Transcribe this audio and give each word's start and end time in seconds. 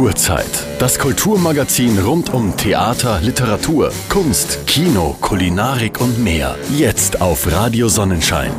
Kulturzeit. 0.00 0.66
Das 0.78 0.98
Kulturmagazin 0.98 1.98
rund 1.98 2.32
um 2.32 2.56
Theater, 2.56 3.20
Literatur, 3.20 3.92
Kunst, 4.08 4.66
Kino, 4.66 5.14
Kulinarik 5.20 6.00
und 6.00 6.24
mehr. 6.24 6.56
Jetzt 6.74 7.20
auf 7.20 7.52
Radio 7.52 7.90
Sonnenschein. 7.90 8.50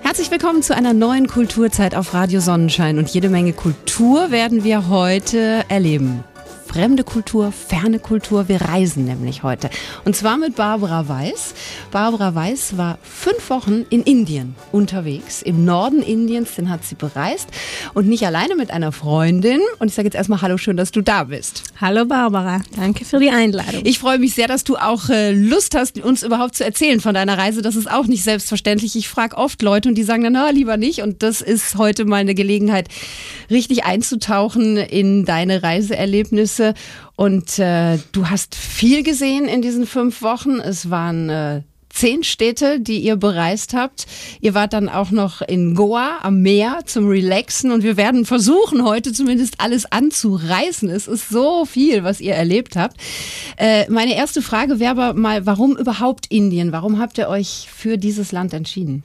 Herzlich 0.00 0.30
willkommen 0.30 0.62
zu 0.62 0.74
einer 0.74 0.94
neuen 0.94 1.26
Kulturzeit 1.26 1.94
auf 1.94 2.14
Radio 2.14 2.40
Sonnenschein 2.40 2.96
und 2.96 3.10
jede 3.10 3.28
Menge 3.28 3.52
Kultur 3.52 4.30
werden 4.30 4.64
wir 4.64 4.88
heute 4.88 5.66
erleben 5.68 6.24
fremde 6.72 7.02
Kultur, 7.02 7.50
ferne 7.50 7.98
Kultur. 7.98 8.48
Wir 8.48 8.62
reisen 8.62 9.04
nämlich 9.04 9.42
heute. 9.42 9.70
Und 10.04 10.14
zwar 10.14 10.38
mit 10.38 10.54
Barbara 10.54 11.08
Weiß. 11.08 11.52
Barbara 11.90 12.32
Weiß 12.36 12.76
war 12.76 12.98
fünf 13.02 13.50
Wochen 13.50 13.86
in 13.90 14.04
Indien 14.04 14.54
unterwegs, 14.70 15.42
im 15.42 15.64
Norden 15.64 16.00
Indiens, 16.00 16.54
den 16.54 16.68
hat 16.70 16.84
sie 16.84 16.94
bereist. 16.94 17.48
Und 17.92 18.06
nicht 18.06 18.24
alleine 18.24 18.54
mit 18.54 18.70
einer 18.70 18.92
Freundin. 18.92 19.60
Und 19.80 19.88
ich 19.88 19.94
sage 19.94 20.06
jetzt 20.06 20.14
erstmal 20.14 20.42
Hallo, 20.42 20.58
schön, 20.58 20.76
dass 20.76 20.92
du 20.92 21.00
da 21.00 21.24
bist. 21.24 21.64
Hallo 21.80 22.04
Barbara, 22.04 22.60
danke 22.76 23.04
für 23.04 23.18
die 23.18 23.30
Einladung. 23.30 23.82
Ich 23.84 23.98
freue 23.98 24.20
mich 24.20 24.36
sehr, 24.36 24.46
dass 24.46 24.62
du 24.62 24.76
auch 24.76 25.08
äh, 25.08 25.32
Lust 25.32 25.74
hast, 25.74 25.98
uns 25.98 26.22
überhaupt 26.22 26.54
zu 26.54 26.64
erzählen 26.64 27.00
von 27.00 27.14
deiner 27.14 27.36
Reise. 27.36 27.62
Das 27.62 27.74
ist 27.74 27.90
auch 27.90 28.06
nicht 28.06 28.22
selbstverständlich. 28.22 28.94
Ich 28.94 29.08
frage 29.08 29.36
oft 29.36 29.60
Leute 29.62 29.88
und 29.88 29.96
die 29.96 30.04
sagen 30.04 30.22
dann, 30.22 30.34
na, 30.34 30.50
lieber 30.50 30.76
nicht. 30.76 31.02
Und 31.02 31.24
das 31.24 31.40
ist 31.40 31.74
heute 31.74 32.04
mal 32.04 32.18
eine 32.18 32.36
Gelegenheit, 32.36 32.86
richtig 33.50 33.84
einzutauchen 33.84 34.76
in 34.76 35.24
deine 35.24 35.64
Reiseerlebnisse 35.64 36.59
Erlebnisse. 36.60 36.74
Und 37.16 37.58
äh, 37.58 37.98
du 38.12 38.30
hast 38.30 38.54
viel 38.54 39.02
gesehen 39.02 39.46
in 39.46 39.62
diesen 39.62 39.86
fünf 39.86 40.22
Wochen. 40.22 40.58
Es 40.58 40.90
waren 40.90 41.28
äh, 41.28 41.62
zehn 41.90 42.22
Städte, 42.22 42.80
die 42.80 43.00
ihr 43.00 43.16
bereist 43.16 43.74
habt. 43.74 44.06
Ihr 44.40 44.54
wart 44.54 44.72
dann 44.72 44.88
auch 44.88 45.10
noch 45.10 45.42
in 45.42 45.74
Goa 45.74 46.20
am 46.22 46.40
Meer 46.40 46.80
zum 46.86 47.08
Relaxen 47.08 47.72
und 47.72 47.82
wir 47.82 47.96
werden 47.96 48.24
versuchen, 48.24 48.84
heute 48.84 49.12
zumindest 49.12 49.60
alles 49.60 49.90
anzureißen. 49.90 50.88
Es 50.88 51.08
ist 51.08 51.28
so 51.28 51.64
viel, 51.64 52.04
was 52.04 52.20
ihr 52.20 52.34
erlebt 52.34 52.76
habt. 52.76 52.96
Äh, 53.58 53.90
meine 53.90 54.14
erste 54.14 54.40
Frage 54.40 54.78
wäre 54.78 54.92
aber 54.92 55.14
mal, 55.14 55.44
warum 55.46 55.76
überhaupt 55.76 56.26
Indien? 56.28 56.72
Warum 56.72 56.98
habt 56.98 57.18
ihr 57.18 57.28
euch 57.28 57.68
für 57.74 57.98
dieses 57.98 58.32
Land 58.32 58.54
entschieden? 58.54 59.02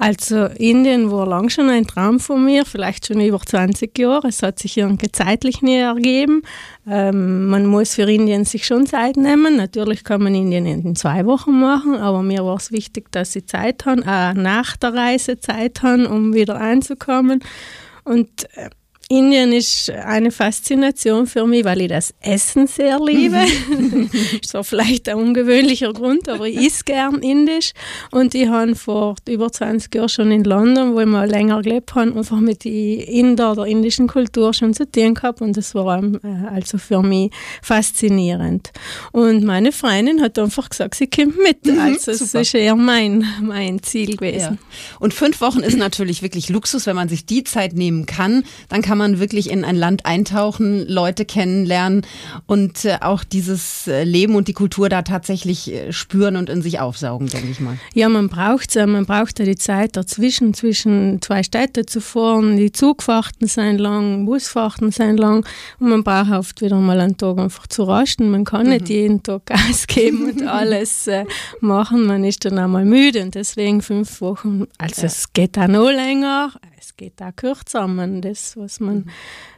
Also 0.00 0.46
Indien 0.46 1.10
war 1.10 1.26
lang 1.26 1.50
schon 1.50 1.68
ein 1.68 1.86
Traum 1.86 2.20
von 2.20 2.42
mir, 2.42 2.64
vielleicht 2.64 3.06
schon 3.06 3.20
über 3.20 3.38
20 3.38 3.98
Jahre. 3.98 4.28
Es 4.28 4.42
hat 4.42 4.58
sich 4.58 4.78
irgendwie 4.78 5.12
zeitlich 5.12 5.60
nie 5.60 5.76
ergeben. 5.76 6.40
Ähm, 6.88 7.48
man 7.48 7.66
muss 7.66 7.96
für 7.96 8.10
Indien 8.10 8.46
sich 8.46 8.64
schon 8.64 8.86
Zeit 8.86 9.18
nehmen. 9.18 9.56
Natürlich 9.56 10.02
kann 10.02 10.22
man 10.22 10.34
Indien 10.34 10.64
in 10.64 10.96
zwei 10.96 11.26
Wochen 11.26 11.60
machen, 11.60 11.96
aber 11.96 12.22
mir 12.22 12.46
war 12.46 12.56
es 12.56 12.72
wichtig, 12.72 13.12
dass 13.12 13.34
sie 13.34 13.44
Zeit 13.44 13.84
haben, 13.84 14.02
auch 14.02 14.32
nach 14.32 14.74
der 14.78 14.94
Reise 14.94 15.38
Zeit 15.38 15.82
haben, 15.82 16.06
um 16.06 16.32
wieder 16.32 16.58
einzukommen. 16.58 17.44
Und 18.02 18.44
äh, 18.56 18.70
Indien 19.12 19.50
ist 19.50 19.90
eine 19.90 20.30
Faszination 20.30 21.26
für 21.26 21.44
mich, 21.44 21.64
weil 21.64 21.80
ich 21.80 21.88
das 21.88 22.14
Essen 22.20 22.68
sehr 22.68 23.00
liebe. 23.00 23.44
Mhm. 23.68 24.08
ist 24.40 24.50
zwar 24.50 24.62
vielleicht 24.62 25.08
ein 25.08 25.16
ungewöhnlicher 25.16 25.92
Grund, 25.92 26.28
aber 26.28 26.46
ich 26.46 26.58
esse 26.58 26.84
gern 26.84 27.16
Indisch. 27.16 27.72
Und 28.12 28.36
ich 28.36 28.46
habe 28.46 28.76
vor 28.76 29.16
über 29.28 29.50
20 29.50 29.92
Jahren 29.92 30.08
schon 30.08 30.30
in 30.30 30.44
London, 30.44 30.94
wo 30.94 31.00
ich 31.00 31.06
mal 31.06 31.28
länger 31.28 31.60
gelebt 31.60 31.92
habe, 31.96 32.16
einfach 32.16 32.38
mit 32.38 32.62
den 32.62 33.00
Inder, 33.00 33.56
der 33.56 33.64
indischen 33.64 34.06
Kultur 34.06 34.54
schon 34.54 34.74
zu 34.74 34.88
tun 34.88 35.14
gehabt. 35.14 35.40
Und 35.40 35.56
das 35.56 35.74
war 35.74 36.00
äh, 36.00 36.46
also 36.48 36.78
für 36.78 37.02
mich 37.02 37.32
faszinierend. 37.62 38.70
Und 39.10 39.42
meine 39.42 39.72
Freundin 39.72 40.22
hat 40.22 40.38
einfach 40.38 40.70
gesagt, 40.70 40.94
sie 40.94 41.10
kommt 41.10 41.36
mit. 41.36 41.66
Mhm, 41.66 41.80
also 41.80 42.12
es 42.12 42.32
ist 42.32 42.54
eher 42.54 42.76
mein, 42.76 43.26
mein 43.42 43.82
Ziel 43.82 44.14
gewesen. 44.14 44.38
Ja. 44.38 44.56
Und 45.00 45.14
fünf 45.14 45.40
Wochen 45.40 45.64
ist 45.64 45.76
natürlich 45.76 46.22
wirklich 46.22 46.48
Luxus, 46.48 46.86
wenn 46.86 46.94
man 46.94 47.08
sich 47.08 47.26
die 47.26 47.42
Zeit 47.42 47.72
nehmen 47.72 48.06
kann. 48.06 48.44
Dann 48.68 48.82
kann 48.82 48.99
man 49.00 49.18
wirklich 49.18 49.50
in 49.50 49.64
ein 49.64 49.76
Land 49.76 50.04
eintauchen, 50.04 50.86
Leute 50.86 51.24
kennenlernen 51.24 52.06
und 52.46 52.84
äh, 52.84 52.98
auch 53.00 53.24
dieses 53.24 53.86
äh, 53.86 54.04
Leben 54.04 54.34
und 54.34 54.46
die 54.46 54.52
Kultur 54.52 54.90
da 54.90 55.00
tatsächlich 55.00 55.72
äh, 55.72 55.92
spüren 55.92 56.36
und 56.36 56.50
in 56.50 56.60
sich 56.60 56.80
aufsaugen, 56.80 57.28
denke 57.28 57.48
ich 57.48 57.60
mal. 57.60 57.78
Ja, 57.94 58.08
man 58.08 58.28
braucht 58.28 58.76
man 58.76 59.06
braucht 59.06 59.38
ja 59.38 59.46
die 59.46 59.56
Zeit 59.56 59.96
dazwischen, 59.96 60.52
zwischen 60.52 61.22
zwei 61.22 61.42
Städten 61.42 61.86
zu 61.86 62.00
fahren. 62.00 62.56
Die 62.56 62.72
Zugfahrten 62.72 63.46
sind 63.46 63.78
lang, 63.78 64.26
Busfahrten 64.26 64.90
sind 64.90 65.18
lang 65.18 65.46
und 65.78 65.88
man 65.88 66.04
braucht 66.04 66.30
oft 66.30 66.60
wieder 66.60 66.76
mal 66.76 67.00
einen 67.00 67.16
Tag 67.16 67.38
einfach 67.38 67.66
zu 67.66 67.84
rasten. 67.84 68.30
Man 68.30 68.44
kann 68.44 68.66
mhm. 68.66 68.72
nicht 68.72 68.88
jeden 68.90 69.22
Tag 69.22 69.46
Gas 69.46 69.86
geben 69.86 70.30
und 70.30 70.42
alles 70.46 71.06
äh, 71.06 71.24
machen. 71.60 72.06
Man 72.06 72.24
ist 72.24 72.44
dann 72.44 72.58
einmal 72.58 72.84
müde 72.84 73.22
und 73.22 73.34
deswegen 73.34 73.80
fünf 73.80 74.20
Wochen. 74.20 74.66
Also 74.76 75.02
ja. 75.02 75.06
es 75.06 75.32
geht 75.32 75.58
auch 75.58 75.68
noch 75.68 75.90
länger 75.90 76.52
es 76.90 76.96
geht 76.96 77.22
auch 77.22 77.34
kürzer. 77.34 77.86
Man, 77.86 78.20
das, 78.20 78.56
was 78.56 78.80
man 78.80 78.96
mhm. 78.96 79.10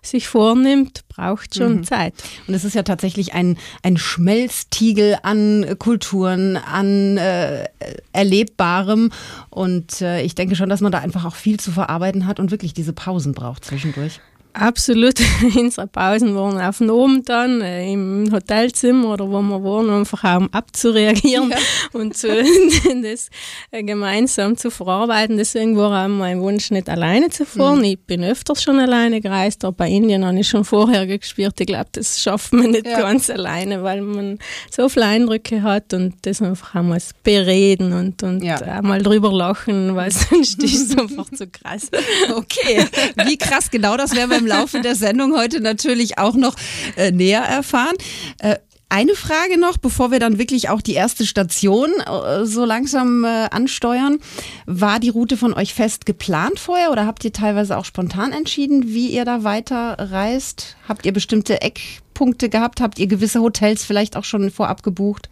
sich 0.02 0.28
vornimmt, 0.28 1.08
braucht 1.08 1.54
schon 1.54 1.76
mhm. 1.76 1.84
Zeit. 1.84 2.14
Und 2.46 2.54
es 2.54 2.64
ist 2.64 2.74
ja 2.74 2.82
tatsächlich 2.82 3.32
ein, 3.34 3.56
ein 3.82 3.96
Schmelztiegel 3.96 5.16
an 5.22 5.76
Kulturen, 5.78 6.56
an 6.56 7.16
äh, 7.16 7.68
Erlebbarem. 8.12 9.10
Und 9.50 10.00
äh, 10.02 10.22
ich 10.22 10.34
denke 10.34 10.56
schon, 10.56 10.68
dass 10.68 10.80
man 10.80 10.92
da 10.92 10.98
einfach 10.98 11.24
auch 11.24 11.34
viel 11.34 11.58
zu 11.58 11.72
verarbeiten 11.72 12.26
hat 12.26 12.38
und 12.38 12.50
wirklich 12.50 12.74
diese 12.74 12.92
Pausen 12.92 13.32
braucht 13.32 13.64
zwischendurch. 13.64 14.20
Absolut. 14.54 15.14
Unsere 15.56 15.86
Pausen 15.86 16.34
waren 16.34 16.60
auf 16.60 16.78
dem 16.78 16.90
Abend 16.90 17.28
dann 17.28 17.60
äh, 17.62 17.90
im 17.92 18.28
Hotelzimmer 18.30 19.14
oder 19.14 19.28
wo 19.30 19.40
wir 19.40 19.62
waren, 19.64 19.90
einfach 19.90 20.24
auch 20.24 20.40
um 20.40 20.52
abzureagieren 20.52 21.50
ja. 21.50 21.56
und 21.92 22.16
zu, 22.16 22.28
das 23.02 23.30
äh, 23.70 23.82
gemeinsam 23.82 24.56
zu 24.56 24.70
verarbeiten. 24.70 25.36
Deswegen 25.36 25.76
war 25.76 26.04
auch 26.04 26.08
mein 26.08 26.40
Wunsch, 26.40 26.70
nicht 26.70 26.88
alleine 26.88 27.30
zu 27.30 27.46
fahren. 27.46 27.78
Mhm. 27.78 27.84
Ich 27.84 28.00
bin 28.00 28.22
öfters 28.24 28.62
schon 28.62 28.78
alleine 28.78 29.20
gereist, 29.20 29.64
aber 29.64 29.72
bei 29.72 29.88
Indien 29.88 30.24
habe 30.24 30.38
ich 30.38 30.48
schon 30.48 30.64
vorher 30.64 31.06
gespürt, 31.06 31.60
ich 31.60 31.66
glaube, 31.66 31.88
das 31.92 32.20
schafft 32.20 32.52
man 32.52 32.70
nicht 32.70 32.86
ja. 32.86 33.00
ganz 33.00 33.30
alleine, 33.30 33.82
weil 33.82 34.02
man 34.02 34.38
so 34.70 34.88
viele 34.88 35.06
Eindrücke 35.06 35.62
hat 35.62 35.94
und 35.94 36.14
das 36.22 36.42
einfach 36.42 36.74
einmal 36.74 37.00
bereden 37.24 37.92
und, 37.92 38.22
und 38.22 38.42
ja. 38.42 38.56
einmal 38.56 39.02
drüber 39.02 39.32
lachen, 39.32 39.94
weil 39.94 40.10
sonst 40.10 40.62
ist 40.62 40.90
es 40.90 40.98
einfach 40.98 41.30
zu 41.30 41.46
krass. 41.46 41.90
Okay, 42.34 42.84
wie 43.26 43.38
krass 43.38 43.70
genau 43.70 43.96
das 43.96 44.14
wäre 44.14 44.41
im 44.42 44.46
Laufe 44.48 44.80
der 44.80 44.94
Sendung 44.94 45.36
heute 45.36 45.60
natürlich 45.60 46.18
auch 46.18 46.34
noch 46.34 46.56
äh, 46.96 47.12
näher 47.12 47.42
erfahren. 47.42 47.94
Äh, 48.38 48.56
eine 48.88 49.14
Frage 49.14 49.58
noch, 49.58 49.78
bevor 49.78 50.10
wir 50.10 50.18
dann 50.18 50.38
wirklich 50.38 50.68
auch 50.68 50.82
die 50.82 50.92
erste 50.92 51.24
Station 51.24 51.88
äh, 52.00 52.44
so 52.44 52.66
langsam 52.66 53.24
äh, 53.24 53.48
ansteuern. 53.50 54.18
War 54.66 55.00
die 55.00 55.08
Route 55.08 55.38
von 55.38 55.54
euch 55.54 55.72
fest 55.72 56.04
geplant 56.04 56.58
vorher 56.58 56.90
oder 56.90 57.06
habt 57.06 57.24
ihr 57.24 57.32
teilweise 57.32 57.78
auch 57.78 57.86
spontan 57.86 58.32
entschieden, 58.32 58.88
wie 58.88 59.08
ihr 59.08 59.24
da 59.24 59.44
weiter 59.44 59.96
reist? 59.98 60.76
Habt 60.86 61.06
ihr 61.06 61.12
bestimmte 61.12 61.62
Eckpunkte 61.62 62.50
gehabt? 62.50 62.82
Habt 62.82 62.98
ihr 62.98 63.06
gewisse 63.06 63.40
Hotels 63.40 63.82
vielleicht 63.82 64.14
auch 64.14 64.24
schon 64.24 64.50
vorab 64.50 64.82
gebucht? 64.82 65.30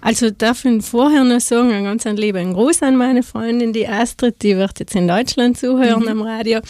Also 0.00 0.30
darf 0.30 0.64
ich 0.64 0.84
vorher 0.84 1.24
noch 1.24 1.40
sagen, 1.40 1.72
einen 1.72 1.84
ganz 1.84 2.04
lieben 2.04 2.54
Gruß 2.54 2.82
an 2.82 2.96
meine 2.96 3.22
Freundin, 3.22 3.72
die 3.72 3.86
Astrid, 3.88 4.42
die 4.42 4.56
wird 4.56 4.78
jetzt 4.80 4.94
in 4.94 5.08
Deutschland 5.08 5.58
zuhören 5.58 6.02
mhm. 6.02 6.08
am 6.08 6.22
Radio, 6.22 6.60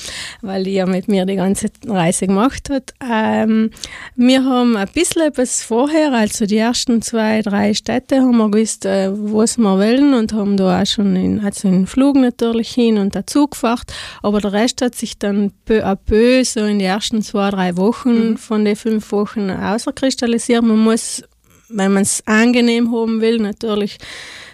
weil 0.43 0.65
die 0.65 0.73
ja 0.75 0.87
mit 0.87 1.09
mir 1.09 1.27
die 1.27 1.37
ganze 1.37 1.69
Reise 1.87 2.27
gemacht 2.27 2.71
hat. 2.71 2.95
Ähm, 3.01 3.71
wir 4.17 4.45
haben 4.45 4.77
ein 4.77 4.89
bisschen 4.93 5.23
etwas 5.23 5.63
vorher, 5.63 6.13
also 6.13 6.47
die 6.47 6.57
ersten 6.57 7.03
zwei, 7.03 7.43
drei 7.43 7.75
Städte 7.75 8.21
haben 8.21 8.37
wir 8.37 8.51
gewusst, 8.51 8.87
äh, 8.87 9.11
was 9.13 9.59
wir 9.59 9.79
wollen 9.79 10.15
und 10.15 10.33
haben 10.33 10.57
da 10.57 10.81
auch 10.81 10.87
schon 10.87 11.15
in, 11.17 11.45
also 11.45 11.69
in 11.69 11.75
den 11.75 11.87
Flug 11.87 12.17
natürlich 12.17 12.71
hin 12.71 12.99
und 12.99 13.15
dazu 13.15 13.47
gefahren, 13.47 13.85
aber 14.23 14.41
der 14.41 14.53
Rest 14.53 14.83
hat 14.83 14.95
sich 14.95 15.19
dann 15.19 15.53
peu 15.65 15.85
à 15.85 15.97
peu 15.97 16.45
so 16.45 16.61
in 16.61 16.79
den 16.79 16.81
ersten 16.81 17.23
zwei, 17.23 17.51
drei 17.51 17.77
Wochen 17.77 18.31
mhm. 18.31 18.37
von 18.37 18.65
den 18.65 18.77
fünf 18.77 19.13
Wochen 19.13 19.51
außerkristallisiert. 19.51 20.63
Man 20.63 20.79
muss 20.79 21.23
wenn 21.69 21.93
man 21.93 22.03
es 22.03 22.23
angenehm 22.27 22.93
haben 22.93 23.21
will, 23.21 23.39
natürlich 23.39 23.99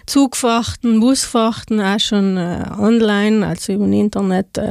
Zugfahrten, 0.05 0.99
Busfahrten 0.99 1.81
auch 1.81 1.99
schon 1.99 2.37
äh, 2.37 2.63
online, 2.77 3.45
also 3.45 3.73
über 3.73 3.85
Internet 3.85 4.57
äh, 4.57 4.61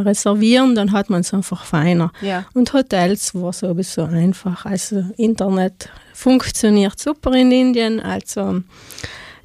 reservieren, 0.00 0.74
dann 0.74 0.92
hat 0.92 1.08
man 1.08 1.22
es 1.22 1.32
einfach 1.32 1.64
feiner. 1.64 2.12
Ja. 2.20 2.44
Und 2.52 2.72
Hotels 2.74 3.34
war 3.34 3.54
sowieso 3.54 4.02
einfach. 4.02 4.66
Also 4.66 5.04
Internet 5.16 5.88
funktioniert 6.12 6.98
super 6.98 7.32
in 7.32 7.50
Indien, 7.50 8.00
also 8.00 8.62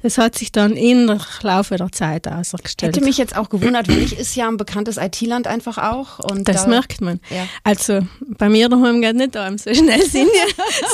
es 0.02 0.16
hat 0.16 0.38
sich 0.38 0.52
dann 0.52 0.76
im 0.76 1.18
Laufe 1.42 1.76
der 1.76 1.90
Zeit 1.90 2.28
ausgestellt. 2.28 2.96
Hätte 2.96 3.04
mich 3.04 3.18
jetzt 3.18 3.36
auch 3.36 3.48
gewundert, 3.48 3.88
weil 3.88 3.98
ich 3.98 4.16
ist 4.16 4.36
ja 4.36 4.46
ein 4.48 4.56
bekanntes 4.56 4.96
IT-Land 4.96 5.46
einfach 5.46 5.78
auch. 5.78 6.20
Und 6.20 6.46
das 6.46 6.64
da, 6.64 6.68
merkt 6.68 7.00
man. 7.00 7.20
Ja. 7.30 7.46
Also 7.64 8.00
bei 8.20 8.48
mir 8.48 8.68
daheim 8.68 9.00
geht 9.00 9.16
nicht 9.16 9.34
daheim 9.34 9.58
so 9.58 9.74
schnell 9.74 10.04
sind 10.04 10.30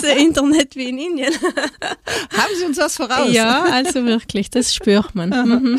so 0.01 0.07
Internet 0.19 0.75
wie 0.77 0.89
in 0.89 0.99
Indien. 0.99 1.35
Haben 2.37 2.53
Sie 2.59 2.65
uns 2.65 2.79
was 2.79 2.97
voraus? 2.97 3.31
Ja, 3.31 3.65
also 3.65 4.07
wirklich, 4.07 4.51
das 4.51 4.75
spürt 4.75 5.15
man. 5.15 5.35
Mhm. 5.45 5.79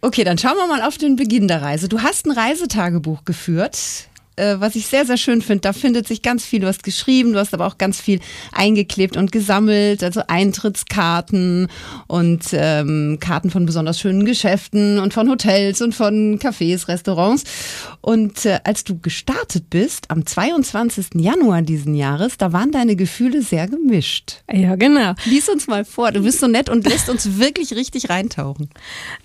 Okay, 0.00 0.24
dann 0.24 0.38
schauen 0.38 0.56
wir 0.56 0.66
mal 0.66 0.82
auf 0.82 0.98
den 0.98 1.16
Beginn 1.16 1.48
der 1.48 1.62
Reise. 1.62 1.88
Du 1.88 2.02
hast 2.02 2.26
ein 2.26 2.32
Reisetagebuch 2.32 3.24
geführt. 3.24 3.78
Äh, 4.38 4.60
was 4.60 4.76
ich 4.76 4.86
sehr, 4.86 5.04
sehr 5.04 5.16
schön 5.16 5.42
finde. 5.42 5.62
Da 5.62 5.72
findet 5.72 6.06
sich 6.06 6.22
ganz 6.22 6.44
viel. 6.44 6.60
Du 6.60 6.66
hast 6.66 6.82
geschrieben, 6.82 7.32
du 7.32 7.38
hast 7.38 7.54
aber 7.54 7.66
auch 7.66 7.78
ganz 7.78 8.00
viel 8.00 8.20
eingeklebt 8.52 9.16
und 9.16 9.32
gesammelt. 9.32 10.02
Also 10.02 10.22
Eintrittskarten 10.26 11.68
und 12.06 12.44
ähm, 12.52 13.18
Karten 13.20 13.50
von 13.50 13.66
besonders 13.66 14.00
schönen 14.00 14.24
Geschäften 14.24 14.98
und 14.98 15.12
von 15.14 15.28
Hotels 15.28 15.82
und 15.82 15.94
von 15.94 16.38
Cafés, 16.38 16.88
Restaurants. 16.88 17.44
Und 18.00 18.46
äh, 18.46 18.60
als 18.64 18.84
du 18.84 18.98
gestartet 18.98 19.70
bist, 19.70 20.10
am 20.10 20.24
22. 20.24 21.08
Januar 21.14 21.62
diesen 21.62 21.94
Jahres, 21.94 22.38
da 22.38 22.52
waren 22.52 22.70
deine 22.70 22.96
Gefühle 22.96 23.42
sehr 23.42 23.66
gemischt. 23.68 24.42
Ja, 24.52 24.76
genau. 24.76 25.14
Lies 25.24 25.48
uns 25.48 25.66
mal 25.66 25.84
vor. 25.84 26.12
Du 26.12 26.22
bist 26.22 26.40
so 26.40 26.46
nett 26.46 26.68
und 26.68 26.86
lässt 26.86 27.08
uns 27.08 27.38
wirklich 27.38 27.72
richtig 27.72 28.08
reintauchen. 28.08 28.70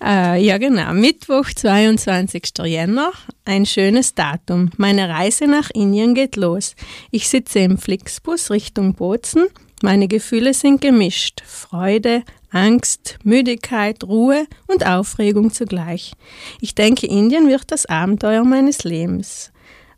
Äh, 0.02 0.44
ja, 0.44 0.58
genau. 0.58 0.92
Mittwoch, 0.92 1.46
22. 1.54 2.52
Jänner. 2.64 3.12
Ein 3.44 3.66
schönes 3.66 4.14
Datum. 4.14 4.70
Meine 4.76 5.03
Reise 5.08 5.46
nach 5.46 5.70
Indien 5.70 6.14
geht 6.14 6.36
los. 6.36 6.74
Ich 7.10 7.28
sitze 7.28 7.60
im 7.60 7.78
Flixbus 7.78 8.50
Richtung 8.50 8.94
Bozen. 8.94 9.46
Meine 9.82 10.08
Gefühle 10.08 10.54
sind 10.54 10.80
gemischt. 10.80 11.42
Freude, 11.46 12.22
Angst, 12.50 13.18
Müdigkeit, 13.24 14.04
Ruhe 14.04 14.46
und 14.66 14.86
Aufregung 14.86 15.52
zugleich. 15.52 16.12
Ich 16.60 16.74
denke, 16.74 17.06
Indien 17.06 17.48
wird 17.48 17.70
das 17.70 17.86
Abenteuer 17.86 18.44
meines 18.44 18.84
Lebens. 18.84 19.52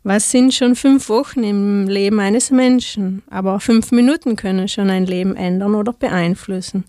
Was 0.07 0.31
sind 0.31 0.53
schon 0.53 0.75
fünf 0.75 1.09
Wochen 1.09 1.43
im 1.43 1.89
Leben 1.89 2.21
eines 2.21 2.49
Menschen? 2.49 3.23
Aber 3.29 3.59
fünf 3.59 3.91
Minuten 3.91 4.37
können 4.37 4.69
schon 4.69 4.89
ein 4.89 5.05
Leben 5.05 5.35
ändern 5.35 5.75
oder 5.75 5.91
beeinflussen. 5.91 6.85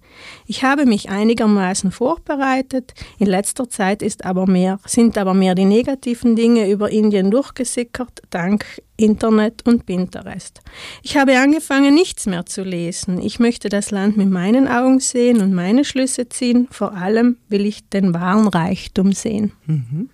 Ich 0.46 0.62
habe 0.62 0.86
mich 0.86 1.10
einigermaßen 1.10 1.90
vorbereitet. 1.90 2.94
In 3.18 3.26
letzter 3.26 3.68
Zeit 3.68 4.02
ist 4.02 4.24
aber 4.24 4.46
mehr, 4.46 4.78
sind 4.86 5.18
aber 5.18 5.34
mehr 5.34 5.56
die 5.56 5.64
negativen 5.64 6.36
Dinge 6.36 6.70
über 6.70 6.92
Indien 6.92 7.32
durchgesickert, 7.32 8.22
dank 8.30 8.64
Internet 8.96 9.66
und 9.66 9.84
Pinterest. 9.84 10.60
Ich 11.02 11.16
habe 11.16 11.40
angefangen, 11.40 11.94
nichts 11.94 12.26
mehr 12.26 12.46
zu 12.46 12.62
lesen. 12.62 13.20
Ich 13.20 13.40
möchte 13.40 13.68
das 13.68 13.90
Land 13.90 14.16
mit 14.16 14.30
meinen 14.30 14.68
Augen 14.68 15.00
sehen 15.00 15.40
und 15.40 15.52
meine 15.52 15.84
Schlüsse 15.84 16.28
ziehen. 16.28 16.68
Vor 16.70 16.94
allem 16.94 17.38
will 17.48 17.66
ich 17.66 17.88
den 17.88 18.14
wahren 18.14 18.46
Reichtum 18.46 19.10
sehen. 19.10 19.50
Mhm. 19.66 20.08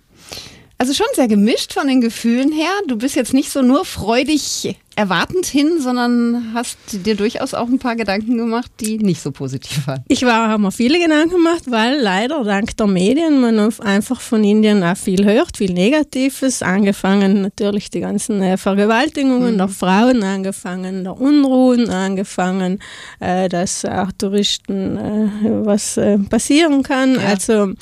Also 0.77 0.93
schon 0.93 1.07
sehr 1.13 1.27
gemischt 1.27 1.73
von 1.73 1.87
den 1.87 2.01
Gefühlen 2.01 2.51
her. 2.51 2.71
Du 2.87 2.97
bist 2.97 3.15
jetzt 3.15 3.33
nicht 3.33 3.49
so 3.49 3.61
nur 3.61 3.85
freudig 3.85 4.75
erwartend 4.95 5.45
hin, 5.45 5.79
sondern 5.79 6.51
hast 6.53 6.77
dir 6.91 7.15
durchaus 7.15 7.53
auch 7.53 7.67
ein 7.67 7.79
paar 7.79 7.95
Gedanken 7.95 8.37
gemacht, 8.37 8.71
die 8.79 8.97
nicht 8.97 9.21
so 9.21 9.31
positiv 9.31 9.87
waren. 9.87 10.03
Ich 10.07 10.23
war, 10.23 10.47
habe 10.47 10.61
mir 10.61 10.71
viele 10.71 10.99
Gedanken 10.99 11.35
gemacht, 11.35 11.63
weil 11.67 11.99
leider 11.99 12.43
dank 12.43 12.75
der 12.77 12.87
Medien 12.87 13.41
man 13.41 13.59
einfach 13.79 14.21
von 14.21 14.43
Indien 14.43 14.83
auch 14.83 14.97
viel 14.97 15.25
hört, 15.25 15.57
viel 15.57 15.73
Negatives, 15.73 16.61
angefangen 16.61 17.41
natürlich 17.41 17.89
die 17.89 17.99
ganzen 17.99 18.41
äh, 18.41 18.57
Vergewaltigungen 18.57 19.53
mhm. 19.53 19.57
der 19.57 19.67
Frauen, 19.67 20.23
angefangen 20.23 21.03
der 21.03 21.19
Unruhen, 21.19 21.89
angefangen, 21.89 22.79
äh, 23.19 23.49
dass 23.49 23.83
auch 23.85 24.11
Touristen 24.17 24.97
äh, 24.97 25.29
was 25.65 25.99
passieren 26.29 26.83
kann. 26.83 27.15
Ja. 27.15 27.27
Also 27.27 27.73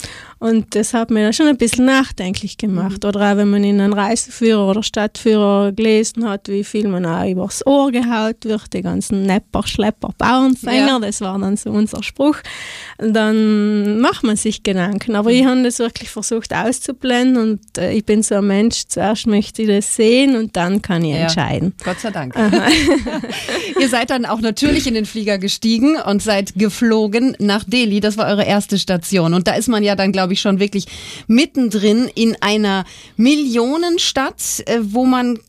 und 0.44 0.76
das 0.76 0.94
hat 0.94 1.10
mir 1.10 1.32
schon 1.32 1.48
ein 1.48 1.56
bisschen 1.56 1.86
nachdenklich 1.86 2.58
gemacht. 2.58 3.04
Mhm. 3.04 3.08
Oder 3.08 3.32
auch 3.32 3.38
wenn 3.38 3.50
man 3.50 3.64
in 3.64 3.80
einen 3.80 3.94
Reiseführer 3.94 4.72
oder 4.72 4.84
Stadtführer 4.84 5.72
gelesen 5.72 6.28
hat, 6.28 6.50
wie 6.50 6.66
viel 6.66 6.90
man 6.90 7.03
auch 7.06 7.30
übers 7.30 7.66
Ohr 7.66 7.92
gehaut 7.92 8.44
wird, 8.44 8.74
die 8.74 8.82
ganzen 8.82 9.24
Nepper, 9.24 9.66
Schlepper, 9.66 10.10
Bauernfänger, 10.18 10.88
ja. 10.88 11.00
das 11.00 11.22
war 11.22 11.38
dann 11.40 11.58
so 11.58 11.70
unser 11.72 12.04
Spruch. 12.04 12.38
Dann 12.98 14.00
macht 14.00 14.24
man 14.24 14.36
sich 14.36 14.64
Gedanken. 14.64 15.16
Aber 15.16 15.32
ich 15.32 15.46
habe 15.46 15.64
das 15.64 15.80
wirklich 15.80 16.10
versucht 16.10 16.54
auszublenden 16.54 17.38
und 17.38 17.78
äh, 17.78 17.92
ich 17.94 18.06
bin 18.06 18.24
so 18.24 18.36
ein 18.36 18.48
Mensch, 18.48 18.84
zuerst 18.88 19.28
möchte 19.28 19.64
ich 19.64 19.68
das 19.68 19.96
sehen 19.96 20.36
und 20.36 20.56
dann 20.56 20.82
kann 20.82 21.04
ich 21.04 21.12
ja. 21.12 21.24
entscheiden. 21.24 21.74
Gott 21.84 22.00
sei 22.00 22.12
Dank. 22.12 22.36
Ihr 23.80 23.90
seid 23.90 24.10
dann 24.10 24.26
auch 24.26 24.42
natürlich 24.42 24.88
in 24.88 24.94
den 24.94 25.06
Flieger 25.06 25.38
gestiegen 25.38 25.98
und 25.98 26.22
seid 26.22 26.54
geflogen 26.56 27.36
nach 27.40 27.64
Delhi. 27.64 28.00
Das 28.00 28.18
war 28.18 28.28
eure 28.28 28.46
erste 28.46 28.78
Station. 28.78 29.34
Und 29.34 29.48
da 29.48 29.56
ist 29.56 29.68
man 29.68 29.84
ja 29.84 29.96
dann, 29.96 30.12
glaube 30.12 30.34
ich, 30.34 30.42
schon 30.42 30.60
wirklich 30.60 30.86
mittendrin 31.28 32.10
in 32.16 32.36
einer 32.42 32.86
Millionenstadt, 33.18 34.64
äh, 34.66 34.80
wo 34.82 35.06
man 35.06 35.40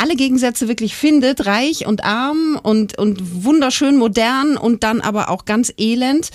alle 0.00 0.16
Gegensätze 0.16 0.68
wirklich 0.68 0.94
findet, 0.96 1.46
reich 1.46 1.86
und 1.86 2.04
arm 2.04 2.58
und, 2.62 2.98
und 2.98 3.44
wunderschön 3.44 3.96
modern 3.96 4.56
und 4.56 4.82
dann 4.82 5.00
aber 5.00 5.30
auch 5.30 5.44
ganz 5.44 5.72
elend. 5.76 6.30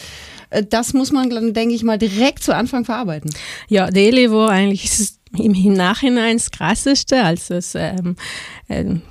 Äh, 0.50 0.64
das 0.64 0.94
muss 0.94 1.12
man, 1.12 1.30
denke 1.54 1.74
ich 1.74 1.84
mal, 1.84 1.98
direkt 1.98 2.44
zu 2.44 2.56
Anfang 2.56 2.86
verarbeiten. 2.86 3.32
Ja, 3.68 3.90
Delhi 3.90 4.32
war 4.32 4.50
eigentlich 4.50 4.90
im 5.38 5.74
Nachhinein 5.74 6.38
das 6.38 6.52
Krasseste. 6.52 7.24
Also 7.24 7.56
es, 7.56 7.76
ähm, 7.76 8.16
äh, 8.65 8.65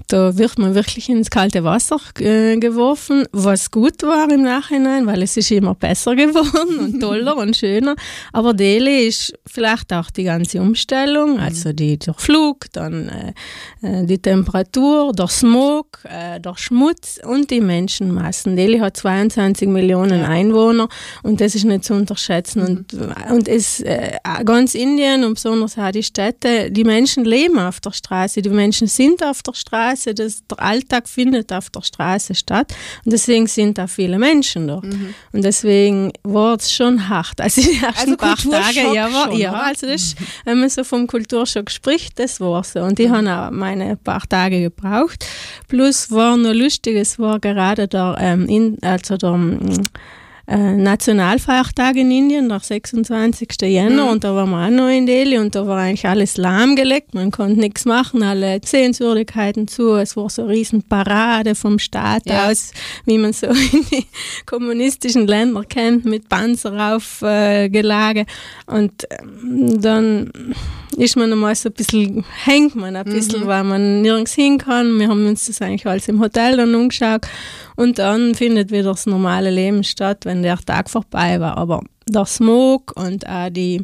da 0.08 0.36
wird 0.36 0.58
man 0.58 0.74
wirklich 0.74 1.08
ins 1.08 1.30
kalte 1.30 1.62
Wasser 1.62 2.00
äh, 2.18 2.56
geworfen, 2.56 3.24
was 3.30 3.70
gut 3.70 4.02
war 4.02 4.28
im 4.30 4.42
Nachhinein, 4.42 5.06
weil 5.06 5.22
es 5.22 5.36
ist 5.36 5.50
immer 5.52 5.74
besser 5.74 6.16
geworden 6.16 6.78
und 6.78 7.00
toller 7.00 7.36
und 7.36 7.56
schöner. 7.56 7.94
Aber 8.32 8.52
Delhi 8.52 9.06
ist 9.06 9.32
vielleicht 9.46 9.92
auch 9.92 10.10
die 10.10 10.24
ganze 10.24 10.60
Umstellung, 10.60 11.34
mhm. 11.34 11.40
also 11.40 11.72
die, 11.72 11.98
der 11.98 12.14
Flug, 12.14 12.66
dann 12.72 13.08
äh, 13.08 13.32
äh, 13.82 14.04
die 14.04 14.18
Temperatur, 14.18 15.12
der 15.12 15.28
Smog, 15.28 16.00
äh, 16.04 16.40
der 16.40 16.56
Schmutz 16.56 17.20
und 17.24 17.50
die 17.50 17.60
Menschenmassen. 17.60 18.56
Delhi 18.56 18.78
hat 18.78 18.96
22 18.96 19.68
Millionen. 19.68 20.24
Einwohner 20.24 20.88
und 21.22 21.40
das 21.40 21.54
ist 21.54 21.64
nicht 21.64 21.84
zu 21.84 21.94
unterschätzen. 21.94 22.60
Mhm. 22.60 22.66
Und, 22.66 23.30
und 23.30 23.48
es, 23.48 23.80
äh, 23.80 24.18
ganz 24.44 24.74
Indien 24.74 25.24
und 25.24 25.34
besonders 25.34 25.78
auch 25.78 25.90
die 25.90 26.02
Städte, 26.02 26.70
die 26.70 26.84
Menschen 26.84 27.24
leben 27.24 27.58
auf 27.58 27.80
der 27.80 27.92
Straße, 27.92 28.42
die 28.42 28.48
Menschen 28.48 28.88
sind 28.88 29.22
auf 29.22 29.43
der 29.46 29.54
Straße, 29.54 30.14
das, 30.14 30.46
der 30.46 30.60
Alltag 30.60 31.08
findet 31.08 31.52
auf 31.52 31.70
der 31.70 31.82
Straße 31.82 32.34
statt 32.34 32.74
und 33.04 33.12
deswegen 33.12 33.46
sind 33.46 33.78
da 33.78 33.86
viele 33.86 34.18
Menschen 34.18 34.68
dort. 34.68 34.84
Mhm. 34.84 35.14
Und 35.32 35.44
deswegen 35.44 36.12
war 36.22 36.56
es 36.56 36.72
schon 36.72 37.08
hart. 37.08 37.40
Also 37.40 37.62
die 37.62 37.78
ersten 37.82 38.12
also 38.12 38.16
paar 38.16 38.36
Tage, 38.36 38.94
ja, 38.94 39.12
war, 39.12 39.26
schon, 39.26 39.38
ja 39.38 39.52
also 39.52 39.86
das, 39.86 40.14
mhm. 40.18 40.26
wenn 40.44 40.60
man 40.60 40.68
so 40.68 40.84
vom 40.84 41.06
Kulturschock 41.06 41.70
spricht, 41.70 42.18
das 42.18 42.40
war 42.40 42.64
so. 42.64 42.80
Und 42.80 42.98
die 42.98 43.08
mhm. 43.08 43.12
haben 43.12 43.28
auch 43.28 43.50
meine 43.50 43.96
paar 43.96 44.22
Tage 44.28 44.60
gebraucht. 44.60 45.24
Plus 45.68 46.10
war 46.10 46.36
noch 46.36 46.52
lustig, 46.52 46.96
es 46.96 47.18
war 47.18 47.40
gerade 47.40 47.88
der, 47.88 48.16
ähm, 48.18 48.46
in, 48.48 48.78
also 48.82 49.16
der 49.16 49.34
äh, 50.46 50.72
Nationalfeiertag 50.72 51.96
in 51.96 52.10
Indien, 52.10 52.48
der 52.48 52.60
26. 52.60 53.48
Jänner, 53.62 54.04
mhm. 54.04 54.10
und 54.10 54.24
da 54.24 54.34
waren 54.34 54.50
wir 54.50 54.66
auch 54.66 54.70
noch 54.70 54.88
in 54.88 55.06
Delhi 55.06 55.38
und 55.38 55.54
da 55.54 55.66
war 55.66 55.78
eigentlich 55.78 56.06
alles 56.06 56.36
lahmgelegt, 56.36 57.14
man 57.14 57.30
konnte 57.30 57.60
nichts 57.60 57.84
machen, 57.84 58.22
alle 58.22 58.60
Sehenswürdigkeiten 58.64 59.68
zu, 59.68 59.94
es 59.94 60.16
war 60.16 60.28
so 60.28 60.42
eine 60.42 60.52
riesen 60.52 60.82
Parade 60.82 61.54
vom 61.54 61.78
Staat 61.78 62.22
ja. 62.26 62.48
aus, 62.50 62.72
wie 63.06 63.18
man 63.18 63.32
so 63.32 63.46
in 63.72 63.86
die 63.90 64.06
kommunistischen 64.46 65.26
Länder 65.26 65.64
kennt, 65.64 66.04
mit 66.04 66.28
Panzer 66.28 66.94
aufgelage 66.94 68.20
äh, 68.20 68.24
und 68.66 68.92
ähm, 69.10 69.80
dann 69.80 70.32
ist 70.96 71.16
man 71.16 71.32
einmal 71.32 71.54
so 71.54 71.68
ein 71.68 71.72
bisschen, 71.72 72.24
hängt 72.44 72.74
man 72.74 72.96
ein 72.96 73.04
bisschen, 73.04 73.42
mhm. 73.42 73.46
weil 73.46 73.64
man 73.64 74.02
nirgends 74.02 74.34
hin 74.34 74.58
kann. 74.58 74.98
Wir 74.98 75.08
haben 75.08 75.26
uns 75.26 75.46
das 75.46 75.60
eigentlich 75.62 75.86
alles 75.86 76.08
im 76.08 76.20
Hotel 76.20 76.56
dann 76.56 76.74
umgeschaut 76.74 77.26
und 77.76 77.98
dann 77.98 78.34
findet 78.34 78.70
wieder 78.70 78.90
das 78.90 79.06
normale 79.06 79.50
Leben 79.50 79.84
statt, 79.84 80.24
wenn 80.24 80.42
der 80.42 80.58
Tag 80.58 80.90
vorbei 80.90 81.40
war. 81.40 81.56
Aber 81.56 81.82
der 82.08 82.26
Smog 82.26 82.92
und 82.96 83.28
auch 83.28 83.50
die, 83.50 83.82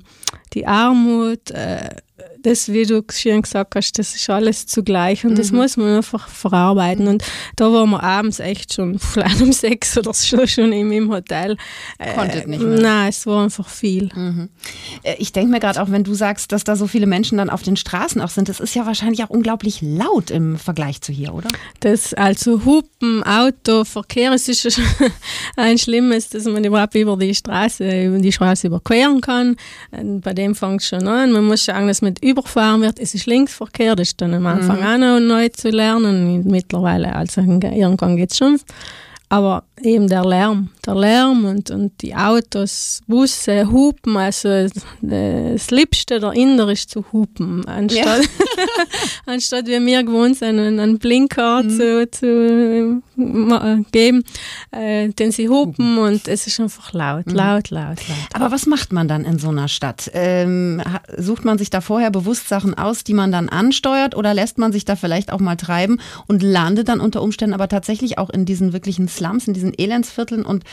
die 0.53 0.67
Armut, 0.67 1.51
äh, 1.51 1.91
das, 2.43 2.73
wie 2.73 2.85
du 2.85 3.03
schön 3.11 3.43
gesagt 3.43 3.75
hast, 3.75 3.99
das 3.99 4.15
ist 4.15 4.29
alles 4.31 4.67
zugleich 4.67 5.25
und 5.25 5.33
mhm. 5.33 5.37
das 5.37 5.53
muss 5.53 5.77
man 5.77 5.97
einfach 5.97 6.29
verarbeiten. 6.29 7.09
Und 7.09 7.25
da 7.57 7.73
waren 7.73 7.91
wir 7.91 8.03
abends 8.03 8.41
echt 8.41 8.75
schon, 8.75 8.99
vielleicht 8.99 9.41
um 9.43 9.53
sechs 9.53 9.97
oder 9.97 10.13
so 10.13 10.47
schon 10.47 10.73
im, 10.73 10.93
im 10.93 11.11
Hotel. 11.11 11.57
Konntet 12.15 12.45
äh, 12.45 12.49
nicht 12.49 12.63
mehr. 12.63 12.81
Nein, 12.81 13.09
es 13.09 13.27
war 13.27 13.45
einfach 13.45 13.69
viel. 13.69 14.11
Mhm. 14.15 14.49
Äh, 15.03 15.17
ich 15.19 15.33
denke 15.33 15.51
mir 15.51 15.61
gerade 15.61 15.83
auch, 15.83 15.91
wenn 15.91 16.05
du 16.05 16.15
sagst, 16.15 16.53
dass 16.53 16.65
da 16.65 16.77
so 16.77 16.87
viele 16.87 17.07
Menschen 17.07 17.39
dann 17.39 17.51
auf 17.51 17.63
den 17.63 17.77
Straßen 17.77 18.21
auch 18.21 18.29
sind, 18.29 18.49
das 18.49 18.61
ist 18.61 18.75
ja 18.75 18.87
wahrscheinlich 18.87 19.23
auch 19.25 19.31
unglaublich 19.31 19.81
laut 19.83 20.31
im 20.31 20.57
Vergleich 20.57 21.01
zu 21.01 21.13
hier, 21.13 21.35
oder? 21.35 21.49
Das, 21.81 22.15
also 22.15 22.65
Hupen, 22.65 23.23
Auto, 23.23 23.85
Verkehr, 23.85 24.33
es 24.33 24.49
ist 24.49 24.73
schon 24.73 24.85
ein 25.57 25.79
Schlimmes, 25.79 26.29
dass 26.29 26.45
man 26.45 26.65
überhaupt 26.65 26.95
über 26.95 27.17
die 27.17 27.35
Straße, 27.35 28.07
über 28.07 28.19
die 28.19 28.33
Straße 28.33 28.67
überqueren 28.67 29.21
kann. 29.21 29.57
Und 29.91 30.21
bei 30.21 30.33
dem 30.33 30.55
fängt 30.55 30.83
es 30.83 30.89
schon 30.89 31.07
an. 31.07 31.33
Man 31.33 31.45
muss 31.45 31.65
schauen, 31.65 31.87
dass 31.87 32.03
man 32.03 32.15
überfahren 32.31 32.81
wird. 32.83 32.99
Es 32.99 33.15
ist 33.15 33.27
Linksverkehr, 33.27 33.97
das 33.97 34.09
ist 34.09 34.21
dann 34.21 34.35
am 34.35 34.47
Anfang 34.47 34.81
mhm. 34.81 34.87
auch 34.87 34.99
noch 34.99 35.21
neu 35.21 35.49
zu 35.49 35.71
lernen. 35.71 36.45
Mittlerweile, 36.47 37.15
also 37.15 37.41
irgendwann 37.41 38.17
geht 38.17 38.33
es 38.33 38.39
schon. 38.39 38.59
Aber 39.29 39.65
eben 39.83 40.09
der 40.09 40.25
Lärm. 40.25 40.71
Der 40.87 40.95
Lärm 40.95 41.45
und, 41.45 41.71
und 41.71 42.01
die 42.01 42.15
Autos, 42.15 43.01
Busse, 43.07 43.71
Hupen. 43.71 44.17
Also 44.17 44.67
das 45.03 45.71
Liebste 45.71 46.21
der 46.21 46.33
Inder 46.33 46.69
ist 46.69 46.91
zu 46.91 47.05
hupen, 47.13 47.67
anstatt, 47.67 48.23
ja. 48.23 48.85
anstatt 49.27 49.67
wie 49.67 49.85
wir 49.85 50.03
gewohnt 50.03 50.37
sind, 50.39 50.59
einen 50.59 50.99
Blinker 50.99 51.63
mhm. 51.63 51.71
zu, 51.71 52.11
zu 52.11 53.03
geben, 53.93 54.25
äh, 54.71 55.09
den 55.11 55.33
sie 55.33 55.49
hupen 55.49 55.99
und 55.99 56.29
es 56.29 56.47
ist 56.47 56.61
einfach 56.61 56.93
laut, 56.93 57.27
mhm. 57.27 57.35
laut, 57.35 57.71
laut, 57.71 58.09
laut. 58.09 58.19
Aber 58.33 58.51
was 58.51 58.67
macht 58.67 58.93
man 58.93 59.09
dann 59.09 59.25
in 59.25 59.39
so 59.39 59.49
einer 59.49 59.69
Stadt? 59.69 60.11
Ähm, 60.15 60.83
sucht 61.17 61.45
man 61.45 61.59
sich 61.59 61.71
da 61.71 61.81
vorher 61.81 62.11
bewusst 62.11 62.49
Sachen 62.49 62.75
aus, 62.75 63.05
die 63.05 63.15
man 63.15 63.33
dann 63.33 63.49
ansteuert 63.49 64.17
oder 64.17 64.35
lässt 64.35 64.59
man 64.59 64.73
sich 64.73 64.85
da 64.85 64.97
vielleicht 64.97 65.33
auch 65.33 65.41
mal 65.41 65.57
treiben 65.57 66.01
und 66.27 66.43
landet 66.43 66.89
dann 66.89 67.01
unter 67.01 67.23
Umständen 67.23 67.55
aber 67.55 67.69
tatsächlich 67.69 68.19
auch 68.19 68.31
in 68.31 68.45
diesen 68.45 68.73
wirklichen 68.73 69.09
Slums, 69.09 69.47
in 69.47 69.55
diesen 69.55 69.70
Elendsvierteln 69.79 70.45
und 70.45 70.65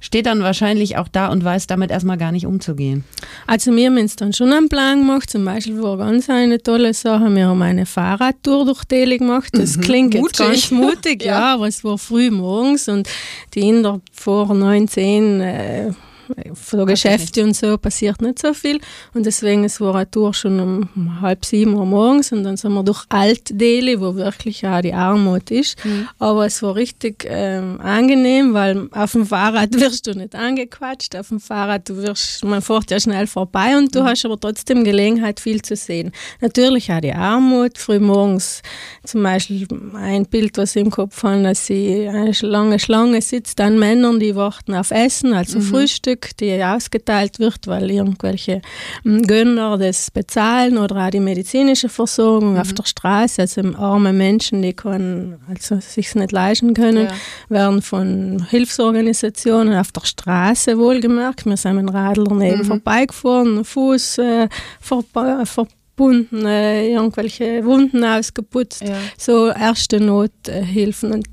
steht 0.00 0.26
dann 0.26 0.42
wahrscheinlich 0.42 0.98
auch 0.98 1.08
da 1.08 1.28
und 1.28 1.44
weiß 1.44 1.68
damit 1.68 1.90
erstmal 1.90 2.18
gar 2.18 2.32
nicht 2.32 2.44
umzugehen. 2.44 3.04
Also 3.46 3.74
wir 3.74 3.86
haben 3.86 3.98
uns 3.98 4.16
dann 4.16 4.32
schon 4.32 4.52
einen 4.52 4.68
Plan 4.68 4.98
gemacht, 5.00 5.30
zum 5.30 5.44
Beispiel 5.44 5.80
war 5.80 5.96
ganz 5.96 6.28
eine 6.28 6.60
tolle 6.60 6.92
Sache, 6.92 7.32
wir 7.34 7.46
haben 7.46 7.62
eine 7.62 7.86
Fahrradtour 7.86 8.66
durch 8.66 8.84
Delhi 8.84 9.18
gemacht, 9.18 9.50
das 9.52 9.76
mhm. 9.76 9.80
klingt 9.82 10.14
jetzt 10.14 10.36
ganz 10.36 10.70
mutig, 10.70 11.22
ja. 11.24 11.32
ja, 11.32 11.54
aber 11.54 11.68
es 11.68 11.84
war 11.84 11.98
früh 11.98 12.30
morgens 12.30 12.88
und 12.88 13.08
die 13.54 13.60
Inder 13.60 14.00
vor 14.12 14.52
19 14.52 15.40
äh, 15.40 15.92
von 16.54 16.86
Geschäfte 16.86 17.44
und 17.44 17.56
so 17.56 17.78
passiert 17.78 18.20
nicht 18.22 18.38
so 18.38 18.54
viel. 18.54 18.80
Und 19.14 19.26
deswegen 19.26 19.64
es 19.64 19.80
war 19.80 19.94
eine 19.94 20.10
Tour 20.10 20.34
schon 20.34 20.60
um 20.60 21.20
halb 21.20 21.44
sieben 21.44 21.74
Uhr 21.74 21.86
morgens 21.86 22.32
und 22.32 22.44
dann 22.44 22.56
sind 22.56 22.72
wir 22.72 22.82
durch 22.82 23.04
Alt-Delhi, 23.08 24.00
wo 24.00 24.14
wirklich 24.14 24.66
auch 24.66 24.80
die 24.80 24.94
Armut 24.94 25.50
ist. 25.50 25.84
Mhm. 25.84 26.08
Aber 26.18 26.46
es 26.46 26.62
war 26.62 26.74
richtig 26.74 27.26
ähm, 27.28 27.80
angenehm, 27.80 28.54
weil 28.54 28.88
auf 28.92 29.12
dem 29.12 29.26
Fahrrad 29.26 29.74
wirst 29.80 30.06
du 30.06 30.14
nicht 30.14 30.34
angequatscht. 30.34 31.16
Auf 31.16 31.28
dem 31.28 31.40
Fahrrad, 31.40 31.88
du 31.88 31.96
wirst, 31.96 32.44
man 32.44 32.62
fährt 32.62 32.90
ja 32.90 33.00
schnell 33.00 33.26
vorbei 33.26 33.76
und 33.76 33.94
du 33.94 34.02
mhm. 34.02 34.06
hast 34.06 34.24
aber 34.24 34.38
trotzdem 34.38 34.84
Gelegenheit, 34.84 35.40
viel 35.40 35.62
zu 35.62 35.76
sehen. 35.76 36.12
Natürlich 36.40 36.92
auch 36.92 37.00
die 37.00 37.12
Armut. 37.12 37.78
Früh 37.78 37.98
morgens 37.98 38.62
zum 39.04 39.22
Beispiel 39.22 39.66
ein 39.94 40.26
Bild, 40.26 40.58
was 40.58 40.76
ich 40.76 40.82
im 40.82 40.90
Kopf 40.90 41.22
habe, 41.22 41.42
dass 41.42 41.66
sie 41.66 42.08
eine 42.08 42.32
lange 42.40 42.78
Schlange 42.78 43.20
sitzt 43.20 43.60
an 43.60 43.78
Männern, 43.78 44.20
die 44.20 44.36
warten 44.36 44.74
auf 44.74 44.90
Essen, 44.90 45.32
also 45.32 45.58
mhm. 45.58 45.62
Frühstück 45.62 46.21
Stück, 46.22 46.36
die 46.38 46.62
ausgeteilt 46.62 47.38
wird, 47.38 47.66
weil 47.66 47.90
irgendwelche 47.90 48.62
hm, 49.02 49.22
Gönner 49.22 49.78
das 49.78 50.10
bezahlen 50.10 50.78
oder 50.78 51.06
auch 51.06 51.10
die 51.10 51.20
medizinische 51.20 51.88
Versorgung 51.88 52.54
mhm. 52.54 52.60
auf 52.60 52.72
der 52.72 52.84
Straße, 52.84 53.42
also 53.42 53.62
arme 53.76 54.12
Menschen, 54.12 54.62
die 54.62 54.72
können, 54.72 55.38
also 55.48 55.80
sich 55.80 56.14
nicht 56.14 56.32
leisten 56.32 56.74
können, 56.74 57.06
ja. 57.06 57.12
werden 57.48 57.82
von 57.82 58.46
Hilfsorganisationen 58.50 59.74
auf 59.74 59.92
der 59.92 60.04
Straße 60.04 60.78
wohlgemerkt. 60.78 61.46
Wir 61.46 61.56
sind 61.56 61.76
mit 61.76 61.92
Radlern 61.92 62.40
eben 62.40 62.62
mhm. 62.62 62.64
vorbeigefahren, 62.66 63.64
Fuß 63.64 64.18
äh, 64.18 64.48
vorbei, 64.80 65.44
verbunden, 65.44 66.46
äh, 66.46 66.88
irgendwelche 66.88 67.64
Wunden 67.64 68.04
ausgeputzt, 68.04 68.82
ja. 68.82 68.96
so 69.18 69.48
erste 69.48 70.00
Nothilfen. 70.00 71.12
Und 71.12 71.26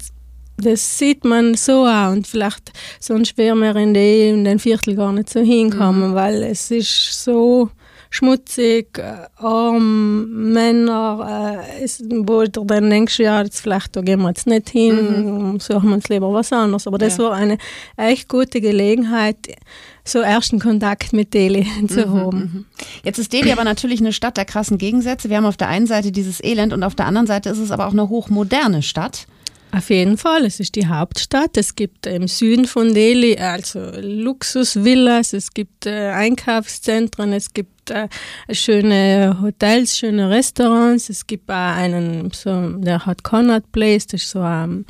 das 0.60 0.98
sieht 0.98 1.25
man 1.25 1.56
so 1.56 1.86
auch 1.86 2.12
und 2.12 2.28
vielleicht 2.28 2.72
sonst 3.00 3.38
wären 3.38 3.60
wir 3.60 3.75
in, 3.75 3.94
die, 3.94 4.30
in 4.30 4.44
den 4.44 4.60
Viertel 4.60 4.96
gar 4.96 5.12
nicht 5.12 5.30
so 5.30 5.39
hinkommen, 5.39 6.12
mhm. 6.12 6.16
weil 6.16 6.44
es 6.44 6.72
ist 6.72 7.24
so 7.24 7.70
schmutzig, 8.10 8.98
äh, 8.98 9.28
arm, 9.38 10.51
Männer, 10.51 11.62
äh, 11.70 11.84
ist, 11.84 12.04
wo 12.10 12.44
du 12.44 12.66
dann 12.66 12.89
denkst, 12.89 13.20
ja, 13.20 13.42
jetzt 13.42 13.62
vielleicht 13.62 13.96
da 13.96 14.01
gehen 14.01 14.22
wir 14.22 14.30
jetzt 14.30 14.48
nicht 14.48 14.70
hin, 14.70 15.51
mhm. 15.51 15.60
suchen 15.60 15.89
wir 15.89 15.96
uns 15.96 16.10
lieber 16.10 16.34
was 16.34 16.51
anderes. 16.51 16.88
Aber 16.88 16.98
das 16.98 17.18
ja. 17.18 17.25
war 17.25 17.34
eine 17.34 17.58
echt 17.98 18.28
gute 18.28 18.62
Gelegenheit, 18.62 19.38
so 20.04 20.20
ersten 20.20 20.60
Kontakt 20.60 21.13
mit 21.13 21.34
Delhi 21.34 21.68
zu 21.88 22.08
mhm, 22.08 22.13
haben. 22.13 22.38
Mhm. 22.38 22.66
Jetzt 23.04 23.20
ist 23.20 23.32
Delhi 23.32 23.51
aber 23.51 23.63
natürlich 23.63 24.00
eine 24.00 24.13
Stadt 24.13 24.38
der 24.38 24.46
krassen 24.46 24.78
Gegensätze. 24.78 25.30
Wir 25.30 25.38
haben 25.38 25.46
auf 25.46 25.58
der 25.58 25.70
einen 25.70 25.88
Seite 25.88 26.12
dieses 26.12 26.44
Elend 26.44 26.74
und 26.74 26.84
auf 26.84 26.96
der 26.96 27.06
anderen 27.06 27.28
Seite 27.28 27.50
ist 27.50 27.60
es 27.60 27.72
aber 27.72 27.88
auch 27.88 27.94
eine 27.94 28.10
hochmoderne 28.10 28.82
Stadt. 28.82 29.28
Auf 29.71 29.91
jeden 29.91 30.17
Fall, 30.17 30.45
es 30.45 30.59
ist 30.59 30.75
die 30.75 30.88
Hauptstadt. 30.88 31.55
Es 31.55 31.75
gibt 31.75 32.07
im 32.07 32.27
Süden 32.27 32.65
von 32.65 32.93
Delhi 32.93 33.38
also 33.38 33.79
Luxusvillas, 34.01 35.33
es 35.33 35.53
gibt 35.53 35.85
äh, 35.85 36.09
Einkaufszentren, 36.09 37.33
es 37.33 37.53
gibt 37.53 37.91
äh, 37.91 38.07
schöne 38.51 39.38
Hotels, 39.41 39.95
schöne 39.95 40.29
Restaurants. 40.29 41.09
Es 41.09 41.27
gibt 41.27 41.51
auch 41.51 41.75
einen, 41.75 42.31
so, 42.31 42.69
der 42.79 43.05
hat 43.05 43.23
Connaught 43.23 43.71
Place, 43.71 44.07
das 44.07 44.23
ist 44.23 44.31
so 44.31 44.41
ein 44.41 44.85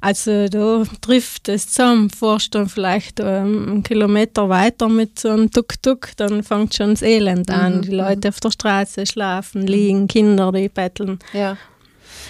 also 0.02 0.48
da 0.48 0.84
trifft 1.02 1.50
es 1.50 1.68
zusammen, 1.68 2.10
fährst 2.10 2.56
dann 2.56 2.70
vielleicht 2.70 3.20
ähm, 3.20 3.70
einen 3.70 3.84
Kilometer 3.84 4.48
weiter 4.48 4.88
mit 4.88 5.20
so 5.20 5.30
einem 5.30 5.52
Tuk-Tuk, 5.52 6.12
dann 6.16 6.44
fängt 6.44 6.76
schon 6.76 6.92
das 6.92 7.02
Elend 7.02 7.50
an. 7.52 7.78
Mhm. 7.78 7.82
Die 7.82 7.92
Leute 7.92 8.28
mhm. 8.28 8.34
auf 8.34 8.40
der 8.40 8.52
Straße 8.52 9.06
schlafen, 9.06 9.68
liegen, 9.68 10.08
Kinder, 10.08 10.52
die 10.52 10.70
betteln. 10.70 11.20
Ja. 11.34 11.58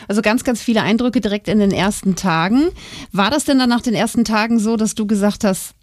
Also 0.07 0.21
ganz, 0.21 0.43
ganz 0.43 0.61
viele 0.61 0.81
Eindrücke 0.81 1.21
direkt 1.21 1.47
in 1.47 1.59
den 1.59 1.71
ersten 1.71 2.15
Tagen. 2.15 2.69
War 3.11 3.29
das 3.29 3.45
denn 3.45 3.59
dann 3.59 3.69
nach 3.69 3.81
den 3.81 3.93
ersten 3.93 4.23
Tagen 4.23 4.59
so, 4.59 4.75
dass 4.75 4.95
du 4.95 5.05
gesagt 5.05 5.43
hast, 5.43 5.75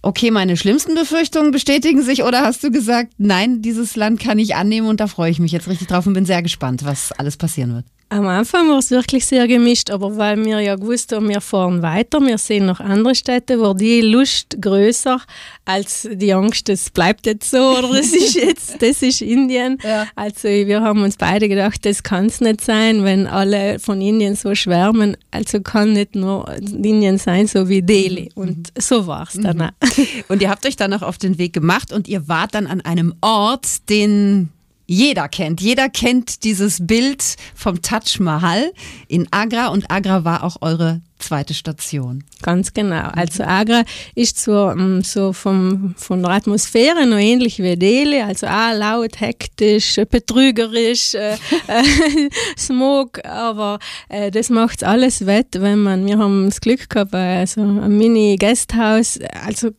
okay, 0.00 0.30
meine 0.30 0.56
schlimmsten 0.56 0.94
Befürchtungen 0.94 1.50
bestätigen 1.50 2.02
sich 2.02 2.22
oder 2.22 2.42
hast 2.42 2.62
du 2.62 2.70
gesagt, 2.70 3.14
nein, 3.18 3.62
dieses 3.62 3.96
Land 3.96 4.20
kann 4.20 4.38
ich 4.38 4.54
annehmen 4.54 4.86
und 4.86 5.00
da 5.00 5.06
freue 5.06 5.30
ich 5.30 5.40
mich 5.40 5.52
jetzt 5.52 5.68
richtig 5.68 5.88
drauf 5.88 6.06
und 6.06 6.12
bin 6.12 6.26
sehr 6.26 6.42
gespannt, 6.42 6.84
was 6.84 7.12
alles 7.12 7.36
passieren 7.36 7.74
wird? 7.74 7.86
Am 8.08 8.26
Anfang 8.26 8.68
war 8.68 8.78
es 8.78 8.90
wirklich 8.90 9.26
sehr 9.26 9.48
gemischt, 9.48 9.90
aber 9.90 10.16
weil 10.16 10.42
wir 10.44 10.60
ja 10.60 10.76
gewusst 10.76 11.12
haben, 11.12 11.28
wir 11.28 11.40
fahren 11.40 11.82
weiter, 11.82 12.20
wir 12.20 12.38
sehen 12.38 12.66
noch 12.66 12.80
andere 12.80 13.14
Städte, 13.14 13.60
war 13.60 13.74
die 13.74 14.00
Lust 14.02 14.56
größer 14.60 15.20
als 15.64 16.08
die 16.12 16.32
Angst, 16.32 16.68
es 16.68 16.90
bleibt 16.90 17.26
jetzt 17.26 17.50
so 17.50 17.78
oder 17.78 17.88
das 17.88 18.06
ist 18.12 18.34
jetzt, 18.34 18.82
das 18.82 19.02
ist 19.02 19.22
Indien. 19.22 19.78
Ja. 19.82 20.06
Also 20.14 20.48
wir 20.48 20.82
haben 20.82 21.02
uns 21.02 21.16
beide 21.16 21.48
gedacht, 21.48 21.84
das 21.86 22.02
kann 22.02 22.26
es 22.26 22.40
nicht 22.40 22.60
sein, 22.60 23.04
wenn 23.04 23.26
alle 23.26 23.78
von 23.78 24.00
Indien 24.00 24.36
so 24.36 24.54
schwärmen. 24.54 25.16
Also 25.30 25.60
kann 25.60 25.92
nicht 25.94 26.14
nur 26.14 26.48
Indien 26.54 27.18
sein, 27.18 27.46
so 27.46 27.68
wie 27.68 27.82
Delhi. 27.82 28.30
Mhm. 28.34 28.42
Und 28.42 28.72
so 28.78 29.06
war 29.06 29.26
es 29.26 29.40
dann. 29.40 29.58
Mhm. 29.58 29.70
Und 30.28 30.42
ihr 30.42 30.50
habt 30.50 30.66
euch 30.66 30.76
dann 30.76 30.90
noch 30.90 31.02
auf 31.02 31.18
den 31.18 31.38
Weg 31.38 31.52
gemacht 31.52 31.92
und 31.92 32.08
ihr 32.08 32.28
wart 32.28 32.54
dann 32.54 32.66
an 32.66 32.80
einem 32.82 33.14
Ort, 33.20 33.88
den 33.88 34.50
jeder 34.86 35.28
kennt. 35.28 35.60
Jeder 35.60 35.88
kennt 35.88 36.44
dieses 36.44 36.86
Bild 36.86 37.36
vom 37.54 37.80
Taj 37.82 38.18
Mahal 38.20 38.72
in 39.08 39.26
Agra 39.30 39.68
und 39.68 39.90
Agra 39.90 40.24
war 40.24 40.44
auch 40.44 40.56
eure 40.60 41.00
zweite 41.18 41.54
Station. 41.54 42.22
Ganz 42.42 42.74
genau. 42.74 43.08
Also 43.14 43.44
Agra 43.44 43.84
ist 44.14 44.38
so, 44.42 44.72
mm, 44.74 45.00
so 45.02 45.32
vom, 45.32 45.94
von 45.96 46.22
der 46.22 46.32
Atmosphäre 46.32 47.06
noch 47.06 47.18
ähnlich 47.18 47.58
wie 47.60 47.76
Delhi, 47.76 48.20
also 48.20 48.46
auch 48.46 48.74
laut, 48.74 49.20
hektisch, 49.20 49.96
betrügerisch, 50.10 51.14
äh, 51.14 51.34
äh, 51.66 52.28
Smog, 52.58 53.24
aber 53.24 53.78
äh, 54.08 54.30
das 54.30 54.50
macht 54.50 54.84
alles 54.84 55.24
wett, 55.24 55.60
wenn 55.60 55.82
man, 55.82 56.06
wir 56.06 56.18
haben 56.18 56.46
das 56.46 56.60
Glück 56.60 56.90
gehabt, 56.90 57.14
also 57.14 57.62
ein 57.62 57.96
Mini-Gasthaus, 57.96 59.18
also 59.46 59.70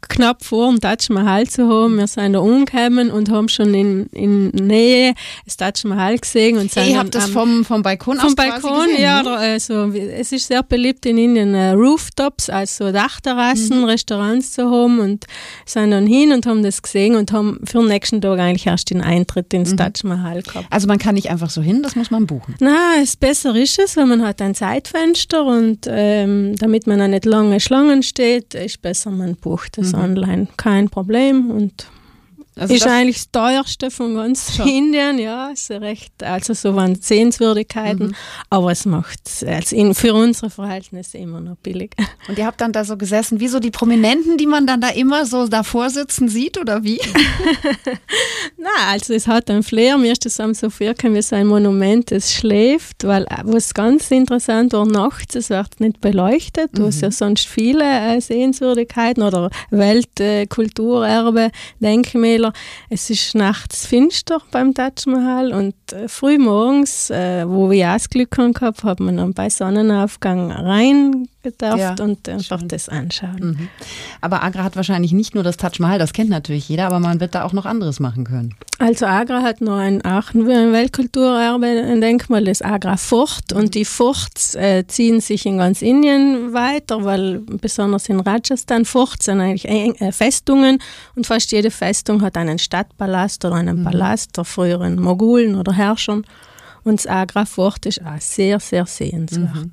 knapp 0.00 0.44
vor 0.44 0.70
dem 0.70 0.80
Taj 0.80 1.08
Mahal 1.10 1.46
zu 1.46 1.68
haben. 1.68 1.96
Wir 1.96 2.06
sind 2.06 2.32
da 2.34 2.38
umgekommen 2.38 3.10
und 3.10 3.30
haben 3.30 3.48
schon 3.48 3.74
in, 3.74 4.06
in 4.12 4.48
Nähe 4.50 5.14
das 5.44 5.56
Taj 5.56 5.72
Mahal 5.84 6.18
gesehen. 6.18 6.58
Und 6.58 6.70
sind 6.70 6.88
Ihr 6.88 6.98
habt 6.98 7.14
das 7.14 7.30
vom, 7.30 7.64
vom 7.64 7.82
Balkon 7.82 8.18
Vom 8.18 8.34
Balkon, 8.34 8.86
gesehen, 8.86 9.02
ja. 9.02 9.22
Ne? 9.22 9.36
Also, 9.36 9.92
es 9.92 10.32
ist 10.32 10.46
sehr 10.46 10.62
beliebt 10.62 11.04
in 11.06 11.18
Indien, 11.18 11.54
uh, 11.54 11.72
Rooftops, 11.72 12.48
also 12.48 12.92
Dachterrassen, 12.92 13.80
mhm. 13.80 13.84
Restaurants 13.84 14.52
zu 14.52 14.70
haben 14.70 15.00
und 15.00 15.26
sind 15.66 15.90
dann 15.90 16.06
hin 16.06 16.32
und 16.32 16.46
haben 16.46 16.62
das 16.62 16.80
gesehen 16.80 17.16
und 17.16 17.32
haben 17.32 17.60
für 17.64 17.78
den 17.78 17.88
nächsten 17.88 18.20
Tag 18.20 18.38
eigentlich 18.38 18.66
erst 18.66 18.90
den 18.90 19.00
Eintritt 19.00 19.52
ins 19.52 19.72
mhm. 19.72 19.78
Taj 19.78 19.92
Mahal 20.04 20.42
gehabt. 20.42 20.66
Also 20.70 20.86
man 20.86 20.98
kann 20.98 21.14
nicht 21.14 21.30
einfach 21.30 21.50
so 21.50 21.60
hin, 21.60 21.82
das 21.82 21.96
muss 21.96 22.10
man 22.10 22.26
buchen? 22.26 22.54
Na, 22.60 22.94
es 23.02 23.16
besser 23.16 23.54
ist 23.56 23.78
es, 23.78 23.96
wenn 23.96 24.08
man 24.08 24.22
hat 24.22 24.40
ein 24.40 24.54
Zeitfenster 24.54 25.44
und 25.44 25.86
ähm, 25.88 26.54
damit 26.56 26.86
man 26.86 27.00
auch 27.02 27.08
nicht 27.08 27.24
lange 27.24 27.60
Schlangen 27.60 28.02
steht, 28.02 28.54
ist 28.54 28.80
besser, 28.80 29.10
man 29.10 29.36
bucht 29.36 29.78
das 29.78 29.87
mhm. 29.92 30.02
online. 30.02 30.48
Kein 30.56 30.88
Problem 30.88 31.50
und 31.50 31.88
Also 32.58 32.74
ist 32.74 32.86
eigentlich 32.86 33.16
das 33.16 33.30
teuerste 33.30 33.90
von 33.90 34.14
ganz 34.14 34.56
schon. 34.56 34.68
Indien, 34.68 35.18
ja, 35.18 35.50
ist 35.50 35.70
recht, 35.70 36.12
also 36.22 36.54
so 36.54 36.74
waren 36.74 36.96
Sehenswürdigkeiten, 36.96 38.08
mhm. 38.08 38.14
aber 38.50 38.72
es 38.72 38.84
macht 38.84 39.20
also 39.46 39.76
in, 39.76 39.94
für 39.94 40.14
unsere 40.14 40.50
Verhältnisse 40.50 41.18
immer 41.18 41.40
noch 41.40 41.56
billig. 41.56 41.92
Und 42.28 42.38
ihr 42.38 42.46
habt 42.46 42.60
dann 42.60 42.72
da 42.72 42.84
so 42.84 42.96
gesessen, 42.96 43.40
wie 43.40 43.48
so 43.48 43.60
die 43.60 43.70
Prominenten, 43.70 44.36
die 44.36 44.46
man 44.46 44.66
dann 44.66 44.80
da 44.80 44.88
immer 44.88 45.24
so 45.26 45.46
davor 45.46 45.90
sitzen 45.90 46.28
sieht, 46.28 46.58
oder 46.58 46.82
wie? 46.82 47.00
Na, 48.56 48.90
also 48.90 49.14
es 49.14 49.26
hat 49.26 49.50
ein 49.50 49.62
Flair, 49.62 49.96
mir 49.98 50.12
ist 50.12 50.24
das 50.24 50.40
am 50.40 50.54
so 50.54 50.68
wie 50.68 51.22
so 51.22 51.36
ein 51.36 51.46
Monument, 51.46 52.10
es 52.12 52.32
schläft, 52.34 53.04
weil 53.04 53.24
äh, 53.24 53.42
was 53.44 53.74
ganz 53.74 54.10
interessant 54.10 54.72
war, 54.72 54.86
nachts, 54.86 55.34
es 55.34 55.50
wird 55.50 55.80
nicht 55.80 56.00
beleuchtet, 56.00 56.76
mhm. 56.78 56.84
was 56.84 57.00
ja 57.00 57.10
sonst 57.10 57.46
viele 57.46 57.84
äh, 57.84 58.20
Sehenswürdigkeiten 58.20 59.22
oder 59.22 59.50
Weltkulturerbe, 59.70 61.44
äh, 61.44 61.50
Denkmäler, 61.80 62.47
es 62.90 63.10
ist 63.10 63.34
nachts 63.34 63.86
finster 63.86 64.40
beim 64.50 64.74
Taj 64.74 65.06
Mahal 65.06 65.52
und 65.52 65.74
äh, 65.92 66.08
früh 66.08 66.38
morgens, 66.38 67.10
äh, 67.10 67.48
wo 67.48 67.70
wir 67.70 67.88
auch 67.88 67.94
das 67.94 68.10
Glück 68.10 68.30
gehabt 68.30 68.60
haben, 68.62 68.82
hat 68.82 69.00
man 69.00 69.16
dann 69.16 69.34
bei 69.34 69.50
Sonnenaufgang 69.50 70.50
rein 70.50 71.28
darf 71.52 71.78
ja, 71.78 71.94
und 72.00 72.28
einfach 72.28 72.60
schön. 72.60 72.68
das 72.68 72.88
anschauen. 72.88 73.56
Mhm. 73.58 73.68
Aber 74.20 74.42
Agra 74.42 74.64
hat 74.64 74.76
wahrscheinlich 74.76 75.12
nicht 75.12 75.34
nur 75.34 75.44
das 75.44 75.56
Taj 75.56 75.78
Mahal, 75.78 75.98
das 75.98 76.12
kennt 76.12 76.30
natürlich 76.30 76.68
jeder, 76.68 76.86
aber 76.86 77.00
man 77.00 77.20
wird 77.20 77.34
da 77.34 77.44
auch 77.44 77.52
noch 77.52 77.66
anderes 77.66 78.00
machen 78.00 78.24
können. 78.24 78.54
Also 78.78 79.06
Agra 79.06 79.42
hat 79.42 79.60
noch 79.60 79.76
ein, 79.76 80.04
auch 80.04 80.32
ein 80.34 80.46
Weltkulturerbe, 80.46 81.66
ein 81.66 82.00
Denkmal, 82.00 82.44
das 82.44 82.62
Agra 82.62 82.96
Fort 82.96 83.52
und 83.52 83.74
die 83.74 83.84
Forts 83.84 84.54
äh, 84.54 84.86
ziehen 84.86 85.20
sich 85.20 85.46
in 85.46 85.58
ganz 85.58 85.82
Indien 85.82 86.52
weiter, 86.52 87.04
weil 87.04 87.40
besonders 87.40 88.08
in 88.08 88.20
Rajasthan 88.20 88.84
Forts 88.84 89.24
sind 89.24 89.40
eigentlich 89.40 89.68
äh, 89.68 90.12
Festungen 90.12 90.78
und 91.16 91.26
fast 91.26 91.50
jede 91.50 91.70
Festung 91.70 92.22
hat 92.22 92.36
einen 92.36 92.58
Stadtpalast 92.58 93.44
oder 93.44 93.56
einen 93.56 93.80
mhm. 93.80 93.84
Palast 93.84 94.36
der 94.36 94.44
früheren 94.44 95.00
Mogulen 95.00 95.56
oder 95.56 95.72
Herrschern 95.72 96.24
und 96.84 97.00
das 97.00 97.06
Agra 97.06 97.44
Fort 97.44 97.84
ist 97.86 98.00
auch 98.04 98.20
sehr, 98.20 98.60
sehr 98.60 98.86
sehenswert. 98.86 99.54
Mhm 99.54 99.70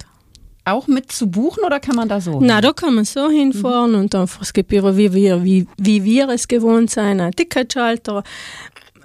auch 0.66 0.88
mit 0.88 1.12
zu 1.12 1.28
buchen 1.28 1.64
oder 1.64 1.80
kann 1.80 1.96
man 1.96 2.10
da 2.10 2.20
so? 2.20 2.40
Na, 2.42 2.60
da 2.60 2.74
kann 2.74 2.96
man 2.96 3.06
so 3.06 3.30
hinfahren 3.30 3.92
mhm. 3.92 4.00
und 4.00 4.16
einfach, 4.16 4.42
es 4.42 4.52
gibt 4.52 4.72
wie 4.72 5.14
wir, 5.14 5.44
wie, 5.44 5.68
wie 5.78 6.04
wir 6.04 6.30
es 6.30 6.48
gewohnt 6.48 6.90
sein, 6.90 7.22
ein 7.22 7.32
Ticketschalter. 7.32 8.24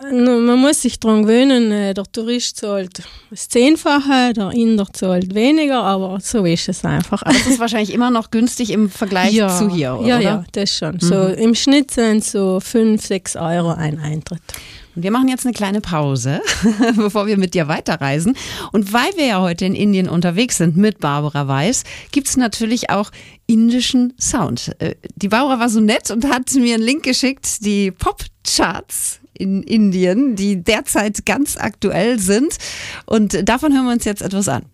Man 0.02 0.58
muss 0.58 0.80
sich 0.80 0.98
daran 0.98 1.24
gewöhnen, 1.24 1.70
äh, 1.70 1.92
der 1.92 2.04
Tourist 2.10 2.56
zahlt 2.56 3.02
das 3.28 3.48
Zehnfache, 3.50 4.32
der 4.32 4.50
Inder 4.52 4.86
zahlt 4.90 5.34
weniger, 5.34 5.82
aber 5.82 6.18
so 6.22 6.46
ist 6.46 6.70
es 6.70 6.86
einfach. 6.86 7.22
Aber 7.22 7.34
das 7.34 7.46
ist 7.46 7.60
wahrscheinlich 7.60 7.92
immer 7.92 8.10
noch 8.10 8.30
günstig 8.30 8.70
im 8.70 8.88
Vergleich 8.88 9.34
ja, 9.34 9.48
zu 9.48 9.68
hier, 9.68 9.96
oder? 9.98 10.08
Ja, 10.08 10.18
ja, 10.18 10.44
das 10.52 10.74
schon. 10.74 10.94
Mhm. 10.94 11.00
So 11.00 11.26
Im 11.26 11.54
Schnitt 11.54 11.90
sind 11.90 12.24
so 12.24 12.60
5, 12.60 13.04
6 13.04 13.36
Euro 13.36 13.72
ein 13.72 13.98
Eintritt. 13.98 14.40
Wir 15.02 15.10
machen 15.10 15.28
jetzt 15.28 15.46
eine 15.46 15.54
kleine 15.54 15.80
Pause, 15.80 16.42
bevor 16.96 17.26
wir 17.26 17.36
mit 17.36 17.54
dir 17.54 17.68
weiterreisen. 17.68 18.36
Und 18.72 18.92
weil 18.92 19.10
wir 19.16 19.26
ja 19.26 19.40
heute 19.40 19.64
in 19.64 19.74
Indien 19.74 20.08
unterwegs 20.08 20.58
sind 20.58 20.76
mit 20.76 20.98
Barbara 20.98 21.48
Weiß, 21.48 21.84
gibt 22.12 22.28
es 22.28 22.36
natürlich 22.36 22.90
auch 22.90 23.10
indischen 23.46 24.12
Sound. 24.20 24.72
Äh, 24.78 24.94
die 25.16 25.28
Barbara 25.28 25.60
war 25.60 25.68
so 25.68 25.80
nett 25.80 26.10
und 26.10 26.28
hat 26.28 26.52
mir 26.54 26.74
einen 26.74 26.82
Link 26.82 27.02
geschickt, 27.02 27.64
die 27.64 27.90
Pop-Charts 27.90 29.20
in 29.34 29.62
Indien, 29.62 30.36
die 30.36 30.62
derzeit 30.62 31.24
ganz 31.24 31.56
aktuell 31.56 32.18
sind. 32.18 32.56
Und 33.06 33.48
davon 33.48 33.72
hören 33.72 33.86
wir 33.86 33.92
uns 33.92 34.04
jetzt 34.04 34.22
etwas 34.22 34.48
an. 34.48 34.66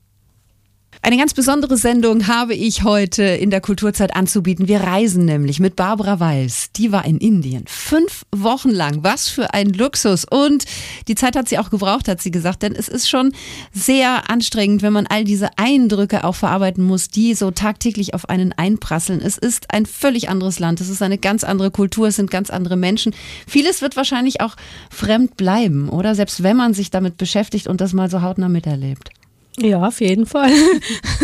Eine 1.02 1.18
ganz 1.18 1.34
besondere 1.34 1.76
Sendung 1.76 2.26
habe 2.26 2.54
ich 2.54 2.82
heute 2.82 3.22
in 3.22 3.50
der 3.50 3.60
Kulturzeit 3.60 4.16
anzubieten. 4.16 4.66
Wir 4.66 4.80
reisen 4.80 5.24
nämlich 5.24 5.60
mit 5.60 5.76
Barbara 5.76 6.18
Weiß. 6.18 6.70
Die 6.74 6.90
war 6.90 7.04
in 7.04 7.18
Indien. 7.18 7.64
Fünf 7.66 8.24
Wochen 8.34 8.70
lang. 8.70 9.04
Was 9.04 9.28
für 9.28 9.54
ein 9.54 9.68
Luxus. 9.68 10.24
Und 10.24 10.64
die 11.06 11.14
Zeit 11.14 11.36
hat 11.36 11.48
sie 11.48 11.58
auch 11.58 11.70
gebraucht, 11.70 12.08
hat 12.08 12.20
sie 12.20 12.30
gesagt. 12.30 12.62
Denn 12.62 12.74
es 12.74 12.88
ist 12.88 13.08
schon 13.08 13.32
sehr 13.72 14.30
anstrengend, 14.30 14.82
wenn 14.82 14.92
man 14.92 15.06
all 15.06 15.24
diese 15.24 15.50
Eindrücke 15.56 16.24
auch 16.24 16.34
verarbeiten 16.34 16.82
muss, 16.82 17.08
die 17.08 17.34
so 17.34 17.50
tagtäglich 17.50 18.14
auf 18.14 18.28
einen 18.28 18.52
einprasseln. 18.52 19.20
Es 19.20 19.38
ist 19.38 19.72
ein 19.72 19.86
völlig 19.86 20.28
anderes 20.28 20.58
Land. 20.58 20.80
Es 20.80 20.88
ist 20.88 21.02
eine 21.02 21.18
ganz 21.18 21.44
andere 21.44 21.70
Kultur. 21.70 22.08
Es 22.08 22.16
sind 22.16 22.30
ganz 22.30 22.50
andere 22.50 22.76
Menschen. 22.76 23.14
Vieles 23.46 23.82
wird 23.82 23.96
wahrscheinlich 23.96 24.40
auch 24.40 24.56
fremd 24.90 25.36
bleiben, 25.36 25.88
oder? 25.88 26.14
Selbst 26.14 26.42
wenn 26.42 26.56
man 26.56 26.74
sich 26.74 26.90
damit 26.90 27.16
beschäftigt 27.16 27.68
und 27.68 27.80
das 27.80 27.92
mal 27.92 28.10
so 28.10 28.22
hautnah 28.22 28.48
miterlebt. 28.48 29.10
Ja, 29.60 29.86
auf 29.86 30.00
jeden 30.00 30.26
Fall. 30.26 30.50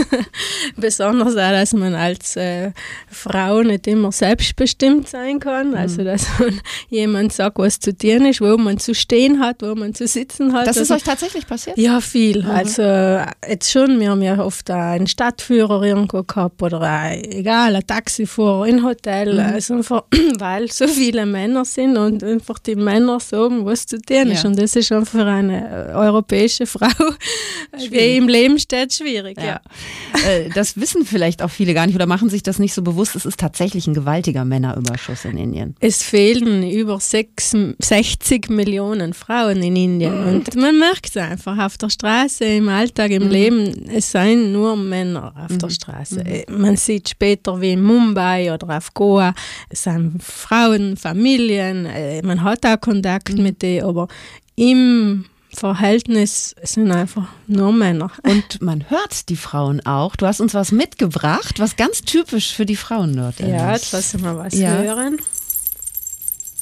Besonders 0.77 1.33
auch, 1.33 1.51
dass 1.51 1.75
man 1.75 1.95
als 1.95 2.37
äh, 2.37 2.73
Frau 3.11 3.63
nicht 3.63 3.87
immer 3.87 4.11
selbstbestimmt 4.11 5.07
sein 5.07 5.39
kann. 5.39 5.71
Mhm. 5.71 5.77
Also, 5.77 6.03
dass 6.03 6.27
man 6.39 6.61
jemand 6.89 7.33
sagt, 7.33 7.59
was 7.59 7.79
zu 7.79 7.97
tun 7.97 8.25
ist, 8.27 8.41
wo 8.41 8.57
man 8.57 8.79
zu 8.79 8.95
stehen 8.95 9.41
hat, 9.41 9.61
wo 9.61 9.75
man 9.75 9.95
zu 9.95 10.07
sitzen 10.07 10.53
hat. 10.55 10.67
Das 10.67 10.79
also, 10.79 10.95
ist 10.95 11.03
euch 11.03 11.07
tatsächlich 11.07 11.47
passiert? 11.47 11.77
Ja, 11.77 12.01
viel. 12.01 12.43
Mhm. 12.43 12.51
Also, 12.51 12.83
jetzt 13.47 13.71
schon, 13.71 14.01
wir 14.01 14.11
haben 14.11 14.23
ja 14.23 14.39
oft 14.39 14.71
einen 14.71 15.07
Stadtführer 15.07 15.83
irgendwo 15.83 16.23
gehabt 16.23 16.63
oder 16.63 16.81
ein, 16.81 17.23
egal, 17.25 17.77
ein 17.77 17.87
Taxifahrer 17.87 18.67
in 18.67 18.83
Hotel. 18.83 19.35
Mhm. 19.35 19.41
Also 19.41 19.75
einfach, 19.75 20.05
weil 20.39 20.71
so 20.73 20.89
viele 20.89 21.27
Männer 21.27 21.67
sind 21.67 21.99
und 21.99 22.25
einfach 22.25 22.59
die 22.59 22.77
Männer 22.77 23.21
sagen, 23.21 23.67
was 23.67 23.87
zu 23.87 24.01
tun 24.01 24.29
ist. 24.29 24.45
Ja. 24.45 24.49
Und 24.49 24.59
das 24.59 24.75
ist 24.75 24.91
einfach 24.91 25.13
für 25.13 25.27
eine 25.27 25.91
äh, 25.91 25.95
europäische 25.95 26.65
Frau, 26.65 26.89
die 27.79 28.22
im 28.23 28.29
Leben 28.29 28.59
steht, 28.59 28.93
schwierig, 28.93 29.39
ja. 29.39 29.45
ja. 29.45 29.61
Äh, 30.29 30.49
das 30.51 30.79
wissen 30.79 31.05
vielleicht 31.05 31.43
auch 31.43 31.51
viele 31.51 31.75
gar 31.75 31.87
nicht 31.87 31.95
oder 31.95 32.07
machen 32.07 32.31
sich 32.31 32.43
das 32.43 32.59
nicht 32.59 32.75
so 32.75 32.83
bewusst. 32.83 33.17
Es 33.17 33.27
ist 33.27 33.41
tatsächlich 33.41 33.87
ein 33.87 33.95
gewaltiger 33.95 34.45
Männerüberschuss 34.45 35.25
in 35.25 35.37
Indien. 35.37 35.75
Es 35.81 36.03
fehlen 36.03 36.69
über 36.69 37.01
6, 37.01 37.57
60 37.79 38.51
Millionen 38.51 39.15
Frauen 39.15 39.63
in 39.63 39.77
Indien. 39.77 40.15
Und 40.27 40.55
man 40.57 40.79
merkt 40.79 41.09
es 41.09 41.17
einfach 41.17 41.59
auf 41.59 41.79
der 41.79 41.91
Straße, 41.91 42.45
im 42.45 42.69
Alltag, 42.69 43.11
im 43.11 43.25
mhm. 43.25 43.31
Leben. 43.31 43.89
Es 43.89 44.11
seien 44.13 44.53
nur 44.53 44.77
Männer 44.77 45.35
auf 45.37 45.51
mhm. 45.51 45.59
der 45.59 45.71
Straße. 45.71 46.25
Mhm. 46.49 46.61
Man 46.61 46.77
sieht 46.77 47.09
später 47.09 47.61
wie 47.61 47.73
in 47.73 47.83
Mumbai 47.83 48.53
oder 48.53 48.77
auf 48.77 48.95
Goa, 48.95 49.35
es 49.69 49.83
sind 49.83 50.23
Frauen, 50.23 50.97
Familien. 50.97 51.87
Äh, 51.87 52.23
man 52.23 52.43
hat 52.43 52.65
auch 52.67 52.81
Kontakt 52.81 53.37
mit 53.37 53.63
denen, 53.63 53.85
aber 53.85 54.09
im 54.57 55.25
Verhältnis 55.55 56.55
sind 56.63 56.91
einfach 56.91 57.29
nur 57.47 57.73
Männer. 57.73 58.11
Und 58.23 58.63
man 58.63 58.89
hört 58.91 59.29
die 59.29 59.37
Frauen 59.37 59.85
auch. 59.85 60.17
Du 60.17 60.27
hast 60.27 60.41
uns 60.41 60.55
was 60.55 60.73
mitgebracht, 60.73 61.61
was 61.61 61.77
ganz 61.77 62.03
typisch 62.03 62.55
für 62.55 62.67
die 62.67 62.77
Frauen 62.77 63.17
dort 63.17 63.41
ist. 63.41 63.49
Ja, 63.49 63.73
jetzt 63.73 63.93
lassen 63.93 64.23
wir 64.23 64.37
was 64.37 64.55
ja. 64.55 64.71
hören. 64.71 65.19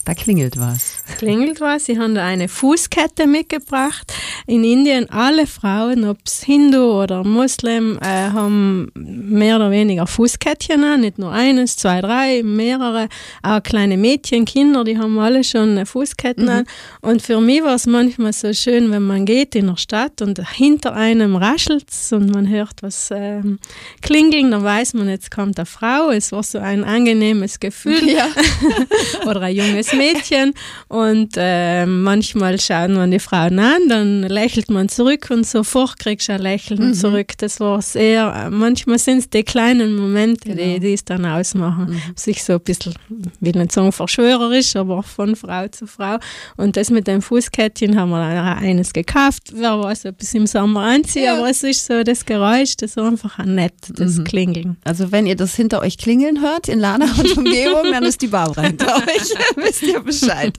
Da 0.04 0.14
klingelt 0.14 0.58
was. 0.58 1.02
Klingelt 1.18 1.60
was. 1.60 1.84
Sie 1.84 1.98
haben 1.98 2.14
da 2.14 2.24
eine 2.24 2.48
Fußkette 2.48 3.26
mitgebracht. 3.26 4.12
In 4.46 4.64
Indien 4.64 5.10
alle 5.10 5.46
Frauen, 5.46 6.04
ob 6.04 6.18
es 6.24 6.42
Hindu 6.42 7.02
oder 7.02 7.22
Muslim, 7.22 7.98
äh, 8.00 8.30
haben 8.30 8.90
mehr 8.94 9.56
oder 9.56 9.70
weniger 9.70 10.06
Fußkettchen 10.06 10.82
an. 10.84 11.02
Nicht 11.02 11.18
nur 11.18 11.32
eines, 11.32 11.76
zwei, 11.76 12.00
drei, 12.00 12.42
mehrere. 12.42 13.08
Auch 13.42 13.62
kleine 13.62 13.98
Mädchen, 13.98 14.46
Kinder, 14.46 14.84
die 14.84 14.96
haben 14.96 15.18
alle 15.18 15.44
schon 15.44 15.84
Fußketten 15.84 16.44
mhm. 16.44 16.50
an. 16.50 16.64
Und 17.02 17.20
für 17.20 17.40
mich 17.40 17.62
war 17.62 17.74
es 17.74 17.86
manchmal 17.86 18.32
so 18.32 18.52
schön, 18.54 18.90
wenn 18.90 19.02
man 19.02 19.26
geht 19.26 19.54
in 19.54 19.66
der 19.66 19.76
Stadt 19.76 20.22
und 20.22 20.40
hinter 20.56 20.94
einem 20.94 21.36
raschelt 21.36 21.86
und 22.12 22.30
man 22.30 22.48
hört 22.48 22.82
was 22.82 23.10
ähm, 23.12 23.58
klingeln, 24.00 24.50
dann 24.50 24.64
weiß 24.64 24.94
man, 24.94 25.08
jetzt 25.08 25.30
kommt 25.30 25.58
eine 25.58 25.66
Frau. 25.66 26.10
Es 26.10 26.32
war 26.32 26.42
so 26.42 26.58
ein 26.58 26.84
angenehmes 26.84 27.60
Gefühl. 27.60 28.08
Ja. 28.08 28.28
oder 29.26 29.42
ein 29.42 29.54
junges 29.54 29.89
Mädchen 29.92 30.54
und 30.88 31.34
äh, 31.36 31.86
manchmal 31.86 32.60
schauen 32.60 32.94
man 32.94 33.10
die 33.10 33.18
Frauen 33.18 33.58
an, 33.58 33.88
dann 33.88 34.22
lächelt 34.22 34.70
man 34.70 34.88
zurück 34.88 35.28
und 35.30 35.46
sofort 35.46 35.98
kriegst 35.98 36.28
du 36.28 36.32
ein 36.32 36.42
Lächeln 36.42 36.88
mhm. 36.88 36.94
zurück. 36.94 37.32
Das 37.38 37.60
war 37.60 37.80
sehr, 37.82 38.48
manchmal 38.50 38.98
sind 38.98 39.18
es 39.18 39.30
die 39.30 39.42
kleinen 39.42 39.96
Momente, 39.96 40.50
genau. 40.50 40.62
die, 40.62 40.80
die 40.80 40.92
es 40.92 41.04
dann 41.04 41.24
ausmachen. 41.24 41.90
Mhm. 41.90 42.00
Sich 42.16 42.42
so 42.44 42.54
ein 42.54 42.60
bisschen, 42.60 42.94
will 43.40 43.52
nicht 43.52 43.72
sagen 43.72 43.92
verschwörerisch, 43.92 44.76
aber 44.76 45.02
von 45.02 45.36
Frau 45.36 45.68
zu 45.68 45.86
Frau. 45.86 46.18
Und 46.56 46.76
das 46.76 46.90
mit 46.90 47.06
dem 47.06 47.22
Fußkettchen 47.22 47.98
haben 47.98 48.10
wir 48.10 48.18
dann 48.18 48.58
eines 48.58 48.92
gekauft. 48.92 49.52
Wer 49.52 49.80
weiß, 49.80 50.06
ob 50.06 50.20
es 50.20 50.34
im 50.34 50.46
Sommer 50.46 50.82
anzieht, 50.82 51.24
ja. 51.24 51.36
aber 51.38 51.50
es 51.50 51.62
ist 51.62 51.86
so 51.86 52.02
das 52.02 52.24
Geräusch, 52.24 52.76
das 52.76 52.92
ist 52.92 52.98
einfach 52.98 53.38
nett, 53.44 53.74
das 53.94 54.16
mhm. 54.16 54.24
Klingeln. 54.24 54.76
Also 54.84 55.12
wenn 55.12 55.26
ihr 55.26 55.36
das 55.36 55.54
hinter 55.54 55.82
euch 55.82 55.98
klingeln 55.98 56.40
hört 56.40 56.68
in 56.68 56.78
Lana 56.78 57.06
und 57.18 57.36
Umgebung, 57.36 57.90
dann 57.90 58.04
ist 58.04 58.22
die 58.22 58.28
Barbara 58.28 58.62
hinter 58.62 58.96
euch. 58.96 59.79
Wisst 59.80 59.92
ihr 59.92 60.00
Bescheid. 60.00 60.56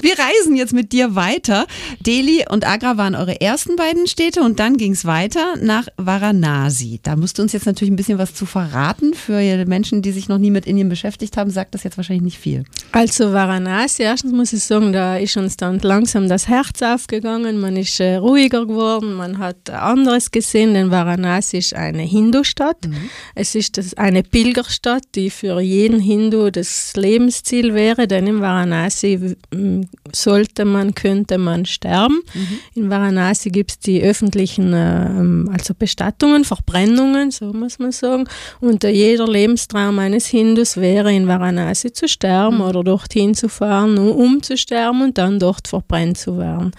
Wir 0.00 0.14
reisen 0.18 0.56
jetzt 0.56 0.72
mit 0.72 0.92
dir 0.92 1.14
weiter. 1.14 1.66
Delhi 2.00 2.44
und 2.48 2.66
Agra 2.66 2.96
waren 2.96 3.14
eure 3.14 3.40
ersten 3.40 3.76
beiden 3.76 4.06
Städte 4.06 4.42
und 4.42 4.58
dann 4.60 4.76
ging 4.76 4.92
es 4.92 5.04
weiter 5.04 5.54
nach 5.60 5.86
Varanasi. 5.96 7.00
Da 7.02 7.16
musst 7.16 7.38
du 7.38 7.42
uns 7.42 7.52
jetzt 7.52 7.66
natürlich 7.66 7.92
ein 7.92 7.96
bisschen 7.96 8.18
was 8.18 8.34
zu 8.34 8.46
verraten. 8.46 9.14
Für 9.14 9.40
Menschen, 9.66 10.02
die 10.02 10.12
sich 10.12 10.28
noch 10.28 10.38
nie 10.38 10.50
mit 10.50 10.66
Indien 10.66 10.88
beschäftigt 10.88 11.36
haben, 11.36 11.50
sagt 11.50 11.74
das 11.74 11.84
jetzt 11.84 11.96
wahrscheinlich 11.96 12.24
nicht 12.24 12.38
viel. 12.38 12.64
Also 12.92 13.32
Varanasi, 13.32 14.02
erstens 14.02 14.32
muss 14.32 14.52
ich 14.52 14.64
sagen, 14.64 14.92
da 14.92 15.16
ist 15.16 15.36
uns 15.36 15.56
dann 15.56 15.78
langsam 15.80 16.28
das 16.28 16.48
Herz 16.48 16.82
aufgegangen. 16.82 17.58
Man 17.60 17.76
ist 17.76 18.00
äh, 18.00 18.16
ruhiger 18.16 18.66
geworden, 18.66 19.14
man 19.14 19.38
hat 19.38 19.70
anderes 19.70 20.30
gesehen, 20.30 20.74
denn 20.74 20.90
Varanasi 20.90 21.58
ist 21.58 21.74
eine 21.74 22.02
Hindu-Stadt. 22.02 22.86
Mhm. 22.86 23.10
Es 23.34 23.54
ist 23.54 23.78
das, 23.78 23.94
eine 23.94 24.22
Pilgerstadt, 24.22 25.04
die 25.14 25.30
für 25.30 25.60
jeden 25.60 26.00
Hindu 26.00 26.50
das 26.50 26.92
Lebensziel 26.96 27.74
wäre, 27.74 28.06
denn 28.06 28.26
in 28.26 28.40
Varanasi 28.40 28.63
Varanasi 28.64 29.36
sollte 30.12 30.64
man, 30.64 30.94
könnte 30.94 31.38
man 31.38 31.66
sterben. 31.66 32.20
Mhm. 32.34 32.58
In 32.74 32.90
Varanasi 32.90 33.50
gibt 33.50 33.70
es 33.72 33.78
die 33.78 34.02
öffentlichen 34.02 34.72
äh, 34.72 35.52
also 35.52 35.74
Bestattungen, 35.74 36.44
Verbrennungen, 36.44 37.30
so 37.30 37.52
muss 37.52 37.78
man 37.78 37.92
sagen. 37.92 38.24
Und 38.60 38.84
äh, 38.84 38.90
jeder 38.90 39.26
Lebenstraum 39.26 39.98
eines 39.98 40.26
Hindus 40.26 40.76
wäre, 40.76 41.12
in 41.12 41.28
Varanasi 41.28 41.92
zu 41.92 42.08
sterben 42.08 42.56
mhm. 42.56 42.62
oder 42.62 42.84
dorthin 42.84 43.34
zu 43.34 43.48
fahren, 43.48 43.98
um 43.98 44.42
zu 44.42 44.56
sterben 44.56 45.02
und 45.02 45.18
dann 45.18 45.38
dort 45.38 45.68
verbrennt 45.68 46.18
zu 46.18 46.38
werden. 46.38 46.72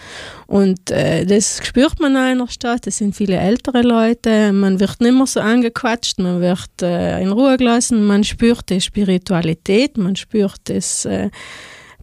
Und 0.48 0.92
äh, 0.92 1.26
das 1.26 1.60
spürt 1.64 2.00
man 2.00 2.12
in 2.12 2.18
einer 2.18 2.48
Stadt. 2.48 2.86
Es 2.88 2.98
sind 2.98 3.16
viele 3.16 3.38
ältere 3.38 3.82
Leute. 3.82 4.54
Man 4.54 4.80
wird 4.80 5.02
nicht 5.02 5.14
mehr 5.14 5.26
so 5.26 5.40
angequatscht, 5.40 6.20
man 6.20 6.40
wird 6.42 6.82
äh, 6.82 7.22
in 7.22 7.32
Ruhe 7.32 7.58
gelassen. 7.58 8.06
Man 8.06 8.24
spürt 8.24 8.70
die 8.70 8.82
Spiritualität, 8.82 9.98
man 9.98 10.16
spürt 10.16 10.62
das. 10.66 11.06
Äh, 11.06 11.30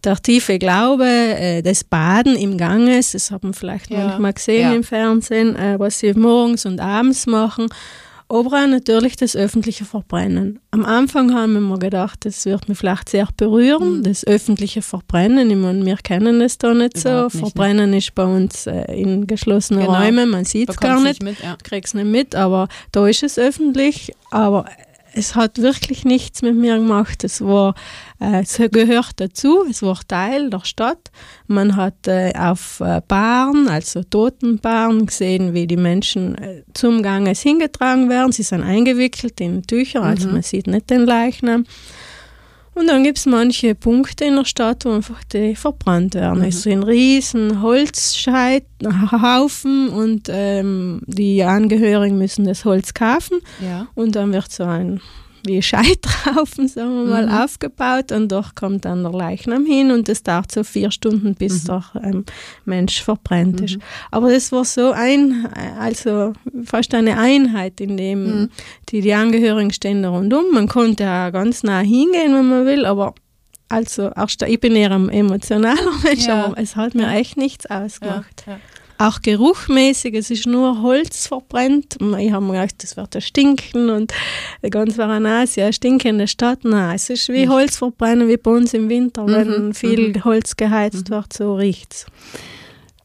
der 0.03 0.21
tiefe 0.21 0.59
Glaube, 0.59 1.05
äh, 1.05 1.61
das 1.61 1.83
Baden 1.83 2.35
im 2.35 2.57
Ganges, 2.57 3.11
das 3.11 3.31
haben 3.31 3.49
wir 3.49 3.53
vielleicht 3.53 3.89
ja. 3.89 4.07
manchmal 4.07 4.33
gesehen 4.33 4.61
ja. 4.61 4.73
im 4.73 4.83
Fernsehen, 4.83 5.55
äh, 5.55 5.79
was 5.79 5.99
sie 5.99 6.13
morgens 6.13 6.65
und 6.65 6.79
abends 6.79 7.25
machen. 7.25 7.67
Aber 8.29 8.63
auch 8.63 8.67
natürlich 8.67 9.15
das 9.15 9.35
öffentliche 9.35 9.85
Verbrennen. 9.85 10.59
Am 10.71 10.85
Anfang 10.85 11.35
haben 11.35 11.53
wir 11.53 11.59
mir 11.59 11.77
gedacht, 11.77 12.25
das 12.25 12.45
wird 12.45 12.67
mich 12.67 12.79
vielleicht 12.79 13.09
sehr 13.09 13.27
berühren, 13.37 13.99
mhm. 13.99 14.03
das 14.03 14.25
öffentliche 14.25 14.81
Verbrennen. 14.81 15.51
Ich 15.51 15.57
meine, 15.57 15.85
wir 15.85 15.97
kennen 15.97 16.41
es 16.41 16.57
da 16.57 16.73
nicht 16.73 16.97
Überhaupt 16.97 17.31
so. 17.31 17.37
Nicht, 17.37 17.53
Verbrennen 17.53 17.91
ne? 17.91 17.97
ist 17.97 18.15
bei 18.15 18.23
uns 18.23 18.65
äh, 18.65 18.85
in 18.91 19.27
geschlossenen 19.27 19.85
genau. 19.85 19.99
Räumen, 19.99 20.29
man 20.29 20.45
sieht 20.45 20.69
es 20.69 20.77
gar 20.77 20.99
nicht, 21.01 21.21
nicht 21.21 21.43
ja. 21.43 21.57
kriegt 21.63 21.87
es 21.87 21.93
nicht 21.93 22.07
mit, 22.07 22.33
aber 22.33 22.69
da 22.91 23.07
ist 23.07 23.21
es 23.21 23.37
öffentlich. 23.37 24.11
Aber 24.31 24.65
es 25.13 25.35
hat 25.35 25.59
wirklich 25.59 26.05
nichts 26.05 26.41
mit 26.41 26.55
mir 26.55 26.77
gemacht. 26.77 27.23
Es 27.23 27.41
war, 27.41 27.75
äh, 28.19 28.41
es 28.41 28.59
gehört 28.71 29.13
dazu. 29.17 29.63
Es 29.69 29.81
war 29.81 29.99
Teil 30.07 30.49
der 30.49 30.65
Stadt. 30.65 31.11
Man 31.47 31.75
hat 31.75 32.07
äh, 32.07 32.33
auf 32.37 32.79
äh, 32.79 33.01
Baren, 33.07 33.67
also 33.67 34.03
Totenbaren, 34.03 35.05
gesehen, 35.05 35.53
wie 35.53 35.67
die 35.67 35.77
Menschen 35.77 36.35
äh, 36.35 36.63
zum 36.73 37.03
Ganges 37.03 37.41
hingetragen 37.41 38.09
werden. 38.09 38.31
Sie 38.31 38.43
sind 38.43 38.63
eingewickelt 38.63 39.39
in 39.39 39.63
Tücher, 39.63 40.03
also 40.03 40.27
mhm. 40.27 40.33
man 40.33 40.43
sieht 40.43 40.67
nicht 40.67 40.89
den 40.89 41.05
Leichnam. 41.05 41.65
Und 42.75 42.87
dann 42.87 43.03
gibt 43.03 43.19
es 43.19 43.25
manche 43.25 43.75
Punkte 43.75 44.25
in 44.25 44.35
der 44.35 44.45
Stadt, 44.45 44.85
wo 44.85 44.91
einfach 44.91 45.23
die 45.25 45.55
verbrannt 45.55 46.15
werden. 46.15 46.39
Mhm. 46.39 46.45
Es 46.45 46.55
ist 46.55 46.63
so 46.63 46.71
ein 46.71 46.81
riesen 46.83 47.61
Holzhaufen 47.61 48.69
und 49.89 50.27
ähm, 50.29 51.01
die 51.05 51.43
Angehörigen 51.43 52.17
müssen 52.17 52.45
das 52.45 52.65
Holz 52.65 52.93
kaufen. 52.93 53.41
Ja. 53.61 53.87
Und 53.93 54.15
dann 54.15 54.33
wird 54.33 54.51
so 54.51 54.63
ein 54.63 55.01
wie 55.45 55.61
Scheitraufen, 55.61 56.67
sagen 56.67 56.95
wir 56.95 57.05
mal, 57.05 57.27
mhm. 57.27 57.33
aufgebaut 57.33 58.11
und 58.11 58.31
doch 58.31 58.55
kommt 58.55 58.85
dann 58.85 59.03
der 59.03 59.11
Leichnam 59.11 59.65
hin 59.65 59.91
und 59.91 60.09
es 60.09 60.23
dauert 60.23 60.51
so 60.51 60.63
vier 60.63 60.91
Stunden, 60.91 61.35
bis 61.35 61.63
mhm. 61.63 61.67
der 61.67 61.83
ähm, 62.03 62.25
Mensch 62.65 63.01
verbrennt 63.01 63.59
mhm. 63.59 63.65
ist. 63.65 63.77
Aber 64.11 64.31
das 64.31 64.51
war 64.51 64.65
so 64.65 64.91
ein, 64.91 65.47
also 65.79 66.33
fast 66.65 66.93
eine 66.93 67.17
Einheit, 67.17 67.81
in 67.81 67.97
dem 67.97 68.23
mhm. 68.23 68.49
die, 68.89 69.01
die 69.01 69.13
Angehörigen 69.13 69.71
stehen 69.71 70.03
da 70.03 70.09
rundum. 70.09 70.45
Man 70.51 70.67
konnte 70.67 71.03
ja 71.03 71.29
ganz 71.29 71.63
nah 71.63 71.79
hingehen, 71.79 72.33
wenn 72.33 72.49
man 72.49 72.65
will, 72.65 72.85
aber 72.85 73.13
also 73.69 74.11
auch 74.15 74.29
ich 74.45 74.59
bin 74.59 74.75
eher 74.75 74.91
ein 74.91 75.09
emotionaler 75.09 75.91
Mensch, 76.03 76.27
ja. 76.27 76.45
aber 76.45 76.57
es 76.59 76.75
hat 76.75 76.93
mir 76.93 77.09
echt 77.11 77.37
nichts 77.37 77.65
ausgemacht. 77.65 78.43
Ja, 78.45 78.53
ja. 78.53 78.59
Auch 79.03 79.21
geruchmäßig, 79.21 80.13
es 80.13 80.31
ist 80.31 80.47
nur 80.47 80.81
Holz 80.81 81.27
verbrennt. 81.27 81.97
Ich 82.19 82.31
habe 82.31 82.45
mir 82.45 82.53
gedacht, 82.53 82.81
das 82.83 82.95
wird 82.95 83.13
ja 83.15 83.19
stinken 83.19 83.89
und 83.89 84.13
ganz 84.71 84.97
Varanasi, 84.97 85.61
eine 85.61 85.73
stinkende 85.73 86.25
Stadt. 86.25 86.59
Nein, 86.63 86.95
es 86.95 87.09
ist 87.09 87.27
wie 87.27 87.49
Holz 87.49 87.75
verbrennen, 87.75 88.29
wie 88.29 88.37
bei 88.37 88.51
uns 88.51 88.73
im 88.73 88.87
Winter, 88.87 89.27
wenn 89.27 89.67
mhm. 89.67 89.73
viel 89.73 90.13
mhm. 90.13 90.23
Holz 90.23 90.55
geheizt 90.55 91.09
mhm. 91.09 91.15
wird, 91.15 91.33
so 91.33 91.53
riecht 91.53 91.93
es. 91.93 92.05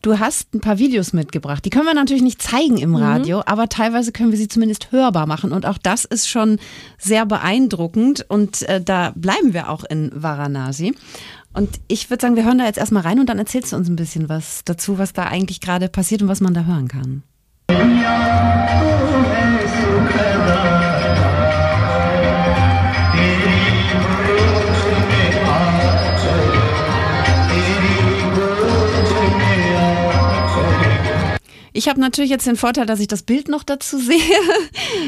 Du 0.00 0.20
hast 0.20 0.54
ein 0.54 0.60
paar 0.60 0.78
Videos 0.78 1.12
mitgebracht. 1.12 1.64
Die 1.64 1.70
können 1.70 1.86
wir 1.86 1.94
natürlich 1.94 2.22
nicht 2.22 2.40
zeigen 2.40 2.78
im 2.78 2.90
mhm. 2.90 2.96
Radio, 2.96 3.38
mhm. 3.38 3.42
aber 3.46 3.68
teilweise 3.68 4.12
können 4.12 4.30
wir 4.30 4.38
sie 4.38 4.46
zumindest 4.46 4.92
hörbar 4.92 5.26
machen. 5.26 5.50
Und 5.50 5.66
auch 5.66 5.78
das 5.78 6.04
ist 6.04 6.28
schon 6.28 6.60
sehr 6.98 7.26
beeindruckend. 7.26 8.24
Und 8.28 8.62
äh, 8.68 8.80
da 8.80 9.12
bleiben 9.16 9.52
wir 9.52 9.68
auch 9.68 9.82
in 9.82 10.12
Varanasi. 10.14 10.94
Und 11.58 11.80
ich 11.88 12.08
würde 12.08 12.22
sagen, 12.22 12.36
wir 12.36 12.44
hören 12.44 12.58
da 12.58 12.66
jetzt 12.66 12.78
erstmal 12.78 13.02
rein 13.02 13.18
und 13.18 13.28
dann 13.28 13.40
erzählst 13.40 13.72
du 13.72 13.76
uns 13.76 13.88
ein 13.88 13.96
bisschen 13.96 14.28
was 14.28 14.62
dazu, 14.64 14.96
was 14.96 15.12
da 15.12 15.24
eigentlich 15.24 15.60
gerade 15.60 15.88
passiert 15.88 16.22
und 16.22 16.28
was 16.28 16.40
man 16.40 16.54
da 16.54 16.66
hören 16.66 16.86
kann. 16.86 17.24
Ich 31.78 31.88
habe 31.88 32.00
natürlich 32.00 32.28
jetzt 32.28 32.44
den 32.44 32.56
Vorteil, 32.56 32.86
dass 32.86 32.98
ich 32.98 33.06
das 33.06 33.22
Bild 33.22 33.46
noch 33.46 33.62
dazu 33.62 33.98
sehe. 34.00 34.18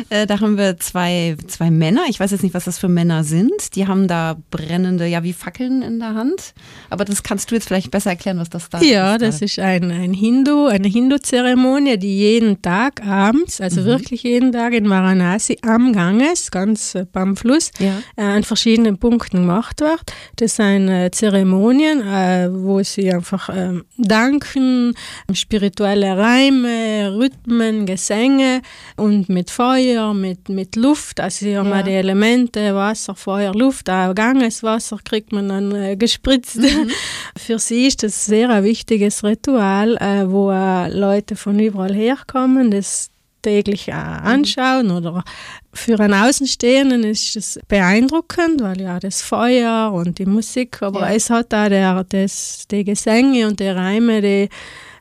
Äh, 0.08 0.28
da 0.28 0.38
haben 0.38 0.56
wir 0.56 0.78
zwei, 0.78 1.36
zwei 1.48 1.68
Männer. 1.68 2.02
Ich 2.08 2.20
weiß 2.20 2.30
jetzt 2.30 2.44
nicht, 2.44 2.54
was 2.54 2.64
das 2.64 2.78
für 2.78 2.86
Männer 2.86 3.24
sind. 3.24 3.74
Die 3.74 3.88
haben 3.88 4.06
da 4.06 4.36
brennende, 4.52 5.04
ja, 5.06 5.24
wie 5.24 5.32
Fackeln 5.32 5.82
in 5.82 5.98
der 5.98 6.14
Hand. 6.14 6.54
Aber 6.88 7.04
das 7.04 7.24
kannst 7.24 7.50
du 7.50 7.56
jetzt 7.56 7.66
vielleicht 7.66 7.90
besser 7.90 8.10
erklären, 8.10 8.38
was 8.38 8.50
das 8.50 8.68
da 8.68 8.78
ja, 8.78 8.84
ist. 8.84 8.92
Ja, 8.92 9.18
das 9.18 9.42
ist 9.42 9.58
ein, 9.58 9.90
ein 9.90 10.12
Hindu, 10.12 10.66
eine 10.66 10.86
Hindu-Zeremonie, 10.86 11.98
die 11.98 12.18
jeden 12.18 12.62
Tag 12.62 13.04
abends, 13.04 13.60
also 13.60 13.80
mhm. 13.80 13.86
wirklich 13.86 14.22
jeden 14.22 14.52
Tag 14.52 14.72
in 14.72 14.88
Varanasi 14.88 15.58
am 15.62 15.92
Ganges, 15.92 16.52
ganz 16.52 16.94
äh, 16.94 17.04
beim 17.12 17.36
Fluss, 17.36 17.72
ja. 17.80 18.00
äh, 18.14 18.22
an 18.22 18.44
verschiedenen 18.44 18.96
Punkten 18.96 19.38
gemacht 19.38 19.80
wird. 19.80 20.12
Das 20.36 20.54
sind 20.54 20.88
Zeremonien, 21.12 22.00
äh, 22.00 22.48
wo 22.52 22.80
sie 22.84 23.12
einfach 23.12 23.48
ähm, 23.52 23.84
danken, 23.98 24.94
spirituelle 25.32 26.16
Reime, 26.16 26.59
Stimme, 26.60 27.16
Rhythmen, 27.16 27.86
Gesänge 27.86 28.60
und 28.96 29.28
mit 29.28 29.50
Feuer, 29.50 30.12
mit, 30.12 30.48
mit 30.48 30.76
Luft. 30.76 31.18
Also 31.18 31.46
hier 31.46 31.54
ja. 31.54 31.58
haben 31.60 31.70
wir 31.70 31.82
die 31.82 31.92
Elemente 31.92 32.74
Wasser, 32.74 33.14
Feuer, 33.14 33.54
Luft. 33.54 33.88
Auch 33.88 34.14
Gangeswasser 34.14 34.98
kriegt 35.02 35.32
man 35.32 35.48
dann 35.48 35.74
äh, 35.74 35.96
gespritzt. 35.96 36.56
Mhm. 36.58 36.90
Für 37.36 37.58
sie 37.58 37.86
ist 37.86 38.02
das 38.02 38.26
sehr 38.26 38.50
ein 38.50 38.64
wichtiges 38.64 39.24
Ritual, 39.24 39.96
äh, 39.96 40.30
wo 40.30 40.50
äh, 40.50 40.88
Leute 40.88 41.34
von 41.34 41.58
überall 41.58 41.94
herkommen. 41.94 42.70
Das 42.70 43.10
täglich 43.42 43.88
äh, 43.88 43.92
anschauen 43.92 44.88
mhm. 44.88 44.96
oder 44.96 45.24
für 45.72 45.98
einen 45.98 46.12
Außenstehenden 46.12 47.04
ist 47.04 47.36
es 47.36 47.58
beeindruckend, 47.68 48.60
weil 48.60 48.82
ja 48.82 49.00
das 49.00 49.22
Feuer 49.22 49.92
und 49.94 50.18
die 50.18 50.26
Musik, 50.26 50.82
aber 50.82 51.08
ja. 51.08 51.14
es 51.14 51.30
hat 51.30 51.54
auch 51.54 51.68
der, 51.68 52.04
das, 52.04 52.66
die 52.70 52.84
Gesänge 52.84 53.46
und 53.46 53.60
die 53.60 53.68
Reime, 53.68 54.20
die 54.20 54.50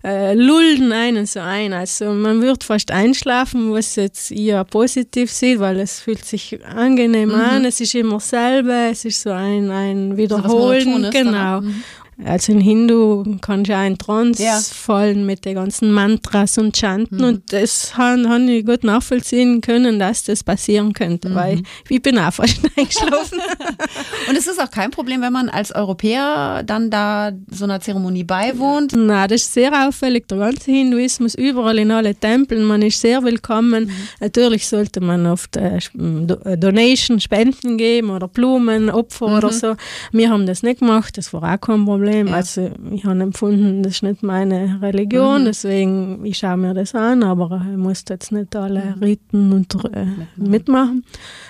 äh, 0.04 0.34
lullen 0.34 0.92
einen 0.92 1.26
so 1.26 1.40
ein. 1.40 1.74
Also 1.74 2.14
man 2.14 2.42
wird 2.42 2.64
fast 2.64 2.92
einschlafen, 2.92 3.72
was 3.74 3.96
jetzt 3.96 4.32
eher 4.32 4.64
positiv 4.64 5.32
sieht, 5.32 5.60
weil 5.60 5.80
es 5.80 6.00
fühlt 6.00 6.24
sich 6.24 6.60
angenehm 6.66 7.30
mhm. 7.30 7.36
an. 7.36 7.66
Es 7.66 7.82
ist 7.82 7.96
immer 7.96 8.20
selber, 8.20 8.90
es 8.92 9.06
ist 9.06 9.22
so 9.22 9.32
ein, 9.32 9.70
ein 9.70 10.18
Wiederholen. 10.18 11.04
So, 11.06 11.10
genau. 11.10 11.62
Mhm. 11.62 11.84
Also 12.26 12.52
in 12.52 12.60
Hindu 12.60 13.24
du 13.24 13.74
auch 13.74 13.86
in 13.86 13.98
Trance 13.98 14.44
ja. 14.44 14.60
fallen 14.60 15.26
mit 15.26 15.46
den 15.46 15.56
ganzen 15.56 15.92
Mantras 15.92 16.58
und 16.58 16.76
Chanten 16.76 17.18
mhm. 17.18 17.24
und 17.24 17.54
das 17.54 17.96
habe 17.98 18.42
ich 18.52 18.66
gut 18.66 18.84
nachvollziehen 18.84 19.62
können, 19.62 20.00
dass 20.00 20.24
das 20.24 20.44
passieren 20.44 20.92
könnte, 20.92 21.30
mhm. 21.30 21.36
weil 21.36 21.64
ich 21.88 22.02
bin 22.02 22.20
auch 22.20 22.34
fast 22.34 22.60
eingeschlafen. 22.76 23.40
und 24.30 24.38
es 24.38 24.48
ist 24.48 24.60
auch 24.62 24.70
kein 24.70 24.92
Problem, 24.92 25.22
wenn 25.22 25.32
man 25.32 25.48
als 25.48 25.74
Europäer 25.74 26.64
dann 26.66 26.90
da 26.90 27.32
so 27.52 27.64
einer 27.64 27.80
Zeremonie 27.80 28.26
beiwohnt? 28.26 28.94
Na, 28.96 29.26
das 29.28 29.44
ist 29.44 29.54
sehr 29.54 29.88
auffällig, 29.88 30.28
der 30.28 30.40
ganze 30.40 30.72
Hinduismus, 30.72 31.36
überall 31.36 31.80
in 31.80 31.92
alle 31.92 32.16
Tempeln, 32.16 32.66
man 32.66 32.82
ist 32.82 33.00
sehr 33.00 33.24
willkommen. 33.24 33.86
Mhm. 33.86 33.92
Natürlich 34.20 34.68
sollte 34.68 35.00
man 35.00 35.26
oft 35.26 35.56
äh, 35.56 35.78
äh, 35.78 36.58
Donation, 36.58 37.22
Spenden 37.22 37.78
geben 37.78 38.10
oder 38.10 38.28
Blumen, 38.28 38.90
Opfer 38.90 39.38
oder 39.38 39.52
mhm. 39.52 39.58
so. 39.58 39.76
Wir 40.12 40.30
haben 40.30 40.46
das 40.46 40.64
nicht 40.64 40.80
gemacht, 40.80 41.18
das 41.18 41.32
war 41.32 41.44
auch 41.44 41.62
kein 41.62 41.86
Problem. 41.86 42.09
Problem. 42.10 42.28
Ja. 42.28 42.34
Also 42.36 42.72
ich 42.92 43.06
habe 43.06 43.22
empfunden, 43.22 43.84
das 43.84 43.94
ist 43.94 44.04
nicht 44.04 44.24
meine 44.24 44.80
Religion, 44.82 45.42
mhm. 45.42 45.46
deswegen 45.46 46.26
ich 46.26 46.38
schaue 46.38 46.58
mir 46.58 46.74
das 46.74 46.96
an, 46.96 47.24
aber 47.24 47.66
ich 47.70 47.78
muss 47.78 48.04
jetzt 48.10 48.32
nicht 48.32 48.56
alle 48.56 48.96
mhm. 48.96 49.04
Riten 49.04 49.54
und 49.54 49.76
äh, 49.94 50.06
mitmachen. 50.36 51.04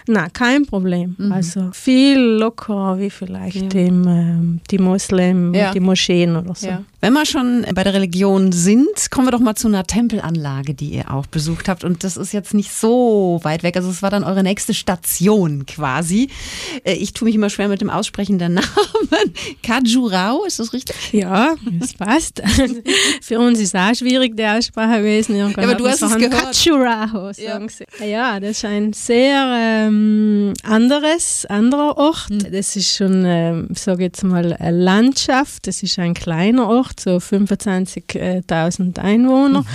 Na, 0.07 0.29
kein 0.29 0.65
Problem. 0.65 1.15
Mhm. 1.17 1.31
Also 1.31 1.69
viel 1.71 2.19
lockerer 2.19 2.99
wie 2.99 3.09
vielleicht 3.09 3.73
ja. 3.73 3.81
im, 3.81 4.07
äh, 4.07 4.59
die 4.69 4.79
Moslem, 4.79 5.53
ja. 5.53 5.71
die 5.71 5.79
Moscheen 5.79 6.35
oder 6.35 6.55
so. 6.55 6.67
Ja. 6.67 6.83
Wenn 7.01 7.13
wir 7.13 7.25
schon 7.25 7.65
bei 7.73 7.85
der 7.85 7.93
Religion 7.93 8.51
sind, 8.51 9.09
kommen 9.09 9.27
wir 9.27 9.31
doch 9.31 9.39
mal 9.39 9.55
zu 9.55 9.69
einer 9.69 9.85
Tempelanlage, 9.85 10.73
die 10.73 10.89
ihr 10.89 11.13
auch 11.13 11.27
besucht 11.27 11.69
habt. 11.69 11.85
Und 11.85 12.03
das 12.03 12.17
ist 12.17 12.33
jetzt 12.33 12.53
nicht 12.53 12.73
so 12.73 13.39
weit 13.43 13.63
weg. 13.63 13.77
Also 13.77 13.89
es 13.89 14.01
war 14.01 14.09
dann 14.09 14.25
eure 14.25 14.43
nächste 14.43 14.73
Station 14.73 15.65
quasi. 15.65 16.29
Äh, 16.83 16.95
ich 16.95 17.13
tue 17.13 17.25
mich 17.27 17.35
immer 17.35 17.49
schwer 17.49 17.69
mit 17.69 17.79
dem 17.79 17.89
Aussprechen 17.89 18.37
der 18.37 18.49
Namen. 18.49 18.67
Kajurao, 19.63 20.43
ist 20.43 20.59
das 20.59 20.73
richtig? 20.73 21.13
Ja, 21.13 21.55
das 21.79 21.93
passt. 21.93 22.41
Für 23.21 23.39
uns 23.39 23.59
ist 23.59 23.77
auch 23.77 23.95
schwierig, 23.95 24.35
die 24.35 24.45
Aussprache 24.45 24.97
gewesen. 24.97 25.37
Ja, 25.37 25.45
aber 25.45 25.75
du 25.75 25.87
hast 25.87 26.01
es 26.01 26.15
gehört. 26.15 26.31
Kajurao, 26.33 27.31
sagen 27.31 27.69
ja. 27.69 27.69
sie. 27.69 28.09
Ja, 28.09 28.39
das 28.41 28.51
ist 28.51 28.65
ein 28.65 28.91
sehr 28.91 29.87
ähm, 29.87 30.53
anderes, 30.63 31.45
anderer 31.45 31.97
Ort. 31.97 32.27
Hm. 32.29 32.51
Das 32.51 32.75
ist 32.75 32.93
schon, 32.93 33.23
ähm, 33.25 33.69
sage 33.73 34.03
jetzt 34.03 34.23
mal, 34.25 34.51
eine 34.51 34.77
Landschaft. 34.77 35.65
Das 35.65 35.81
ist 35.81 35.97
ein 35.97 36.13
kleiner 36.13 36.67
Ort 36.67 36.88
gemacht, 36.89 36.99
so 36.99 37.17
25.000 37.17 38.99
Einwohner. 38.99 39.61
Mhm. 39.61 39.65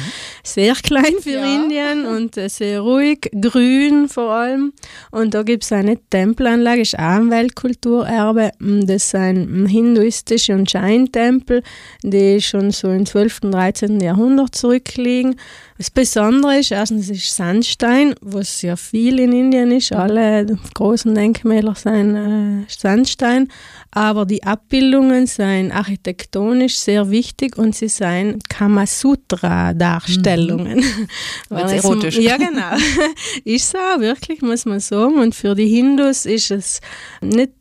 Sehr 0.42 0.74
klein 0.74 1.14
für 1.20 1.30
ja. 1.30 1.54
Indien 1.54 2.06
und 2.06 2.36
äh, 2.36 2.48
sehr 2.48 2.80
ruhig, 2.80 3.30
grün 3.40 4.08
vor 4.08 4.30
allem. 4.30 4.72
Und 5.10 5.34
da 5.34 5.42
gibt 5.42 5.64
es 5.64 5.72
eine 5.72 5.98
Tempelanlage, 6.10 6.82
ist 6.82 6.98
auch 6.98 7.02
ein 7.02 7.30
Weltkulturerbe. 7.30 8.52
Das 8.58 9.04
ist 9.04 9.14
ein 9.14 9.66
hinduistischer 9.66 10.54
und 10.54 10.70
Scheintempel, 10.70 11.62
die 12.02 12.40
schon 12.40 12.70
so 12.70 12.88
im 12.88 13.06
12. 13.06 13.40
und 13.44 13.52
13. 13.52 14.00
Jahrhundert 14.00 14.54
zurückliegen. 14.54 15.36
Das 15.76 15.90
Besondere 15.90 16.58
ist, 16.58 16.70
erstens 16.70 17.10
ist 17.10 17.34
Sandstein, 17.34 18.14
was 18.20 18.62
ja 18.62 18.76
viel 18.76 19.18
in 19.18 19.32
Indien 19.32 19.72
ist. 19.72 19.92
Alle 19.92 20.46
großen 20.74 21.12
Denkmäler 21.12 21.74
sind 21.74 22.14
äh, 22.14 22.64
Sandstein. 22.68 23.48
Aber 23.96 24.26
die 24.26 24.42
Abbildungen 24.42 25.28
sind 25.28 25.70
architektonisch 25.70 26.76
sehr 26.76 27.10
wichtig 27.10 27.56
und 27.56 27.76
sie 27.76 27.86
sind 27.86 28.48
Kamasutra-Darstellungen. 28.48 30.78
Mhm. 30.78 31.06
Weil 31.48 31.76
erotisch. 31.76 32.18
Ja, 32.18 32.36
genau. 32.36 32.76
ist 33.44 33.70
so, 33.70 33.78
wirklich, 33.98 34.42
muss 34.42 34.64
man 34.64 34.80
sagen. 34.80 35.20
Und 35.20 35.36
für 35.36 35.54
die 35.54 35.68
Hindus 35.68 36.26
ist 36.26 36.50
es 36.50 36.80
nicht 37.20 37.52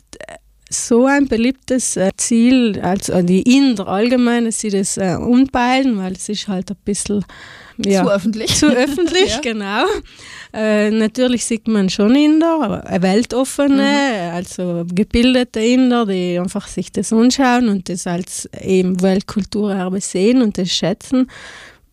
so 0.73 1.05
ein 1.05 1.27
beliebtes 1.27 1.97
äh, 1.97 2.11
Ziel, 2.17 2.79
also 2.81 3.21
die 3.21 3.41
Inder 3.41 3.87
allgemein, 3.87 4.45
dass 4.45 4.59
sie 4.59 4.69
das 4.69 4.97
äh, 4.97 5.15
umpeilen, 5.15 5.97
weil 5.97 6.13
es 6.13 6.29
ist 6.29 6.47
halt 6.47 6.71
ein 6.71 6.77
bisschen 6.83 7.23
ja, 7.77 8.03
zu 8.03 8.11
öffentlich. 8.11 8.55
Zu 8.55 8.67
öffentlich, 8.67 9.29
ja. 9.35 9.39
genau. 9.41 9.85
Äh, 10.53 10.91
natürlich 10.91 11.45
sieht 11.45 11.67
man 11.67 11.89
schon 11.89 12.15
Inder, 12.15 12.83
weltoffene, 12.99 14.29
mhm. 14.29 14.35
also 14.35 14.85
gebildete 14.93 15.59
Inder, 15.59 16.05
die 16.05 16.39
einfach 16.39 16.67
sich 16.67 16.91
das 16.91 17.11
anschauen 17.13 17.69
und 17.69 17.89
das 17.89 18.05
als 18.05 18.49
eben 18.61 19.01
Weltkulturerbe 19.01 20.01
sehen 20.01 20.41
und 20.41 20.57
das 20.57 20.69
schätzen 20.69 21.27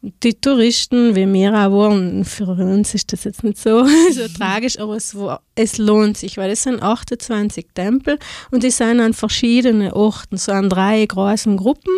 die 0.02 0.32
Touristen, 0.32 1.14
wie 1.14 1.30
wir 1.30 1.50
auch 1.50 1.72
waren, 1.72 2.24
für 2.24 2.48
uns 2.48 2.94
ist 2.94 3.12
das 3.12 3.24
jetzt 3.24 3.44
nicht 3.44 3.58
so, 3.58 3.84
so 4.12 4.28
tragisch, 4.28 4.78
aber 4.78 4.96
es, 4.96 5.14
war, 5.14 5.42
es 5.54 5.76
lohnt 5.76 6.16
sich, 6.16 6.38
weil 6.38 6.50
es 6.50 6.62
sind 6.62 6.82
28 6.82 7.66
Tempel 7.74 8.18
und 8.50 8.62
die 8.62 8.70
sind 8.70 9.00
an 9.00 9.12
verschiedenen 9.12 9.92
Orten, 9.92 10.38
so 10.38 10.52
an 10.52 10.70
drei 10.70 11.04
großen 11.04 11.56
Gruppen. 11.58 11.92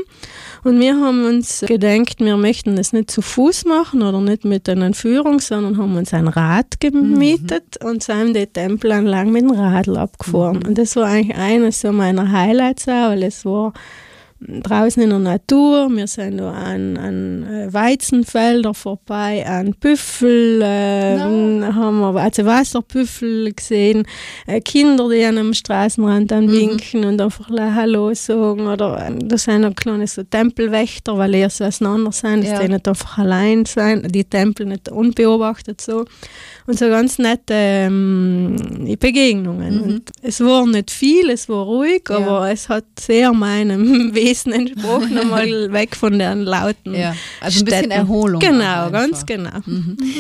Und 0.65 0.81
wir 0.81 0.97
haben 0.97 1.25
uns 1.27 1.61
gedacht, 1.61 2.19
wir 2.19 2.37
möchten 2.37 2.75
das 2.75 2.93
nicht 2.93 3.11
zu 3.11 3.23
Fuß 3.23 3.67
machen 3.67 4.03
oder 4.03 4.21
nicht 4.21 4.45
mit 4.45 4.69
einer 4.69 4.93
Führung, 4.95 5.39
sondern 5.39 5.79
haben 5.79 5.97
uns 5.97 6.13
ein 6.13 6.27
Rad 6.27 6.81
gemietet 6.81 7.79
mhm. 7.81 7.89
und 7.89 8.03
sind 8.03 8.35
die 8.35 8.47
Tempelanlagen 8.47 9.33
mit 9.33 9.43
dem 9.43 9.53
Radl 9.53 9.97
abgefahren. 9.97 10.59
Mhm. 10.59 10.69
Und 10.69 10.79
das 10.79 10.97
war 10.97 11.07
eigentlich 11.07 11.37
eines 11.37 11.81
so 11.81 11.93
meiner 11.93 12.31
Highlights 12.31 12.89
auch, 12.89 13.11
weil 13.11 13.23
es 13.23 13.45
war 13.45 13.73
draußen 14.49 15.03
in 15.03 15.11
der 15.11 15.19
Natur. 15.19 15.89
Wir 15.91 16.07
sind 16.07 16.41
an, 16.41 16.97
an 16.97 17.43
äh, 17.45 17.73
Weizenfelder 17.73 18.75
vorbei, 18.75 19.45
an 19.47 19.75
Büffel, 19.79 20.61
äh, 20.63 21.17
no. 21.17 21.75
haben 21.75 22.01
wir 22.01 22.21
also 22.21 22.45
Wasserbüffel 22.45 23.53
gesehen, 23.53 24.07
äh, 24.47 24.61
Kinder, 24.61 25.09
die 25.09 25.25
an 25.25 25.39
einem 25.39 25.55
Straßenrand 25.55 26.31
dann 26.31 26.47
mhm. 26.47 26.53
winken 26.53 27.05
und 27.05 27.21
einfach 27.21 27.49
Hallo 27.51 28.13
sagen. 28.15 28.67
Oder 28.67 29.09
äh, 29.09 29.19
da 29.23 29.39
sind 29.39 29.63
noch 29.63 29.75
kleine 29.75 30.07
so 30.07 30.23
Tempelwächter, 30.23 31.17
weil 31.17 31.33
die 31.33 31.47
so 31.49 31.65
auseinander 31.65 32.13
sind, 32.13 32.45
dass 32.45 32.51
ja. 32.51 32.61
die 32.61 32.69
nicht 32.69 32.89
einfach 32.89 33.19
allein 33.19 33.65
sein, 33.65 34.07
die 34.11 34.25
Tempel 34.25 34.67
nicht 34.67 34.89
unbeobachtet 34.89 35.81
so 35.81 36.05
und 36.67 36.79
so 36.79 36.89
ganz 36.89 37.19
nette 37.19 37.55
ähm, 37.55 38.57
Begegnungen. 38.99 39.87
Mhm. 39.87 40.03
es 40.23 40.41
war 40.41 40.67
nicht 40.67 40.91
viel, 40.91 41.31
es 41.31 41.49
war 41.49 41.65
ruhig, 41.65 42.03
ja. 42.09 42.17
aber 42.17 42.51
es 42.51 42.69
hat 42.69 42.85
sehr 42.99 43.33
meinem 43.33 44.15
Wesen 44.15 44.32
entsprochen, 44.35 45.19
einmal 45.19 45.47
weg 45.73 45.97
von 45.97 46.19
den 46.19 46.43
lauten 46.43 46.95
ja. 46.95 47.15
Also 47.41 47.61
ein 47.61 47.65
bisschen 47.65 47.91
Erholung. 47.91 48.41
Genau, 48.41 48.91
ganz 48.91 49.27
genau. 49.27 49.59
Mhm. 49.67 49.97
Mhm. 50.01 50.13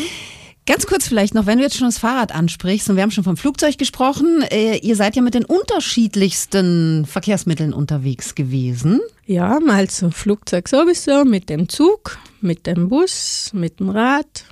Ganz 0.64 0.86
kurz 0.86 1.08
vielleicht 1.08 1.34
noch, 1.34 1.46
wenn 1.46 1.58
du 1.58 1.64
jetzt 1.64 1.76
schon 1.76 1.88
das 1.88 1.98
Fahrrad 1.98 2.32
ansprichst 2.32 2.88
und 2.88 2.94
wir 2.94 3.02
haben 3.02 3.10
schon 3.10 3.24
vom 3.24 3.36
Flugzeug 3.36 3.78
gesprochen, 3.78 4.42
äh, 4.48 4.76
ihr 4.76 4.94
seid 4.94 5.16
ja 5.16 5.22
mit 5.22 5.34
den 5.34 5.44
unterschiedlichsten 5.44 7.04
Verkehrsmitteln 7.04 7.72
unterwegs 7.72 8.36
gewesen. 8.36 9.00
Ja, 9.26 9.58
mal 9.58 9.90
zum 9.90 10.12
Flugzeug 10.12 10.68
sowieso, 10.68 11.24
mit 11.24 11.48
dem 11.48 11.68
Zug, 11.68 12.18
mit 12.40 12.68
dem 12.68 12.88
Bus, 12.88 13.50
mit 13.52 13.80
dem 13.80 13.88
Rad, 13.88 14.44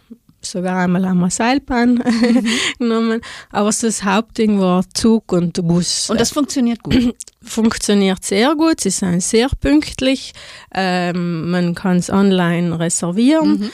sogar 0.42 0.78
einmal 0.78 1.08
haben 1.08 1.20
wir 1.20 1.30
Seilbahn 1.30 1.94
mhm. 1.94 2.46
genommen. 2.78 3.20
Aber 3.50 3.72
so 3.72 3.86
das 3.86 4.04
Hauptding 4.04 4.60
war 4.60 4.84
Zug 4.94 5.32
und 5.32 5.66
Bus. 5.66 6.10
Und 6.10 6.20
das 6.20 6.30
funktioniert 6.30 6.82
gut? 6.82 7.14
Funktioniert 7.42 8.22
sehr 8.22 8.54
gut. 8.54 8.80
Sie 8.80 8.90
sind 8.90 9.22
sehr 9.22 9.48
pünktlich. 9.60 10.34
Ähm, 10.74 11.50
man 11.50 11.74
kann 11.74 11.96
es 11.96 12.10
online 12.10 12.78
reservieren. 12.78 13.70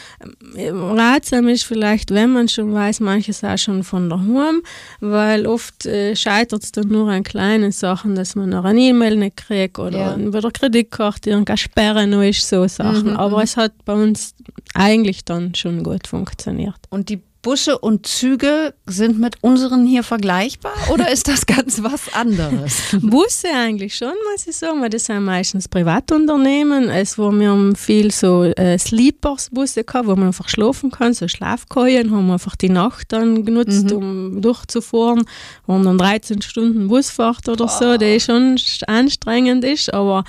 Mhm. 0.54 0.96
Ratsam 0.96 1.48
ist 1.48 1.64
vielleicht, 1.64 2.12
wenn 2.12 2.32
man 2.32 2.48
schon 2.48 2.72
weiß, 2.72 3.00
manches 3.00 3.42
auch 3.42 3.58
schon 3.58 3.82
von 3.82 4.08
daheim, 4.08 4.62
weil 5.00 5.48
oft 5.48 5.84
äh, 5.84 6.14
scheitert 6.14 6.62
es 6.62 6.70
dann 6.70 6.86
nur 6.86 7.10
an 7.10 7.24
kleinen 7.24 7.72
Sachen, 7.72 8.14
dass 8.14 8.36
man 8.36 8.50
noch 8.50 8.64
eine 8.64 8.80
E-Mail 8.80 9.16
nicht 9.16 9.36
kriegt 9.36 9.80
oder 9.80 10.16
ja. 10.16 10.30
bei 10.30 10.40
der 10.40 10.52
Kreditkarte 10.52 11.30
irgendeine 11.30 11.58
Sperre 11.58 12.06
noch 12.06 12.22
ist, 12.22 12.48
so 12.48 12.68
Sachen. 12.68 13.10
Mhm. 13.10 13.16
Aber 13.16 13.38
mhm. 13.38 13.42
es 13.42 13.56
hat 13.56 13.72
bei 13.84 13.94
uns 13.94 14.35
eigentlich 14.74 15.24
dann 15.24 15.54
schon 15.54 15.82
gut 15.82 16.06
funktioniert. 16.06 16.78
Und 16.90 17.08
die 17.08 17.20
Busse 17.46 17.78
und 17.78 18.08
Züge 18.08 18.74
sind 18.86 19.20
mit 19.20 19.36
unseren 19.40 19.86
hier 19.86 20.02
vergleichbar 20.02 20.72
oder 20.92 21.12
ist 21.12 21.28
das 21.28 21.46
ganz 21.46 21.80
was 21.80 22.12
anderes? 22.12 22.82
Busse 23.02 23.46
eigentlich 23.54 23.94
schon, 23.94 24.14
muss 24.32 24.48
ich 24.48 24.56
sagen, 24.56 24.82
weil 24.82 24.90
das 24.90 25.04
sind 25.04 25.24
meistens 25.24 25.68
Privatunternehmen. 25.68 26.88
Es 26.88 27.16
wo 27.18 27.30
wir 27.30 27.72
viel 27.76 28.10
so 28.10 28.42
äh, 28.42 28.76
Sleepers-Busse 28.76 29.84
gehabt, 29.84 30.08
wo 30.08 30.16
man 30.16 30.26
einfach 30.26 30.48
schlafen 30.48 30.90
kann, 30.90 31.14
so 31.14 31.28
Schlafkojen, 31.28 32.10
haben 32.10 32.26
wir 32.26 32.32
einfach 32.32 32.56
die 32.56 32.68
Nacht 32.68 33.12
dann 33.12 33.44
genutzt, 33.44 33.90
mhm. 33.90 33.96
um 33.96 34.42
durchzufahren. 34.42 35.22
Wir 35.66 35.74
haben 35.76 35.84
dann 35.84 35.98
13 35.98 36.42
Stunden 36.42 36.88
Busfahrt 36.88 37.48
oder 37.48 37.66
oh. 37.66 37.68
so, 37.68 37.96
die 37.96 38.18
schon 38.18 38.56
anstrengend 38.88 39.62
ist, 39.62 39.94
aber 39.94 40.24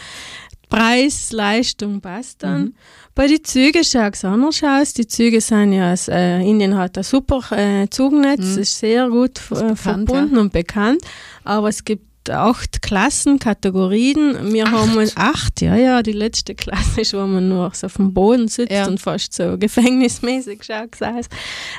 Preis, 0.69 1.32
Leistung 1.32 2.01
passt 2.01 2.43
dann. 2.43 2.62
Mhm. 2.62 2.73
Bei 3.15 3.27
den 3.27 3.43
Zügen 3.43 3.84
schaut 3.84 4.15
es 4.15 4.25
anders 4.25 4.62
aus. 4.63 4.93
Die 4.93 5.08
Züge 5.08 5.41
sind 5.41 5.73
ja, 5.73 5.93
äh, 6.10 6.47
Indien 6.47 6.77
hat 6.77 6.97
ein 6.97 7.03
super 7.03 7.41
äh, 7.51 7.88
Zugnetz, 7.89 8.56
mhm. 8.56 8.62
ist 8.62 8.80
sehr 8.80 9.10
gut 9.10 9.39
äh, 9.51 9.75
verbunden 9.75 10.36
ja. 10.36 10.41
und 10.41 10.53
bekannt. 10.53 11.01
Aber 11.43 11.69
es 11.69 11.84
gibt 11.84 12.03
acht 12.30 12.82
Klassen, 12.82 13.40
Kategorien. 13.40 14.54
Wir 14.54 14.66
acht. 14.66 14.74
haben 14.74 15.10
acht, 15.16 15.62
ja, 15.62 15.76
ja, 15.76 16.04
die 16.04 16.12
letzte 16.12 16.56
Klasse 16.56 17.02
ist, 17.02 17.13
wo 17.13 17.26
man 17.26 17.50
nur 17.50 17.72
so 17.74 17.88
auf 17.88 17.96
dem 17.96 18.13
Boden 18.13 18.48
sitzt 18.48 18.72
ja. 18.72 18.88
und 18.88 19.00
fast 19.00 19.34
so 19.34 19.58
gefängnismäßig 19.58 20.63
schaut. 20.63 20.92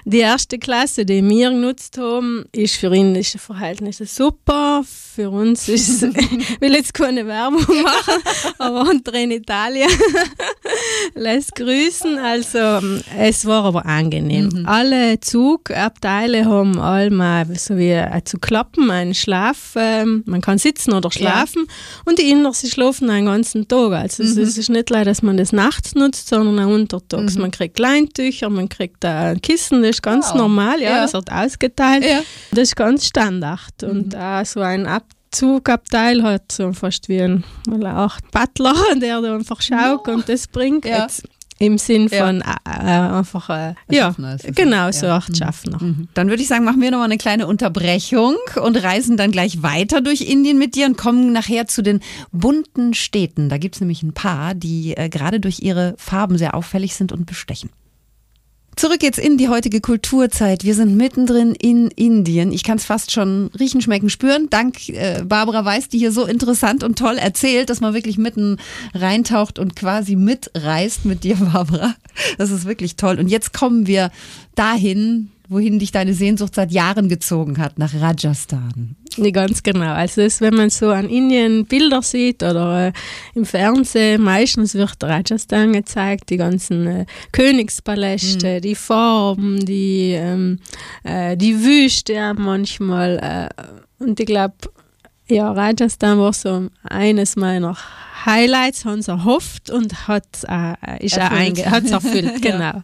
Die 0.04 0.18
erste 0.18 0.58
Klasse, 0.58 1.04
die 1.04 1.26
wir 1.26 1.50
genutzt 1.50 1.98
haben, 1.98 2.44
ist 2.52 2.76
für 2.76 2.94
indische 2.94 3.38
Verhältnisse 3.38 4.06
super. 4.06 4.82
Für 5.14 5.30
uns 5.30 5.68
ist, 5.68 6.02
ich 6.02 6.60
will 6.60 6.74
jetzt 6.74 6.94
keine 6.94 7.26
Werbung 7.26 7.82
machen, 7.82 8.22
aber 8.58 8.80
unsere 8.90 9.22
in 9.22 9.30
Italien 9.32 9.90
lässt 11.14 11.54
grüßen. 11.54 12.18
Also, 12.18 12.80
es 13.18 13.44
war 13.44 13.64
aber 13.64 13.86
angenehm. 13.86 14.48
Mhm. 14.52 14.66
Alle 14.66 15.20
Zugabteile 15.20 16.44
haben 16.44 16.78
alle 16.78 17.46
so 17.56 17.76
wie 17.76 17.90
äh, 17.90 18.22
zu 18.24 18.38
klappen, 18.38 18.90
einen 18.90 19.14
Schlaf, 19.14 19.74
ähm, 19.76 20.22
man 20.38 20.42
kann 20.42 20.58
sitzen 20.58 20.92
oder 20.92 21.10
schlafen 21.10 21.64
ja. 21.66 22.02
und 22.04 22.18
die 22.18 22.30
Inder, 22.30 22.52
sie 22.52 22.70
schlafen 22.70 23.10
einen 23.10 23.26
ganzen 23.26 23.66
Tag. 23.66 23.92
Also 23.92 24.22
mhm. 24.22 24.38
es 24.38 24.56
ist 24.56 24.70
nicht 24.70 24.90
leider, 24.90 25.10
dass 25.10 25.22
man 25.22 25.36
das 25.36 25.52
nachts 25.52 25.94
nutzt, 25.94 26.28
sondern 26.28 26.64
auch 26.64 26.72
untertags. 26.72 27.34
Mhm. 27.34 27.42
Man 27.42 27.50
kriegt 27.50 27.76
Kleintücher, 27.76 28.48
man 28.48 28.68
kriegt 28.68 29.04
ein 29.04 29.42
Kissen, 29.42 29.82
das 29.82 29.90
ist 29.90 30.02
ganz 30.02 30.28
wow. 30.28 30.36
normal, 30.36 30.80
ja, 30.80 30.90
ja, 30.90 31.02
das 31.02 31.12
wird 31.12 31.30
ausgeteilt. 31.32 32.04
Ja. 32.04 32.20
Das 32.50 32.68
ist 32.68 32.76
ganz 32.76 33.06
Standard. 33.06 33.82
Und 33.82 34.14
mhm. 34.14 34.20
auch 34.20 34.46
so 34.46 34.60
ein 34.60 34.86
Abzugabteil 34.86 36.22
hat 36.22 36.52
so 36.52 36.72
fast 36.72 37.08
wie 37.08 37.20
ein 37.20 37.44
auch 37.84 38.18
Butler, 38.30 38.76
der 38.96 39.20
da 39.20 39.34
einfach 39.34 39.60
schaut 39.60 40.06
oh. 40.06 40.12
und 40.12 40.28
das 40.28 40.46
bringt. 40.46 40.84
Ja. 40.84 41.02
Jetzt, 41.02 41.24
Im 41.58 41.78
Sinn 41.78 42.08
von 42.08 42.40
ja. 42.40 42.56
äh, 42.64 43.16
einfach, 43.18 43.50
äh, 43.50 43.74
ja, 43.90 44.14
genau, 44.54 44.92
so 44.92 45.06
ja. 45.06 45.20
Schaffner. 45.36 45.82
Mhm. 45.82 46.08
Dann 46.14 46.28
würde 46.28 46.42
ich 46.42 46.48
sagen, 46.48 46.64
machen 46.64 46.80
wir 46.80 46.90
nochmal 46.90 47.06
eine 47.06 47.18
kleine 47.18 47.46
Unterbrechung 47.46 48.36
und 48.62 48.76
reisen 48.76 49.16
dann 49.16 49.32
gleich 49.32 49.62
weiter 49.62 50.00
durch 50.00 50.22
Indien 50.22 50.58
mit 50.58 50.76
dir 50.76 50.86
und 50.86 50.96
kommen 50.96 51.32
nachher 51.32 51.66
zu 51.66 51.82
den 51.82 52.00
bunten 52.30 52.94
Städten. 52.94 53.48
Da 53.48 53.58
gibt 53.58 53.74
es 53.74 53.80
nämlich 53.80 54.02
ein 54.02 54.12
paar, 54.12 54.54
die 54.54 54.96
äh, 54.96 55.08
gerade 55.08 55.40
durch 55.40 55.60
ihre 55.60 55.94
Farben 55.98 56.38
sehr 56.38 56.54
auffällig 56.54 56.94
sind 56.94 57.12
und 57.12 57.26
bestechen. 57.26 57.70
Zurück 58.78 59.02
jetzt 59.02 59.18
in 59.18 59.38
die 59.38 59.48
heutige 59.48 59.80
Kulturzeit. 59.80 60.62
Wir 60.62 60.72
sind 60.76 60.96
mittendrin 60.96 61.52
in 61.56 61.88
Indien. 61.88 62.52
Ich 62.52 62.62
kann 62.62 62.76
es 62.76 62.84
fast 62.84 63.10
schon 63.10 63.50
riechen, 63.58 63.80
schmecken, 63.80 64.08
spüren. 64.08 64.48
Dank 64.50 64.88
äh, 64.90 65.24
Barbara 65.24 65.64
Weiß, 65.64 65.88
die 65.88 65.98
hier 65.98 66.12
so 66.12 66.24
interessant 66.24 66.84
und 66.84 66.96
toll 66.96 67.18
erzählt, 67.18 67.70
dass 67.70 67.80
man 67.80 67.92
wirklich 67.92 68.18
mitten 68.18 68.58
reintaucht 68.94 69.58
und 69.58 69.74
quasi 69.74 70.14
mitreist 70.14 71.06
mit 71.06 71.24
dir, 71.24 71.34
Barbara. 71.52 71.96
Das 72.38 72.52
ist 72.52 72.66
wirklich 72.66 72.94
toll. 72.94 73.18
Und 73.18 73.26
jetzt 73.26 73.52
kommen 73.52 73.88
wir 73.88 74.12
dahin, 74.54 75.32
wohin 75.48 75.80
dich 75.80 75.90
deine 75.90 76.14
Sehnsucht 76.14 76.54
seit 76.54 76.70
Jahren 76.70 77.08
gezogen 77.08 77.58
hat, 77.58 77.80
nach 77.80 77.94
Rajasthan. 77.94 78.94
Nee, 79.18 79.32
ganz 79.32 79.62
genau. 79.62 79.92
Also 79.92 80.22
das, 80.22 80.40
wenn 80.40 80.54
man 80.54 80.70
so 80.70 80.90
an 80.90 81.08
Indien 81.08 81.66
Bilder 81.66 82.02
sieht 82.02 82.42
oder 82.42 82.88
äh, 82.88 82.92
im 83.34 83.44
Fernsehen, 83.44 84.22
meistens 84.22 84.74
wird 84.74 85.02
Rajasthan 85.02 85.72
gezeigt, 85.72 86.30
die 86.30 86.36
ganzen 86.36 86.86
äh, 86.86 87.06
Königspaläste, 87.32 88.56
mhm. 88.56 88.60
die 88.60 88.74
Farben, 88.76 89.64
die, 89.64 90.12
ähm, 90.12 90.60
äh, 91.02 91.36
die 91.36 91.64
Wüste 91.64 92.34
manchmal. 92.36 93.50
Äh, 93.58 94.04
und 94.04 94.20
ich 94.20 94.26
glaube, 94.26 94.54
ja, 95.28 95.50
Rajasthan 95.50 96.18
war 96.18 96.32
so 96.32 96.68
eines 96.84 97.34
meiner 97.36 97.76
Highlights 98.28 98.84
haben 98.84 99.00
sie 99.00 99.10
erhofft 99.10 99.70
und 99.70 100.06
hat 100.06 100.26
äh, 100.46 101.04
ist 101.04 101.16
erfüllt. 101.16 101.66
Auch 101.66 101.70
hat's 101.70 101.90
erfüllt, 101.90 102.42
genau. 102.42 102.82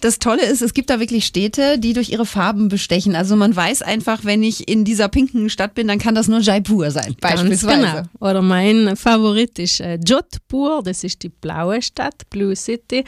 Das 0.00 0.18
Tolle 0.18 0.44
ist, 0.44 0.62
es 0.62 0.72
gibt 0.72 0.88
da 0.90 1.00
wirklich 1.00 1.26
Städte, 1.26 1.78
die 1.78 1.92
durch 1.92 2.08
ihre 2.08 2.24
Farben 2.24 2.68
bestechen. 2.68 3.14
Also 3.14 3.36
man 3.36 3.54
weiß 3.54 3.82
einfach, 3.82 4.24
wenn 4.24 4.42
ich 4.42 4.68
in 4.68 4.84
dieser 4.84 5.08
pinken 5.08 5.50
Stadt 5.50 5.74
bin, 5.74 5.86
dann 5.86 5.98
kann 5.98 6.14
das 6.14 6.28
nur 6.28 6.40
Jaipur 6.40 6.90
sein, 6.90 7.14
beispielsweise. 7.20 7.82
Ganz 7.82 8.08
genau. 8.08 8.30
Oder 8.30 8.42
mein 8.42 8.96
Favorit 8.96 9.58
ist 9.58 9.80
äh, 9.80 9.98
Jodhpur, 10.04 10.82
das 10.82 11.04
ist 11.04 11.22
die 11.22 11.28
blaue 11.28 11.82
Stadt, 11.82 12.28
Blue 12.30 12.56
City. 12.56 13.04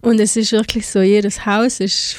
Und 0.00 0.20
es 0.20 0.36
ist 0.36 0.52
wirklich 0.52 0.86
so, 0.86 1.00
jedes 1.00 1.44
Haus 1.44 1.80
ist 1.80 2.16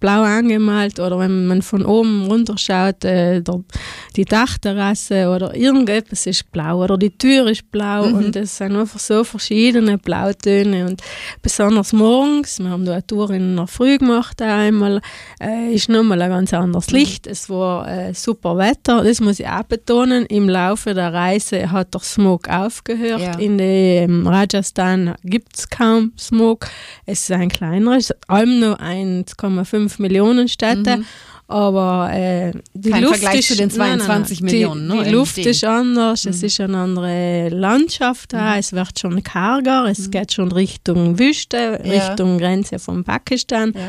blau 0.00 0.22
angemalt 0.22 1.00
oder 1.00 1.18
wenn 1.18 1.46
man 1.46 1.62
von 1.62 1.84
oben 1.84 2.26
runter 2.26 2.56
schaut, 2.56 3.04
äh, 3.04 3.40
der, 3.40 3.60
die 4.16 4.24
Dachterrasse 4.24 5.28
oder 5.28 5.54
irgendetwas 5.54 6.26
ist 6.26 6.50
blau 6.52 6.84
oder 6.84 6.96
die 6.96 7.16
Tür 7.16 7.48
ist 7.48 7.70
blau 7.70 8.06
mhm. 8.06 8.14
und 8.14 8.36
es 8.36 8.56
sind 8.56 8.76
einfach 8.76 9.00
so 9.00 9.24
verschiedene 9.24 9.98
Blautöne 9.98 10.86
und 10.86 11.02
besonders 11.42 11.92
morgens, 11.92 12.60
wir 12.60 12.70
haben 12.70 12.84
da 12.84 12.92
eine 12.92 13.06
Tour 13.06 13.30
in 13.30 13.56
der 13.56 13.66
Früh 13.66 13.98
gemacht 13.98 14.40
einmal, 14.40 15.00
äh, 15.40 15.72
ist 15.72 15.88
nochmal 15.88 16.22
ein 16.22 16.30
ganz 16.30 16.54
anderes 16.54 16.88
mhm. 16.88 16.98
Licht, 16.98 17.26
es 17.26 17.50
war 17.50 17.88
äh, 17.88 18.14
super 18.14 18.56
Wetter, 18.56 19.02
das 19.02 19.20
muss 19.20 19.40
ich 19.40 19.48
auch 19.48 19.64
betonen, 19.64 20.26
im 20.26 20.48
Laufe 20.48 20.94
der 20.94 21.12
Reise 21.12 21.72
hat 21.72 21.94
der 21.94 22.00
Smog 22.00 22.48
aufgehört, 22.48 23.20
ja. 23.20 23.38
in 23.38 23.58
dem 23.58 24.26
Rajasthan 24.28 25.14
gibt 25.24 25.58
es 25.58 25.68
kaum 25.68 26.12
Smog, 26.16 26.68
es 27.04 27.22
ist 27.22 27.32
ein 27.32 27.48
kleineres, 27.48 28.12
allem 28.28 28.60
nur 28.60 28.80
1,5 28.80 29.87
5 29.88 29.98
Millionen 29.98 30.48
Städte. 30.48 30.98
Mhm. 30.98 31.06
Aber 31.50 32.10
äh, 32.12 32.52
die 32.74 32.90
Kein 32.90 33.04
Luft 33.04 33.20
Vergleich 33.20 33.40
ist, 33.40 33.48
zu 33.48 33.56
den 33.56 33.70
22 33.70 34.42
nein, 34.42 34.52
Millionen. 34.52 34.90
Die, 34.90 34.96
ne, 34.96 35.04
die 35.04 35.10
Luft 35.10 35.38
ist 35.38 35.64
anders, 35.64 36.26
mhm. 36.26 36.30
es 36.30 36.42
ist 36.42 36.60
eine 36.60 36.76
andere 36.76 37.48
Landschaft 37.48 38.34
da, 38.34 38.52
mhm. 38.52 38.58
es 38.58 38.74
wird 38.74 38.98
schon 38.98 39.22
karger, 39.22 39.86
es 39.86 40.06
mhm. 40.06 40.10
geht 40.10 40.34
schon 40.34 40.52
Richtung 40.52 41.18
Wüste, 41.18 41.80
ja. 41.82 41.90
Richtung 41.90 42.36
Grenze 42.36 42.78
von 42.78 43.02
Pakistan. 43.02 43.72
Ja. 43.74 43.80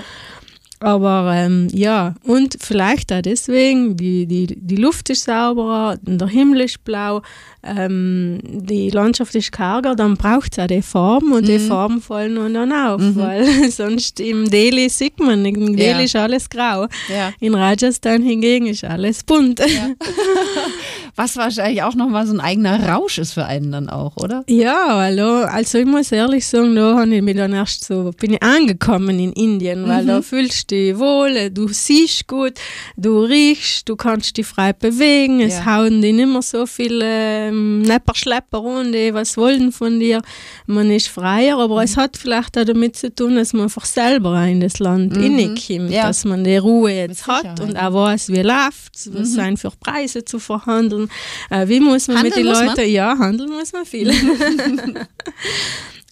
Aber 0.81 1.33
ähm, 1.35 1.67
ja, 1.71 2.15
und 2.23 2.57
vielleicht 2.61 3.11
auch 3.11 3.21
deswegen, 3.21 3.97
die, 3.97 4.25
die, 4.25 4.47
die 4.47 4.75
Luft 4.77 5.09
ist 5.09 5.25
sauberer, 5.25 5.97
der 6.01 6.27
Himmel 6.27 6.61
ist 6.61 6.85
blau, 6.85 7.21
ähm, 7.63 8.39
die 8.43 8.89
Landschaft 8.89 9.35
ist 9.35 9.51
karger, 9.51 9.93
dann 9.95 10.15
braucht 10.15 10.53
es 10.53 10.59
auch 10.59 10.67
die 10.67 10.81
Farben 10.81 11.33
und 11.33 11.43
mhm. 11.43 11.47
die 11.47 11.59
Farben 11.59 12.01
fallen 12.01 12.35
nun 12.35 12.53
dann 12.53 12.71
auf, 12.71 13.01
mhm. 13.01 13.15
weil 13.17 13.45
sonst 13.71 14.21
im 14.21 14.49
Delhi 14.49 14.87
sieht 14.87 15.19
man, 15.19 15.43
im 15.45 15.75
Delhi 15.75 15.99
ja. 15.99 16.05
ist 16.05 16.15
alles 16.15 16.49
grau. 16.49 16.87
Ja. 17.09 17.33
In 17.41 17.55
Rajasthan 17.55 18.21
hingegen 18.21 18.67
ist 18.67 18.85
alles 18.85 19.23
bunt. 19.23 19.59
Ja. 19.59 19.65
Was 21.19 21.35
wahrscheinlich 21.35 21.83
auch 21.83 21.95
nochmal 21.95 22.25
so 22.25 22.33
ein 22.33 22.39
eigener 22.39 22.87
Rausch 22.87 23.17
ist 23.17 23.33
für 23.33 23.43
einen 23.43 23.73
dann 23.73 23.89
auch, 23.89 24.15
oder? 24.15 24.45
Ja, 24.47 24.99
hallo. 25.01 25.41
Also 25.41 25.79
ich 25.79 25.85
muss 25.85 26.13
ehrlich 26.13 26.47
sagen, 26.47 26.77
da 26.77 27.03
ich 27.03 27.21
mich 27.21 27.35
dann 27.35 27.51
erst 27.51 27.83
so, 27.83 28.11
bin 28.17 28.35
ich 28.35 28.41
angekommen 28.41 29.19
in 29.19 29.33
Indien, 29.33 29.85
weil 29.85 30.03
mhm. 30.03 30.07
da 30.07 30.21
fühlst 30.21 30.71
du 30.71 30.75
dich 30.75 30.97
wohl, 30.97 31.49
du 31.49 31.67
siehst 31.67 32.25
gut, 32.25 32.53
du 32.95 33.19
riechst, 33.19 33.89
du 33.89 33.97
kannst 33.97 34.37
dich 34.37 34.45
frei 34.45 34.71
bewegen, 34.71 35.41
es 35.41 35.65
hauen 35.65 36.01
dich 36.01 36.13
nicht 36.13 36.29
mehr 36.29 36.41
so 36.41 36.65
viele 36.65 37.03
ähm, 37.05 37.81
Nepperschlepper 37.81 38.61
und 38.61 38.93
die 38.93 39.13
was 39.13 39.35
wollen 39.35 39.73
von 39.73 39.99
dir. 39.99 40.21
Man 40.67 40.89
ist 40.89 41.09
freier, 41.09 41.57
aber 41.57 41.75
mhm. 41.75 41.81
es 41.81 41.97
hat 41.97 42.15
vielleicht 42.15 42.57
auch 42.57 42.63
damit 42.63 42.95
zu 42.95 43.13
tun, 43.13 43.35
dass 43.35 43.51
man 43.51 43.63
einfach 43.63 43.83
selber 43.83 44.41
in 44.45 44.61
das 44.61 44.79
Land 44.79 45.17
mhm. 45.17 45.23
innekommt, 45.25 45.91
ja. 45.91 46.07
dass 46.07 46.23
man 46.23 46.45
die 46.45 46.55
Ruhe 46.55 46.93
jetzt 46.93 47.27
hat 47.27 47.59
und 47.59 47.75
auch 47.75 47.93
weiß, 47.93 48.29
wie 48.29 48.41
läuft 48.41 48.93
was 48.93 49.05
mhm. 49.05 49.25
sind 49.25 49.59
für 49.59 49.71
Preise 49.71 50.23
zu 50.23 50.39
verhandeln, 50.39 51.08
äh, 51.49 51.67
wie 51.67 51.79
muss 51.79 52.07
man 52.07 52.17
handeln 52.17 52.45
mit 52.45 52.57
den 52.57 52.67
Leuten, 52.67 52.89
ja, 52.89 53.17
handeln 53.17 53.49
muss 53.49 53.73
man 53.73 53.85
viel. 53.85 54.11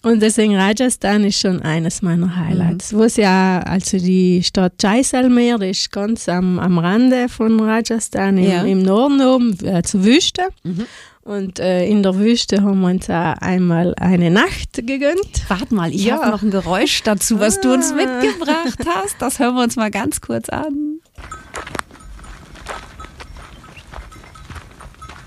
Und 0.02 0.22
deswegen 0.22 0.54
Rajasthan 0.56 1.24
ist 1.24 1.40
schon 1.40 1.60
eines 1.62 2.02
meiner 2.02 2.36
Highlights. 2.36 2.92
Mhm. 2.92 2.98
Wo 2.98 3.02
es 3.02 3.16
ja, 3.16 3.60
also 3.60 3.98
die 3.98 4.42
Stadt 4.44 4.74
Jaisalmer, 4.80 5.60
ist 5.62 5.90
ganz 5.90 6.28
am, 6.28 6.58
am 6.58 6.78
Rande 6.78 7.28
von 7.28 7.58
Rajasthan, 7.60 8.38
im, 8.38 8.44
ja. 8.44 8.62
im 8.62 8.82
Norden 8.82 9.20
oben, 9.20 9.58
äh, 9.66 9.82
zur 9.82 10.04
Wüste. 10.04 10.42
Mhm. 10.62 10.86
Und 11.22 11.58
äh, 11.58 11.84
in 11.84 12.02
der 12.02 12.16
Wüste 12.18 12.62
haben 12.62 12.80
wir 12.80 12.88
uns 12.88 13.10
einmal 13.10 13.94
eine 13.96 14.30
Nacht 14.30 14.74
gegönnt. 14.74 15.42
Warte 15.48 15.74
mal, 15.74 15.92
ich 15.92 16.06
ja. 16.06 16.16
habe 16.16 16.30
noch 16.30 16.42
ein 16.42 16.50
Geräusch 16.50 17.02
dazu, 17.02 17.38
was 17.38 17.58
ah. 17.58 17.60
du 17.62 17.74
uns 17.74 17.92
ah. 17.92 17.96
mitgebracht 17.96 18.78
hast. 18.86 19.16
Das 19.18 19.38
hören 19.38 19.56
wir 19.56 19.62
uns 19.62 19.76
mal 19.76 19.90
ganz 19.90 20.22
kurz 20.22 20.48
an. 20.48 21.00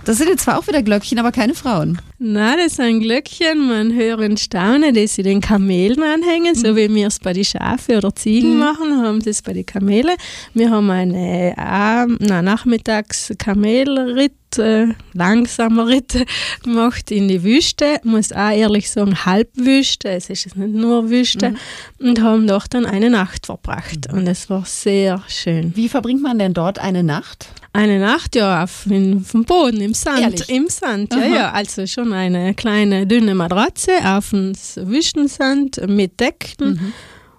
Das 0.05 0.17
sind 0.17 0.29
jetzt 0.29 0.43
zwar 0.43 0.57
auch 0.57 0.67
wieder 0.67 0.81
Glöckchen, 0.81 1.19
aber 1.19 1.31
keine 1.31 1.53
Frauen. 1.53 1.99
Na, 2.23 2.55
das 2.55 2.75
sind 2.75 2.99
Glöckchen, 2.99 3.67
man 3.67 3.95
hört 3.95 4.19
und 4.19 4.39
staunen, 4.39 4.93
die 4.93 5.07
sie 5.07 5.23
den 5.23 5.41
Kamelen 5.41 6.03
anhängen, 6.03 6.53
mhm. 6.53 6.55
so 6.55 6.75
wie 6.75 6.93
wir 6.93 7.07
es 7.07 7.17
bei 7.17 7.33
den 7.33 7.43
Schafe 7.43 7.97
oder 7.97 8.15
Ziegen 8.15 8.53
mhm. 8.53 8.59
machen, 8.59 9.01
haben 9.01 9.21
sie 9.21 9.31
es 9.31 9.41
bei 9.41 9.53
den 9.53 9.65
Kamelen. 9.65 10.15
Wir 10.53 10.69
haben 10.69 10.91
eine 10.91 11.53
äh, 11.57 12.15
na, 12.19 12.43
nachmittags 12.43 13.33
Kamelritt 13.39 14.33
äh, 14.59 14.89
langsamer 15.13 15.87
Ritt 15.87 16.25
gemacht 16.63 17.09
in 17.09 17.27
die 17.27 17.41
Wüste, 17.43 17.99
muss 18.03 18.31
auch 18.31 18.51
ehrlich 18.51 18.91
sagen, 18.91 19.25
Halbwüste, 19.25 20.09
es 20.09 20.29
ist 20.29 20.55
nicht 20.55 20.75
nur 20.75 21.09
Wüste, 21.09 21.51
mhm. 21.51 22.07
und 22.07 22.21
haben 22.21 22.45
dort 22.45 22.73
dann 22.75 22.85
eine 22.85 23.09
Nacht 23.09 23.47
verbracht. 23.47 24.11
Mhm. 24.11 24.19
Und 24.19 24.27
es 24.27 24.47
war 24.47 24.63
sehr 24.65 25.23
schön. 25.27 25.75
Wie 25.75 25.89
verbringt 25.89 26.21
man 26.21 26.37
denn 26.37 26.53
dort 26.53 26.77
eine 26.77 27.01
Nacht? 27.01 27.47
Eine 27.73 27.99
Nacht, 27.99 28.35
ja, 28.35 28.63
auf, 28.63 28.85
in, 28.85 29.21
vom 29.23 29.45
Boden, 29.45 29.79
im 29.79 29.93
Sand. 29.93 30.19
Ehrlich? 30.19 30.49
Im 30.49 30.67
Sand, 30.67 31.13
ja, 31.13 31.19
Aha. 31.19 31.35
ja. 31.35 31.51
Also 31.51 31.87
schon 31.87 32.10
eine 32.13 32.53
kleine, 32.53 33.07
dünne 33.07 33.35
Matratze 33.35 33.91
auf 34.03 34.29
dem 34.29 34.53
Wüstensand 34.53 35.87
mit 35.87 36.19
Decken. 36.19 36.73
Mhm. 36.73 36.93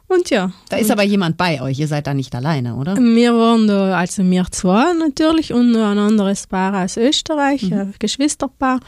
Und 0.09 0.31
ja. 0.31 0.53
Da 0.69 0.77
ist 0.77 0.91
aber 0.91 1.05
jemand 1.05 1.37
bei 1.37 1.61
euch, 1.63 1.79
ihr 1.79 1.89
seid 1.89 2.07
da 2.07 2.13
nicht 2.13 2.35
alleine, 2.35 2.75
oder? 2.77 2.97
Wir 2.97 3.35
waren 3.35 3.67
da, 3.67 3.97
also 3.97 4.23
wir 4.23 4.45
zwei 4.51 4.93
natürlich 4.93 5.53
und 5.53 5.75
ein 5.75 5.99
anderes 5.99 6.47
Paar 6.47 6.85
aus 6.85 6.97
Österreich, 6.97 7.63
mhm. 7.63 7.73
ein 7.73 7.95
Geschwisterpaar. 7.99 8.81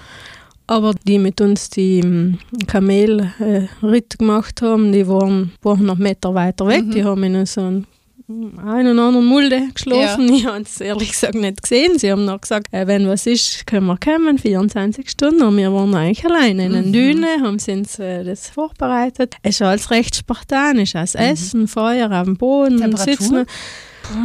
Aber 0.66 0.94
die 1.07 1.18
mit 1.18 1.40
uns 1.40 1.68
die 1.68 2.03
hm, 2.03 2.38
Kamelritt 2.66 3.35
äh, 4.14 4.16
gemacht 4.18 4.62
haben, 4.62 4.92
die 4.92 5.07
waren, 5.07 5.53
waren 5.62 5.85
noch 5.85 5.99
Meter 5.99 6.35
weiter 6.35 6.66
weg. 6.66 6.87
Mhm. 6.87 6.90
Die 6.90 7.05
haben 7.05 7.23
in 7.23 7.44
so 7.47 7.61
einem 7.61 7.87
einen 8.27 8.95
oder 8.95 9.09
anderen 9.09 9.27
Mulde 9.27 9.69
geschlafen. 9.75 10.29
Ja. 10.29 10.35
Ich 10.35 10.47
habe 10.47 10.63
es 10.63 10.81
ehrlich 10.81 11.11
gesagt 11.13 11.35
nicht 11.35 11.63
gesehen. 11.63 11.99
Sie 11.99 12.11
haben 12.11 12.25
noch 12.25 12.41
gesagt, 12.41 12.73
äh, 12.73 12.87
wenn 12.87 13.07
was 13.07 13.27
ist, 13.27 13.67
können 13.67 13.87
wir 13.87 13.99
kommen, 13.99 14.39
24 14.39 15.11
Stunden. 15.11 15.43
Und 15.43 15.57
wir 15.59 15.73
waren 15.73 15.95
eigentlich 15.95 16.25
alleine 16.25 16.67
in 16.67 16.75
einer 16.75 16.87
mhm. 16.87 16.93
Düne, 16.93 17.27
haben 17.43 17.59
uns 17.59 17.99
äh, 17.99 18.25
das 18.25 18.49
vorbereitet. 18.49 19.37
Es 19.43 19.57
ist 19.57 19.63
alles 19.63 19.91
recht 19.91 20.17
spartanisch. 20.17 20.93
Das 20.93 21.15
mhm. 21.15 21.21
Essen, 21.21 21.69
Feuer 21.69 22.11
auf 22.11 22.25
dem 22.25 22.37
Boden, 22.37 22.79
Temperatur? 22.79 23.15
Sitzen. 23.15 23.47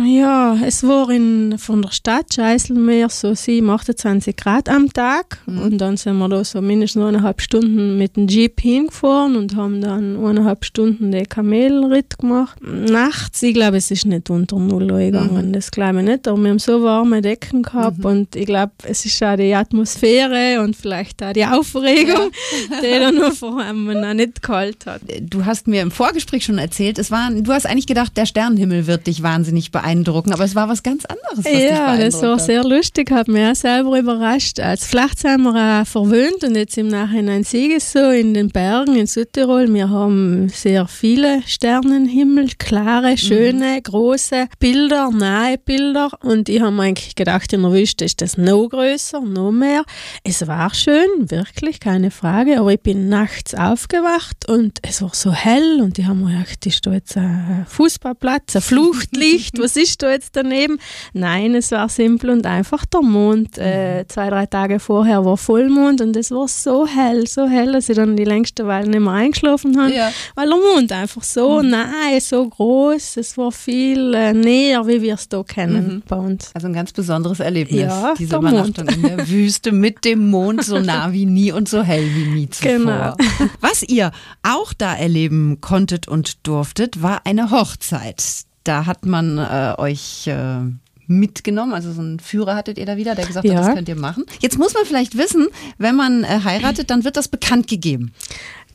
Ja, 0.05 0.57
es 0.63 0.83
war 0.83 1.09
in, 1.09 1.57
von 1.57 1.81
der 1.81 1.91
Stadt 1.91 2.33
Scheißelmeer 2.33 3.09
so 3.09 3.33
7, 3.33 3.69
28 3.69 4.35
Grad 4.35 4.69
am 4.69 4.91
Tag. 4.91 5.39
Mhm. 5.45 5.61
Und 5.61 5.77
dann 5.77 5.97
sind 5.97 6.17
wir 6.17 6.27
da 6.29 6.43
so 6.43 6.61
mindestens 6.61 7.03
eineinhalb 7.03 7.41
Stunden 7.41 7.97
mit 7.97 8.17
dem 8.17 8.27
Jeep 8.27 8.59
hingefahren 8.61 9.35
und 9.35 9.55
haben 9.55 9.81
dann 9.81 10.17
eineinhalb 10.23 10.65
Stunden 10.65 11.11
den 11.11 11.27
Kamelritt 11.27 12.17
gemacht. 12.17 12.57
Nachts, 12.61 13.41
ich 13.41 13.53
glaube, 13.53 13.77
es 13.77 13.89
ist 13.91 14.05
nicht 14.05 14.29
unter 14.29 14.59
Null 14.59 14.87
gegangen, 14.87 15.47
mhm. 15.47 15.53
das 15.53 15.71
glaube 15.71 15.99
ich 15.99 16.05
nicht. 16.05 16.27
Aber 16.27 16.37
wir 16.37 16.49
haben 16.49 16.59
so 16.59 16.83
warme 16.83 17.21
Decken 17.21 17.63
gehabt 17.63 17.99
mhm. 17.99 18.05
und 18.05 18.35
ich 18.35 18.45
glaube, 18.45 18.73
es 18.83 19.05
ist 19.05 19.23
auch 19.23 19.37
die 19.37 19.53
Atmosphäre 19.53 20.61
und 20.61 20.75
vielleicht 20.75 21.23
auch 21.23 21.33
die 21.33 21.45
Aufregung, 21.45 22.31
ja. 22.69 22.81
die 22.81 22.99
dann 22.99 23.15
nur 23.15 23.31
vor 23.31 23.59
allem 23.59 23.85
noch 23.85 24.13
nicht 24.13 24.41
kalt 24.41 24.85
hat. 24.85 25.01
Du 25.21 25.45
hast 25.45 25.67
mir 25.67 25.81
im 25.81 25.91
Vorgespräch 25.91 26.45
schon 26.45 26.57
erzählt, 26.57 26.99
es 26.99 27.11
war, 27.11 27.31
du 27.31 27.51
hast 27.51 27.65
eigentlich 27.65 27.87
gedacht, 27.87 28.15
der 28.17 28.25
Sternenhimmel 28.25 28.87
wird 28.87 29.07
dich 29.07 29.23
wahnsinnig 29.23 29.68
beeindrucken, 29.69 30.33
aber 30.33 30.43
es 30.43 30.55
war 30.55 30.69
was 30.69 30.83
ganz 30.83 31.05
anderes. 31.05 31.45
Was 31.45 31.61
ja, 31.61 31.97
das 31.97 32.21
war 32.21 32.33
hat. 32.33 32.45
sehr 32.45 32.63
lustig, 32.63 33.11
hat 33.11 33.27
mich 33.27 33.45
auch 33.45 33.55
selber 33.55 33.99
überrascht. 33.99 34.59
Als 34.59 34.85
Flachzimmer 34.85 35.85
verwöhnt 35.85 36.43
und 36.43 36.55
jetzt 36.55 36.77
im 36.77 36.87
Nachhinein 36.87 37.43
sehe 37.43 37.77
ich 37.77 37.83
so 37.83 38.09
in 38.09 38.33
den 38.33 38.49
Bergen 38.49 38.95
in 38.95 39.07
Südtirol. 39.07 39.73
Wir 39.73 39.89
haben 39.89 40.49
sehr 40.49 40.87
viele 40.87 41.41
Sternenhimmel, 41.45 42.49
klare, 42.57 43.17
schöne, 43.17 43.77
mhm. 43.77 43.83
große 43.83 44.47
Bilder, 44.59 45.09
nahe 45.11 45.57
Bilder 45.57 46.11
und 46.21 46.49
ich 46.49 46.61
habe 46.61 46.81
eigentlich 46.81 47.15
gedacht, 47.15 47.51
in 47.53 47.61
der 47.61 47.71
Wüste 47.71 48.05
ist 48.05 48.21
das 48.21 48.37
noch 48.37 48.67
größer, 48.67 49.21
noch 49.21 49.51
mehr. 49.51 49.83
Es 50.23 50.47
war 50.47 50.73
schön, 50.73 51.29
wirklich, 51.29 51.79
keine 51.79 52.11
Frage, 52.11 52.59
aber 52.59 52.73
ich 52.73 52.81
bin 52.81 53.09
nachts 53.09 53.53
aufgewacht 53.53 54.47
und 54.47 54.79
es 54.81 55.01
war 55.01 55.13
so 55.13 55.31
hell 55.31 55.81
und 55.81 55.99
ich 55.99 56.05
habe 56.05 56.17
mir 56.17 56.31
gedacht, 56.31 56.65
ist 56.65 56.85
da 56.85 56.93
jetzt 56.93 57.17
ein 57.17 57.65
Fußballplatz, 57.67 58.55
ein 58.55 58.61
Fluchtlicht, 58.69 59.58
was 59.59 59.75
ist 59.75 60.01
da 60.01 60.11
jetzt 60.11 60.35
daneben? 60.35 60.79
Nein, 61.13 61.55
es 61.55 61.71
war 61.71 61.89
simpel 61.89 62.29
und 62.29 62.45
einfach 62.45 62.85
der 62.85 63.01
Mond. 63.01 63.57
Äh, 63.57 64.05
zwei, 64.07 64.29
drei 64.29 64.45
Tage 64.45 64.79
vorher 64.79 65.25
war 65.25 65.37
Vollmond 65.37 66.01
und 66.01 66.15
es 66.15 66.31
war 66.31 66.47
so 66.47 66.87
hell, 66.87 67.27
so 67.27 67.47
hell, 67.47 67.73
dass 67.73 67.89
ich 67.89 67.95
dann 67.95 68.15
die 68.15 68.23
längste 68.23 68.67
Weile 68.67 68.89
nicht 68.89 68.99
mehr 68.99 69.13
eingeschlafen 69.13 69.79
habe, 69.79 69.93
ja. 69.93 70.11
weil 70.35 70.47
der 70.47 70.57
Mond 70.57 70.91
einfach 70.91 71.23
so 71.23 71.61
mhm. 71.61 71.69
nahe, 71.69 72.21
so 72.21 72.47
groß, 72.47 73.17
es 73.17 73.37
war 73.37 73.51
viel 73.51 74.13
äh, 74.13 74.33
näher, 74.33 74.85
wie 74.87 75.01
wir 75.01 75.15
es 75.15 75.29
da 75.29 75.43
kennen 75.43 75.95
mhm. 75.95 76.03
bei 76.07 76.17
uns. 76.17 76.51
Also 76.53 76.67
ein 76.67 76.73
ganz 76.73 76.91
besonderes 76.91 77.39
Erlebnis, 77.39 77.81
ja, 77.81 78.13
diese 78.17 78.35
Übernachtung 78.35 78.85
Mond. 78.85 78.97
in 78.97 79.01
der 79.03 79.29
Wüste 79.29 79.71
mit 79.71 80.05
dem 80.05 80.29
Mond 80.29 80.63
so 80.63 80.79
nah 80.79 81.11
wie 81.11 81.25
nie 81.25 81.51
und 81.51 81.69
so 81.69 81.83
hell 81.83 82.05
wie 82.15 82.29
nie 82.29 82.49
zuvor. 82.49 82.71
Genau. 82.71 83.15
Was 83.61 83.83
ihr 83.83 84.11
auch 84.43 84.73
da 84.73 84.95
erleben 84.95 85.61
konntet 85.61 86.07
und 86.07 86.47
durftet, 86.47 87.01
war 87.01 87.25
eine 87.25 87.51
Hochzeit. 87.51 88.48
Da 88.69 88.85
hat 88.85 89.03
man 89.03 89.39
äh, 89.39 89.73
euch 89.79 90.27
äh, 90.27 90.59
mitgenommen? 91.07 91.73
Also 91.73 91.91
so 91.91 92.01
einen 92.01 92.19
Führer 92.19 92.55
hattet 92.55 92.77
ihr 92.77 92.85
da 92.85 92.97
wieder, 92.97 93.15
der 93.15 93.25
gesagt 93.25 93.47
ja. 93.47 93.55
hat, 93.55 93.65
das 93.65 93.73
könnt 93.73 93.89
ihr 93.89 93.95
machen. 93.95 94.25
Jetzt 94.41 94.59
muss 94.59 94.75
man 94.75 94.85
vielleicht 94.85 95.17
wissen, 95.17 95.47
wenn 95.79 95.95
man 95.95 96.23
äh, 96.23 96.41
heiratet, 96.43 96.91
dann 96.91 97.03
wird 97.03 97.17
das 97.17 97.29
bekannt 97.29 97.67
gegeben. 97.67 98.13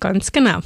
Ganz 0.00 0.32
genau. 0.32 0.58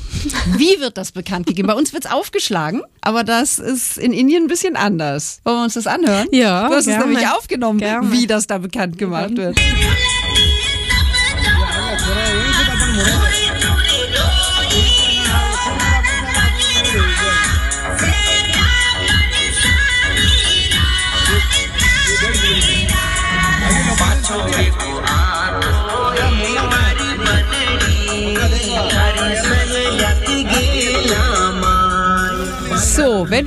Wie 0.56 0.80
wird 0.80 0.96
das 0.96 1.12
bekannt 1.12 1.46
gegeben? 1.46 1.68
Bei 1.68 1.74
uns 1.74 1.92
wird 1.92 2.06
es 2.06 2.10
aufgeschlagen, 2.10 2.80
aber 3.02 3.22
das 3.22 3.58
ist 3.58 3.98
in 3.98 4.14
Indien 4.14 4.44
ein 4.44 4.48
bisschen 4.48 4.76
anders. 4.76 5.42
Wollen 5.44 5.58
wir 5.58 5.64
uns 5.64 5.74
das 5.74 5.86
anhören? 5.86 6.26
Ja. 6.32 6.66
Du 6.66 6.76
hast 6.76 6.86
gerne. 6.86 7.04
es 7.04 7.06
nämlich 7.10 7.28
aufgenommen, 7.28 7.80
gerne. 7.80 8.10
wie 8.10 8.26
das 8.26 8.46
da 8.46 8.56
bekannt 8.56 8.96
gemacht 8.96 9.36
wird. 9.36 9.60
So, 24.38 24.44
wenn 24.44 24.97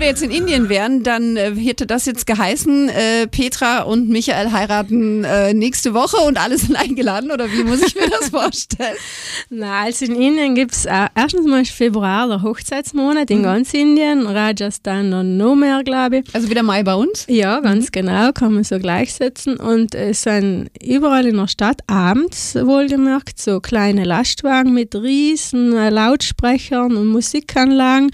wir 0.02 0.08
jetzt 0.08 0.24
in 0.24 0.32
Indien 0.32 0.68
wären, 0.68 1.04
dann 1.04 1.38
äh, 1.38 1.56
hätte 1.56 1.86
das 1.86 2.06
jetzt 2.06 2.26
geheißen, 2.26 2.90
äh, 2.90 3.28
Petra 3.28 3.84
und 3.84 4.10
Michael 4.10 4.52
heiraten 4.52 5.24
äh, 5.24 5.54
nächste 5.54 5.94
Woche 5.94 6.18
und 6.18 6.42
alle 6.42 6.58
sind 6.58 6.76
eingeladen 6.80 7.32
oder 7.32 7.50
wie 7.52 7.64
muss 7.64 7.82
ich 7.84 7.96
mir 7.96 8.10
das 8.10 8.30
vorstellen? 8.30 8.96
Na, 9.50 9.84
also 9.84 10.06
in 10.06 10.16
Indien 10.16 10.56
gibt 10.56 10.74
es 10.74 10.86
äh, 10.86 11.08
erstens 11.16 11.46
mal 11.46 11.64
Februar 11.64 12.28
der 12.28 12.42
Hochzeitsmonat 12.42 13.30
in 13.30 13.40
mhm. 13.40 13.44
ganz 13.44 13.74
Indien, 13.74 14.26
Rajasthan 14.26 15.14
und 15.14 15.38
noch 15.38 15.56
mehr, 15.56 15.84
glaube 15.84 16.18
ich. 16.18 16.26
Also 16.34 16.50
wieder 16.50 16.64
Mai 16.64 16.82
bei 16.82 16.96
uns? 16.96 17.26
Ja, 17.30 17.60
ganz 17.60 17.86
mhm. 17.86 17.92
genau, 17.92 18.32
kann 18.32 18.54
man 18.54 18.64
so 18.64 18.80
gleichsetzen 18.80 19.58
und 19.58 19.94
es 19.94 20.24
sind 20.24 20.72
überall 20.84 21.28
in 21.28 21.38
der 21.38 21.48
Stadt 21.48 21.82
abends 21.86 22.56
wohlgemerkt 22.56 23.40
so 23.40 23.60
kleine 23.60 24.04
Lastwagen 24.04 24.74
mit 24.74 24.96
riesen 24.96 25.74
äh, 25.74 25.92
Lautsprechern 25.92 26.98
und 26.98 27.08
Musikanlagen, 27.08 28.10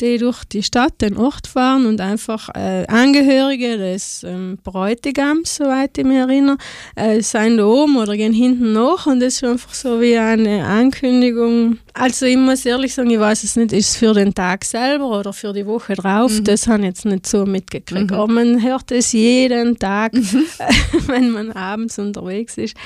die 0.00 0.18
durch 0.18 0.44
die 0.44 0.62
Stadt, 0.62 1.00
den 1.00 1.16
Ort 1.16 1.29
fahren 1.46 1.86
und 1.86 2.00
einfach 2.00 2.48
äh, 2.54 2.86
Angehörige 2.86 3.78
des 3.78 4.24
ähm, 4.24 4.58
Bräutigams, 4.62 5.56
soweit 5.56 5.96
ich 5.98 6.04
mich 6.04 6.18
erinnere, 6.18 6.58
äh, 6.96 7.20
sind 7.20 7.58
da 7.58 7.66
oben 7.66 7.96
oder 7.96 8.16
gehen 8.16 8.32
hinten 8.32 8.72
nach 8.72 9.06
und 9.06 9.20
das 9.20 9.34
ist 9.34 9.44
einfach 9.44 9.74
so 9.74 10.00
wie 10.00 10.16
eine 10.18 10.66
Ankündigung. 10.66 11.78
Also 11.94 12.26
ich 12.26 12.36
muss 12.36 12.64
ehrlich 12.64 12.94
sagen, 12.94 13.10
ich 13.10 13.18
weiß 13.18 13.42
es 13.44 13.56
nicht, 13.56 13.72
ist 13.72 13.90
es 13.90 13.96
für 13.96 14.14
den 14.14 14.32
Tag 14.32 14.64
selber 14.64 15.18
oder 15.18 15.32
für 15.32 15.52
die 15.52 15.66
Woche 15.66 15.94
drauf, 15.94 16.30
mhm. 16.30 16.44
das 16.44 16.66
habe 16.66 16.80
ich 16.80 16.86
jetzt 16.86 17.04
nicht 17.04 17.26
so 17.26 17.44
mitgekriegt. 17.44 18.10
Mhm. 18.10 18.16
Aber 18.16 18.32
man 18.32 18.62
hört 18.62 18.90
es 18.92 19.12
jeden 19.12 19.78
Tag, 19.78 20.12
mhm. 20.14 20.44
wenn 21.06 21.30
man 21.30 21.52
abends 21.52 21.98
unterwegs 21.98 22.56
ist. 22.58 22.76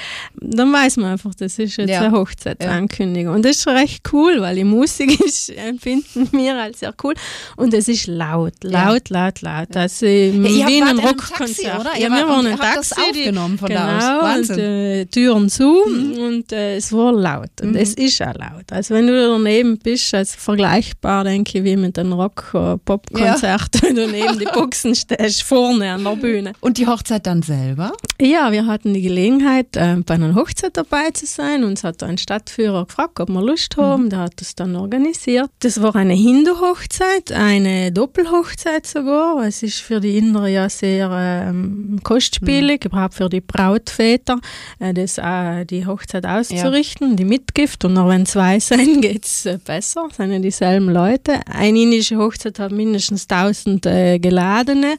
Dann 0.40 0.72
weiß 0.72 0.96
man 0.96 1.12
einfach, 1.12 1.34
das 1.34 1.58
ist 1.58 1.76
jetzt 1.76 1.90
ja. 1.90 2.00
eine 2.00 2.12
Hochzeitsankündigung. 2.12 3.32
Ja. 3.32 3.36
Und 3.36 3.44
das 3.44 3.58
ist 3.58 3.66
recht 3.66 4.02
cool, 4.12 4.40
weil 4.40 4.56
die 4.56 4.64
Musik 4.64 5.20
ist, 5.24 5.50
empfinden 5.50 6.28
wir 6.32 6.56
als 6.56 6.80
sehr 6.80 6.94
cool 7.02 7.14
und 7.56 7.74
es 7.74 7.88
ist 7.88 8.06
laut, 8.06 8.54
laut, 8.62 9.10
ja. 9.10 9.24
laut, 9.24 9.40
laut. 9.42 9.76
Also 9.76 10.06
ja, 10.06 10.66
wie 10.66 10.82
ein 10.82 10.98
Rockkonzert. 10.98 11.80
Oder? 11.80 11.98
Ja, 11.98 12.08
wir 12.08 12.28
waren 12.28 12.46
ein 12.46 12.58
Taxi. 12.58 12.94
Das 12.94 12.98
aufgenommen 12.98 13.58
von 13.58 13.68
genau, 13.68 13.80
da 13.80 14.18
aus. 14.18 14.22
Wahnsinn. 14.22 14.54
Und, 14.54 14.60
äh, 14.60 15.06
Türen 15.06 15.48
zu 15.48 15.84
mhm. 15.86 16.12
und 16.18 16.52
äh, 16.52 16.76
es 16.76 16.92
war 16.92 17.12
laut 17.12 17.50
und 17.62 17.72
mhm. 17.72 17.76
es 17.76 17.94
ist 17.94 18.22
auch 18.22 18.34
laut. 18.34 18.70
Also 18.70 18.93
wenn 18.94 19.06
du 19.06 19.28
daneben 19.28 19.78
bist, 19.78 20.14
also 20.14 20.36
vergleichbar, 20.38 21.24
denke 21.24 21.58
ich, 21.58 21.64
wie 21.64 21.76
mit 21.76 21.98
einem 21.98 22.12
Rock-Pop-Konzert, 22.12 23.82
wenn 23.82 23.96
du 23.96 24.08
neben 24.08 24.38
die 24.38 24.46
Boxen 24.46 24.94
stehst, 24.94 25.42
vorne 25.42 25.92
an 25.92 26.04
der 26.04 26.16
Bühne. 26.16 26.52
Und 26.60 26.78
die 26.78 26.86
Hochzeit 26.86 27.26
dann 27.26 27.42
selber? 27.42 27.92
Ja, 28.20 28.52
wir 28.52 28.66
hatten 28.66 28.94
die 28.94 29.02
Gelegenheit, 29.02 29.76
äh, 29.76 29.96
bei 30.06 30.14
einer 30.14 30.34
Hochzeit 30.34 30.76
dabei 30.76 31.10
zu 31.10 31.26
sein. 31.26 31.64
Uns 31.64 31.84
hat 31.84 32.02
ein 32.02 32.16
Stadtführer 32.16 32.86
gefragt, 32.86 33.20
ob 33.20 33.28
wir 33.28 33.42
Lust 33.42 33.76
haben. 33.76 34.04
Mhm. 34.04 34.10
Der 34.10 34.18
hat 34.20 34.32
das 34.36 34.54
dann 34.54 34.76
organisiert. 34.76 35.50
Das 35.60 35.82
war 35.82 35.96
eine 35.96 36.14
Hindu-Hochzeit, 36.14 37.32
eine 37.32 37.90
Doppelhochzeit 37.92 38.86
sogar. 38.86 39.44
Es 39.44 39.62
ist 39.62 39.80
für 39.80 40.00
die 40.00 40.16
Inder 40.16 40.46
ja 40.46 40.68
sehr 40.68 41.10
ähm, 41.12 42.00
kostspielig, 42.02 42.84
mhm. 42.84 42.90
überhaupt 42.90 43.14
für 43.14 43.28
die 43.28 43.40
Brautväter, 43.40 44.38
äh, 44.78 44.94
das, 44.94 45.18
äh, 45.18 45.64
die 45.64 45.86
Hochzeit 45.86 46.26
auszurichten, 46.26 47.10
ja. 47.10 47.16
die 47.16 47.24
Mitgift. 47.24 47.84
Und 47.84 47.98
auch 47.98 48.08
wenn 48.08 48.26
zwei 48.26 48.60
sein, 48.60 48.83
geht 49.00 49.24
es 49.24 49.46
äh, 49.46 49.58
besser, 49.64 50.08
sind 50.16 50.32
ja 50.32 50.38
dieselben 50.38 50.90
Leute. 50.90 51.40
Eine 51.46 51.80
indische 51.80 52.16
Hochzeit 52.16 52.58
hat 52.58 52.72
mindestens 52.72 53.26
1000 53.28 53.86
äh, 53.86 54.18
Geladene. 54.18 54.96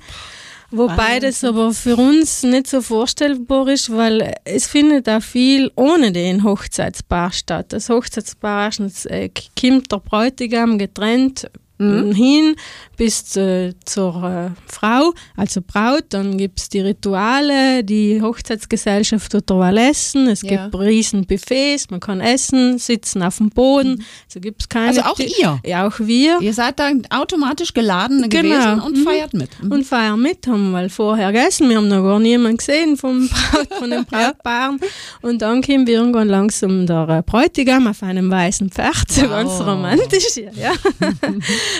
Wobei 0.71 1.19
das 1.19 1.43
aber 1.43 1.71
für 1.73 1.95
uns 1.95 2.43
nicht 2.43 2.67
so 2.67 2.81
vorstellbar 2.81 3.67
ist, 3.67 3.95
weil 3.95 4.35
es 4.43 4.67
findet 4.67 5.07
auch 5.07 5.21
viel 5.21 5.71
ohne 5.75 6.11
den 6.11 6.43
Hochzeitspaar 6.43 7.31
statt. 7.31 7.67
Das 7.69 7.89
Hochzeitspaar 7.89 8.65
erstens 8.65 9.05
äh, 9.05 9.29
kommt 9.59 9.91
der 9.91 9.97
Bräutigam 9.99 10.77
getrennt 10.77 11.49
mhm. 11.77 12.13
hin 12.13 12.55
bis 12.97 13.35
äh, 13.35 13.73
zur 13.83 14.23
äh, 14.23 14.71
Frau, 14.71 15.13
also 15.35 15.61
Braut. 15.65 16.05
Dann 16.09 16.37
gibt 16.37 16.59
es 16.59 16.69
die 16.69 16.79
Rituale, 16.79 17.83
die 17.83 18.21
Hochzeitsgesellschaft 18.21 19.31
tut 19.31 19.49
derweil 19.49 19.77
essen. 19.77 20.27
Es 20.27 20.41
ja. 20.41 20.67
gibt 20.67 20.79
riesen 20.79 21.25
Buffets, 21.25 21.89
man 21.89 21.99
kann 21.99 22.21
essen, 22.21 22.77
sitzen 22.77 23.21
auf 23.21 23.37
dem 23.37 23.49
Boden. 23.49 23.95
Mhm. 23.95 24.05
Also 24.27 24.39
gibt 24.39 24.61
es 24.61 24.69
keine. 24.69 24.87
Also 24.87 25.01
auch 25.01 25.19
ihr? 25.19 25.59
Ja, 25.65 25.87
auch 25.87 25.99
wir. 25.99 26.39
Ihr 26.41 26.53
seid 26.53 26.79
dann 26.79 27.05
automatisch 27.09 27.73
geladen 27.73 28.29
genau. 28.29 28.43
gewesen 28.43 28.79
und 28.81 28.97
mhm. 28.97 29.03
feiert 29.03 29.33
mit. 29.33 29.49
Mhm. 29.61 29.71
Und 29.71 29.83
feiern 29.83 30.21
mit, 30.21 30.47
haben 30.47 30.71
wir 30.71 30.89
vorher 30.89 31.31
gegessen. 31.31 31.69
Wir 31.69 31.77
haben 31.77 31.87
noch 31.87 32.03
gar 32.03 32.19
niemanden 32.19 32.57
gesehen 32.57 32.97
vom 32.97 33.29
Braut, 33.51 33.73
von 33.73 33.89
den 33.89 34.05
Brautpaaren. 34.09 34.79
und 35.21 35.41
dann 35.41 35.61
kommen 35.61 35.87
wir 35.87 35.99
irgendwann 35.99 36.29
langsam 36.29 36.85
der 36.85 37.09
äh, 37.09 37.21
Bräutigam 37.21 37.87
auf 37.87 38.03
einem 38.03 38.29
weißen 38.29 38.69
Pferd, 38.69 39.07
wow. 39.17 39.29
ganz 39.29 39.51
romantisch. 39.61 40.37
Ja. 40.37 40.71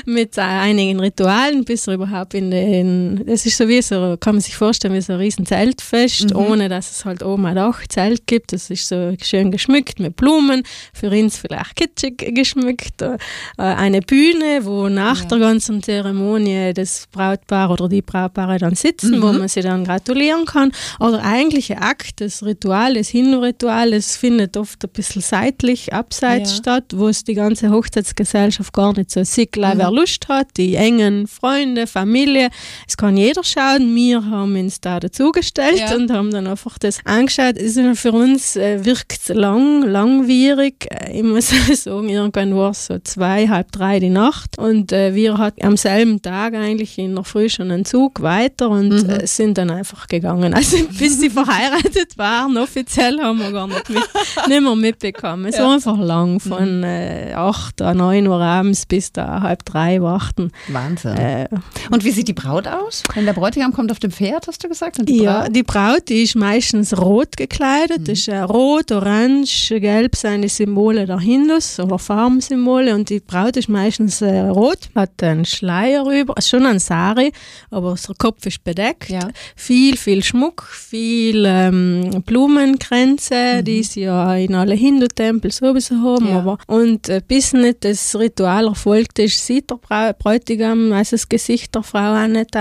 Mit 0.06 0.38
einigen 0.38 1.00
Ritualen, 1.00 1.66
bis 1.66 1.88
er 1.88 1.96
überhaupt 1.96 2.34
in 2.34 2.52
den, 2.52 3.26
das 3.26 3.46
ist 3.46 3.58
so 3.58 3.68
wie 3.68 3.82
so, 3.82 4.18
kann 4.20 4.36
man 4.36 4.42
sich 4.42 4.56
vorstellen, 4.56 4.94
wie 4.94 5.02
so 5.02 5.14
ein 5.14 5.20
riesen 5.20 5.46
Zeltfest, 5.46 6.32
mhm. 6.32 6.36
ohne 6.36 6.70
dass 6.70 6.92
es 6.92 7.06
halt 7.06 7.24
oben 7.24 7.46
ein 7.46 7.56
Dachzelt 7.56 8.28
gibt. 8.28 8.54
Das 8.54 8.70
ist 8.70 8.88
so 8.88 9.14
schön 9.22 9.52
geschmückt 9.52 10.00
mit 10.00 10.16
Blumen, 10.16 10.64
für 10.94 11.10
uns 11.10 11.38
vielleicht 11.38 11.76
kitschig 11.76 12.18
geschmückt. 12.36 13.02
Äh, 13.02 13.18
eine 13.58 14.02
Bühne, 14.02 14.62
wo 14.64 14.90
nach 14.90 15.22
ja. 15.22 15.28
der 15.28 15.40
ganzen 15.40 15.82
Zeremonie 15.82 16.74
das 16.74 17.08
Brautpaar 17.12 17.72
oder 17.72 17.90
die 17.90 18.02
Brautpaare 18.02 18.58
dann 18.58 18.76
sitzen, 18.76 19.18
mhm. 19.18 19.22
wo 19.22 19.34
man 19.34 19.48
sie 19.48 19.62
dann 19.62 19.84
gratulieren 19.84 20.46
kann. 20.46 20.72
Oder 21.00 21.24
eigentliche 21.24 21.82
Akt, 21.82 22.22
das 22.22 22.44
Ritual, 22.44 22.96
das 22.96 23.10
Hinritual, 23.10 23.92
das 23.92 24.18
findet 24.18 24.58
oft 24.58 24.84
ein 24.84 24.90
bisschen 24.90 25.22
seitlich, 25.22 25.94
abseits 25.94 26.52
ja. 26.52 26.58
statt, 26.58 26.86
wo 26.96 27.08
es 27.08 27.24
die 27.24 27.34
ganze 27.34 27.70
Hochzeitsgesellschaft 27.72 28.74
gar 28.74 28.96
nicht 28.96 29.12
so 29.12 29.24
sieht, 29.24 29.52
mhm. 29.76 29.80
wer 29.80 29.92
Lust 29.92 30.28
hat, 30.28 30.48
die 30.58 30.76
engen 30.76 31.28
Freunde, 31.28 31.88
Familie. 31.88 32.50
Es 32.88 32.98
kann 32.98 33.18
jeder 33.18 33.44
schauen. 33.44 33.96
Wir 33.96 34.26
haben 34.26 34.56
uns 34.56 34.82
da 34.82 35.00
dazugestellt 35.00 35.80
ja. 35.80 35.96
und 35.96 36.12
haben 36.12 36.32
dann 36.32 36.48
einfach 36.48 36.78
das 36.78 37.00
angeschaut. 37.06 37.58
Es 37.58 37.78
ist 37.78 38.00
für 38.00 38.12
uns 38.12 38.56
äh, 38.56 38.84
wirkt 38.86 39.30
lang, 39.30 39.84
langwierig. 39.84 40.88
Äh, 40.90 41.18
ich 41.18 41.24
muss 41.24 41.50
sagen, 41.84 42.10
irgendwann 42.10 42.56
war 42.56 42.72
es 42.72 42.88
so 42.88 43.00
zwei, 43.00 43.48
halb 43.48 43.72
drei 43.72 44.00
die 44.00 44.10
Nacht 44.10 44.58
und 44.58 44.92
äh, 44.92 45.14
wir 45.16 45.38
hatten 45.38 45.66
am 45.66 45.78
selben 45.78 46.22
Tag 46.22 46.54
eigentlich 46.54 46.98
in 46.98 47.16
der 47.16 47.24
Früh 47.24 47.50
schon 47.50 47.72
einen 47.72 47.86
Zug 47.86 48.22
weiter 48.22 48.70
und 48.70 48.90
mhm. 48.90 49.10
äh, 49.10 49.28
sind 49.28 49.58
dann 49.58 49.70
einfach 49.70 50.08
gegangen. 50.08 50.54
Also 50.66 50.78
bis 50.98 51.20
sie 51.20 51.30
verheiratet 51.30 52.18
waren, 52.18 52.58
offiziell 52.58 53.20
haben 53.20 53.40
wir 53.40 53.52
gar 53.52 53.68
nicht, 53.68 53.90
mit, 53.90 54.04
nicht 54.48 54.62
mehr 54.62 54.76
mitbekommen. 54.76 55.46
Es 55.46 55.58
ja. 55.58 55.66
war 55.66 55.74
einfach 55.74 56.00
lang, 56.00 56.40
von 56.40 56.78
mhm. 56.78 56.84
äh, 56.84 57.34
8 57.34 57.82
oder 57.82 57.94
9 57.94 58.28
Uhr 58.28 58.42
abends 58.42 58.86
bis 58.86 59.12
da 59.12 59.42
halb 59.42 59.65
drei 59.66 60.02
warten. 60.02 60.52
Wahnsinn. 60.68 61.18
Äh, 61.18 61.48
und 61.92 62.04
wie 62.04 62.12
sieht 62.12 62.28
die 62.28 62.34
Braut 62.34 62.68
aus? 62.68 63.04
Wenn 63.14 63.26
der 63.26 63.34
Bräutigam 63.34 63.74
kommt 63.74 63.92
auf 63.92 64.00
dem 64.00 64.12
Pferd, 64.12 64.48
hast 64.48 64.64
du 64.64 64.70
gesagt? 64.70 64.98
Die 65.02 65.24
ja, 65.24 65.42
Braut? 65.42 65.56
die 65.56 65.64
Braut, 65.64 66.10
die 66.10 66.24
ist 66.24 66.36
meistens 66.36 66.98
rot 66.98 67.38
gekleidet. 67.38 68.00
Mhm. 68.02 68.06
Das 68.06 68.20
ist 68.20 68.28
äh, 68.28 68.40
rot, 68.40 68.92
orange, 68.92 69.80
gelb 69.80 70.16
seine 70.16 70.50
Symbole 70.50 71.06
der 71.06 71.20
Hindus 71.20 71.80
oder 71.80 72.00
Farbensymbole 72.00 72.94
und 72.94 73.10
die 73.10 73.20
Braut 73.20 73.58
ist 73.58 73.70
meistens 73.70 74.22
äh, 74.22 74.42
rot, 74.42 74.90
hat 74.96 75.22
einen 75.24 75.46
Schleier 75.46 76.06
über, 76.06 76.36
schon 76.42 76.66
ein 76.66 76.80
Sari, 76.80 77.32
aber 77.72 77.96
der 77.96 78.16
Kopf 78.16 78.46
ist 78.46 78.64
bedeckt. 78.64 79.10
Ja. 79.10 79.30
Viel, 79.56 79.98
viel 79.98 80.24
Schmuck, 80.24 80.64
viel 80.64 81.46
ähm, 81.46 82.24
Blumenkränze, 82.26 83.58
mhm. 83.58 83.66
die 83.66 83.84
sie 83.84 84.02
ja 84.02 84.36
in 84.36 84.56
alle 84.56 84.76
Hindu-Tempel 84.76 85.52
sowieso 85.52 85.96
haben. 85.96 86.28
Ja. 86.28 86.40
Aber, 86.40 86.58
und 86.68 87.10
äh, 87.10 87.22
bis 87.26 87.54
nicht 87.54 87.84
das 87.84 88.16
Ritual 88.16 88.68
erfolgt 88.68 89.20
ist, 89.20 89.46
sieht 89.56 89.72
der 89.72 90.14
Bräutigam 90.14 90.92
also 90.92 91.16
das 91.16 91.30
Gesicht 91.30 91.76
der 91.76 91.84
Frau 91.84 92.24
auch 92.24 92.28
nicht. 92.28 92.56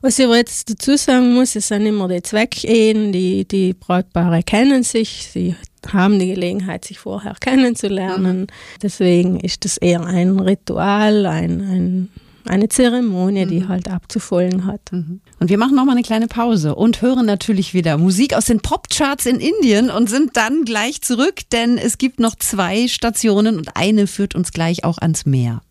Was 0.00 0.18
ich 0.18 0.24
aber 0.24 0.36
jetzt 0.36 0.70
dazu 0.70 0.96
sagen 0.96 1.34
muss, 1.34 1.56
es 1.56 1.68
sind 1.68 1.86
immer 1.86 2.08
die 2.08 2.22
Zweckehen, 2.22 3.12
die, 3.12 3.46
die 3.46 3.72
Brautpaare 3.72 4.42
kennen 4.42 4.82
sich, 4.82 5.28
sie 5.32 5.54
haben 5.92 6.18
die 6.18 6.28
Gelegenheit, 6.28 6.84
sich 6.84 6.98
vorher 6.98 7.34
kennenzulernen. 7.40 8.40
Mhm. 8.40 8.46
Deswegen 8.82 9.40
ist 9.40 9.64
das 9.64 9.76
eher 9.78 10.04
ein 10.04 10.38
Ritual, 10.38 11.26
ein, 11.26 11.60
ein 11.60 12.08
eine 12.46 12.68
Zeremonie, 12.68 13.46
die 13.46 13.60
mhm. 13.60 13.68
halt 13.68 13.88
abzufolgen 13.88 14.66
hat. 14.66 14.92
Mhm. 14.92 15.20
Und 15.40 15.50
wir 15.50 15.58
machen 15.58 15.76
nochmal 15.76 15.94
eine 15.94 16.04
kleine 16.04 16.26
Pause 16.26 16.74
und 16.74 17.00
hören 17.00 17.26
natürlich 17.26 17.74
wieder 17.74 17.96
Musik 17.96 18.34
aus 18.34 18.46
den 18.46 18.60
Popcharts 18.60 19.26
in 19.26 19.40
Indien 19.40 19.90
und 19.90 20.10
sind 20.10 20.36
dann 20.36 20.64
gleich 20.64 21.00
zurück, 21.00 21.40
denn 21.52 21.78
es 21.78 21.98
gibt 21.98 22.20
noch 22.20 22.34
zwei 22.36 22.88
Stationen 22.88 23.56
und 23.56 23.76
eine 23.76 24.06
führt 24.06 24.34
uns 24.34 24.52
gleich 24.52 24.84
auch 24.84 24.98
ans 24.98 25.26
Meer. 25.26 25.62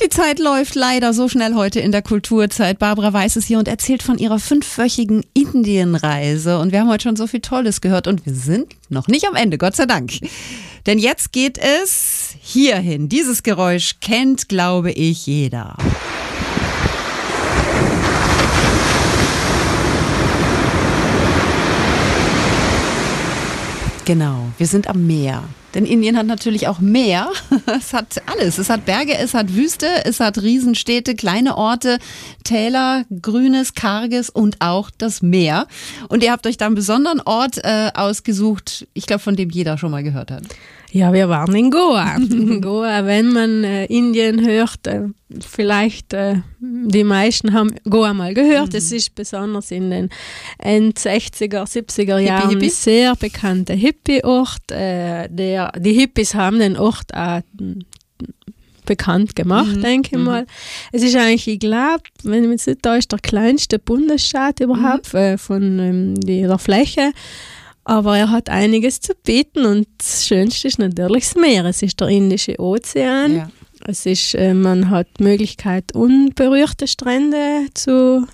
Die 0.00 0.08
Zeit 0.10 0.38
läuft 0.38 0.76
leider 0.76 1.12
so 1.12 1.28
schnell 1.28 1.54
heute 1.54 1.80
in 1.80 1.90
der 1.90 2.02
Kulturzeit. 2.02 2.78
Barbara 2.78 3.12
Weiß 3.12 3.34
ist 3.34 3.46
hier 3.46 3.58
und 3.58 3.66
erzählt 3.66 4.04
von 4.04 4.16
ihrer 4.16 4.38
fünfwöchigen 4.38 5.24
Indienreise. 5.34 6.60
Und 6.60 6.70
wir 6.70 6.80
haben 6.80 6.88
heute 6.88 7.02
schon 7.02 7.16
so 7.16 7.26
viel 7.26 7.40
Tolles 7.40 7.80
gehört 7.80 8.06
und 8.06 8.24
wir 8.24 8.32
sind 8.32 8.76
noch 8.90 9.08
nicht 9.08 9.26
am 9.26 9.34
Ende, 9.34 9.58
Gott 9.58 9.74
sei 9.74 9.86
Dank. 9.86 10.12
Denn 10.86 11.00
jetzt 11.00 11.32
geht 11.32 11.58
es 11.58 12.36
hierhin. 12.40 13.08
Dieses 13.08 13.42
Geräusch 13.42 13.96
kennt, 14.00 14.48
glaube 14.48 14.92
ich, 14.92 15.26
jeder. 15.26 15.76
Genau, 24.04 24.46
wir 24.58 24.66
sind 24.68 24.86
am 24.86 25.06
Meer. 25.08 25.42
Denn 25.74 25.84
Indien 25.84 26.16
hat 26.16 26.26
natürlich 26.26 26.68
auch 26.68 26.80
Meer. 26.80 27.28
Es 27.66 27.92
hat 27.92 28.22
alles. 28.26 28.58
Es 28.58 28.70
hat 28.70 28.86
Berge, 28.86 29.16
es 29.16 29.34
hat 29.34 29.54
Wüste, 29.54 29.86
es 30.04 30.20
hat 30.20 30.38
Riesenstädte, 30.38 31.14
kleine 31.14 31.56
Orte, 31.56 31.98
Täler, 32.42 33.04
Grünes, 33.22 33.74
Karges 33.74 34.30
und 34.30 34.56
auch 34.60 34.90
das 34.96 35.22
Meer. 35.22 35.66
Und 36.08 36.22
ihr 36.22 36.32
habt 36.32 36.46
euch 36.46 36.56
da 36.56 36.66
einen 36.66 36.74
besonderen 36.74 37.20
Ort 37.20 37.58
äh, 37.62 37.90
ausgesucht, 37.94 38.86
ich 38.94 39.06
glaube, 39.06 39.20
von 39.20 39.36
dem 39.36 39.50
jeder 39.50 39.78
schon 39.78 39.90
mal 39.90 40.02
gehört 40.02 40.30
hat. 40.30 40.44
Ja, 40.90 41.12
wir 41.12 41.28
waren 41.28 41.54
in 41.54 41.70
Goa. 41.70 42.16
in 42.16 42.60
Goa, 42.62 43.04
wenn 43.04 43.32
man 43.32 43.64
äh, 43.64 43.84
Indien 43.86 44.46
hört, 44.46 44.86
äh, 44.86 45.08
vielleicht 45.40 46.14
äh, 46.14 46.36
die 46.60 47.04
meisten 47.04 47.52
haben 47.52 47.74
Goa 47.84 48.14
mal 48.14 48.32
gehört. 48.32 48.74
Es 48.74 48.90
mhm. 48.90 48.96
ist 48.96 49.14
besonders 49.14 49.70
in 49.70 49.90
den 49.90 50.08
End 50.58 50.98
60er, 50.98 51.64
70er 51.64 52.18
Jahren 52.18 52.48
Hippie, 52.48 52.64
Hippie. 52.64 52.70
sehr 52.70 53.14
bekannter 53.16 53.74
Hippie-Ort. 53.74 54.70
Äh, 54.72 55.28
die 55.30 55.92
Hippies 55.92 56.34
haben 56.34 56.58
den 56.58 56.76
Ort 56.76 57.12
auch 57.14 57.42
bekannt 58.88 59.36
gemacht, 59.36 59.76
mhm. 59.76 59.82
denke 59.82 60.08
ich 60.12 60.18
mhm. 60.18 60.24
mal. 60.24 60.46
Es 60.92 61.02
ist 61.02 61.14
eigentlich, 61.14 61.46
ich 61.46 61.60
glaube, 61.60 62.02
wenn 62.22 62.44
ich 62.44 62.48
mich 62.48 62.66
nicht 62.66 62.82
täusche, 62.82 63.08
der 63.08 63.18
kleinste 63.18 63.78
Bundesstaat 63.78 64.60
überhaupt 64.60 65.12
mhm. 65.12 65.18
äh, 65.18 65.38
von 65.38 65.78
ähm, 65.78 66.14
der 66.20 66.58
Fläche. 66.58 67.12
Aber 67.88 68.18
er 68.18 68.30
hat 68.30 68.50
einiges 68.50 69.00
zu 69.00 69.14
bieten 69.14 69.64
und 69.64 69.88
das 69.96 70.26
Schönste 70.26 70.68
ist 70.68 70.78
natürlich 70.78 71.24
das 71.24 71.36
Meer. 71.36 71.64
Es 71.64 71.80
ist 71.80 71.98
der 71.98 72.08
Indische 72.08 72.60
Ozean. 72.60 73.36
Ja. 73.36 73.50
Es 73.86 74.04
ist, 74.04 74.34
äh, 74.34 74.52
man 74.52 74.90
hat 74.90 75.06
die 75.18 75.22
Möglichkeit, 75.22 75.94
unberührte 75.94 76.86
Strände 76.86 77.66
zu, 77.72 78.26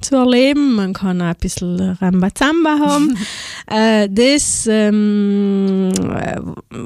zu 0.00 0.14
erleben. 0.14 0.76
Man 0.76 0.92
kann 0.92 1.20
auch 1.22 1.26
ein 1.26 1.36
bisschen 1.40 1.80
Rambazamba 1.80 2.78
haben. 2.78 3.18
äh, 3.66 4.08
das, 4.08 4.68
ähm, 4.70 5.90
äh, 6.14 6.40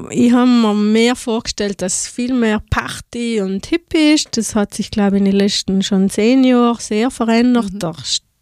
ich 0.09 0.33
habe 0.33 0.49
mir 0.49 0.73
mehr 0.73 1.17
vorgestellt, 1.17 1.83
dass 1.83 2.09
viel 2.09 2.33
mehr 2.33 2.63
Party 2.71 3.43
und 3.43 3.67
Hippie 3.67 4.15
ist. 4.15 4.35
Das 4.39 4.55
hat 4.55 4.73
sich, 4.73 4.91
glaube 4.91 5.17
ich, 5.17 5.21
in 5.21 5.27
den 5.27 5.37
letzten 5.37 5.83
schon 5.83 6.09
zehn 6.09 6.43
Jahren 6.43 6.79
sehr 6.81 7.11
verändert. 7.11 7.75
Mhm. 7.75 7.79
Der 7.81 7.95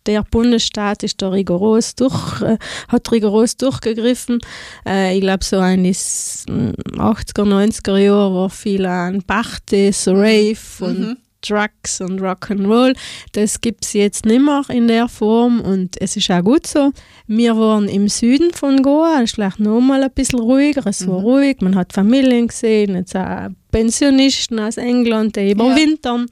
der 0.06 0.22
Bundesstaat 0.24 1.02
ist 1.02 1.22
da 1.22 1.28
rigoros 1.28 1.94
durch, 1.94 2.42
äh, 2.42 2.58
hat 2.88 3.10
rigoros 3.12 3.56
durchgegriffen. 3.56 4.38
Äh, 4.86 5.16
ich 5.16 5.20
glaube, 5.20 5.44
so 5.44 5.60
in 5.60 5.84
den 5.84 5.94
80er, 5.94 7.44
90er 7.44 7.96
Jahren 7.98 8.34
war 8.34 8.50
viel 8.50 8.86
an 8.86 9.22
Partys, 9.22 10.08
Rave 10.08 10.56
und 10.80 11.00
mhm. 11.00 11.16
Drugs 11.42 12.00
und 12.00 12.20
Rock'n'Roll. 12.20 12.96
Das 13.32 13.60
gibt 13.60 13.84
es 13.84 13.92
jetzt 13.92 14.24
nicht 14.24 14.42
mehr 14.42 14.62
in 14.68 14.88
der 14.88 15.08
Form 15.08 15.60
und 15.60 16.00
es 16.00 16.16
ist 16.16 16.30
auch 16.30 16.42
gut 16.42 16.66
so. 16.66 16.92
Wir 17.26 17.56
waren 17.56 17.88
im 17.88 18.08
Süden 18.08 18.52
von 18.52 18.82
Goa, 18.82 19.16
es 19.18 19.24
ist 19.24 19.34
vielleicht 19.34 19.60
nochmal 19.60 20.02
ein 20.02 20.10
bisschen 20.14 20.40
ruhiger, 20.40 20.86
es 20.86 21.06
war 21.06 21.20
mhm. 21.20 21.24
ruhig, 21.24 21.56
man 21.60 21.76
hat 21.76 21.92
Familien 21.92 22.48
gesehen, 22.48 22.94
jetzt 22.94 23.16
auch 23.16 23.48
Pensionisten 23.72 24.60
aus 24.60 24.76
England, 24.76 25.34
die 25.34 25.50
überwintern, 25.50 26.26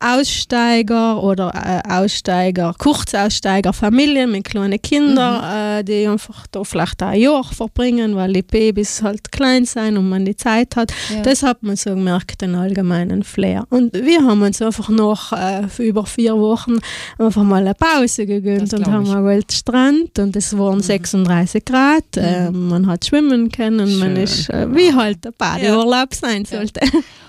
ja. 0.00 0.18
Aussteiger 0.18 1.22
oder 1.22 1.52
äh, 1.54 1.88
Aussteiger, 1.88 2.74
Kurzaussteiger, 2.78 3.74
Familien 3.74 4.32
mit 4.32 4.44
kleinen 4.44 4.80
Kindern, 4.80 5.36
mhm. 5.36 5.80
äh, 5.80 5.84
die 5.84 6.08
einfach 6.08 6.46
da 6.50 6.64
vielleicht 6.64 7.02
ein 7.02 7.20
Jahr 7.20 7.44
verbringen, 7.44 8.16
weil 8.16 8.32
die 8.32 8.42
Babys 8.42 9.02
halt 9.02 9.30
klein 9.30 9.66
sind 9.66 9.98
und 9.98 10.08
man 10.08 10.24
die 10.24 10.36
Zeit 10.36 10.74
hat. 10.74 10.92
Ja. 11.14 11.22
Das 11.22 11.42
hat 11.42 11.62
man 11.62 11.76
so 11.76 11.90
gemerkt, 11.90 12.40
den 12.40 12.54
allgemeinen 12.54 13.22
Flair. 13.22 13.66
Und 13.68 13.92
wir 13.92 14.22
haben 14.22 14.40
uns 14.40 14.62
einfach 14.62 14.88
noch 14.88 15.32
äh, 15.32 15.66
über 15.78 16.06
vier 16.06 16.36
Wochen 16.38 16.78
einfach 17.18 17.42
mal 17.42 17.60
eine 17.60 17.74
Pause 17.74 18.24
gegönnt 18.24 18.72
und 18.72 18.86
haben 18.86 19.06
mal 19.06 19.42
Strand 19.52 20.18
und 20.18 20.34
es 20.36 20.56
waren 20.56 20.76
mhm. 20.76 20.82
36 20.82 21.64
Grad, 21.64 22.04
äh, 22.16 22.50
mhm. 22.50 22.68
man 22.68 22.86
hat 22.86 23.06
schwimmen 23.06 23.50
können, 23.50 23.88
Schön. 23.88 23.98
man 23.98 24.16
ist 24.16 24.50
äh, 24.50 24.72
wie 24.74 24.94
halt 24.94 25.24
der 25.24 25.32
Badeurlaub 25.32 26.10
ja. 26.12 26.18
sein 26.18 26.44
sollte. 26.44 26.80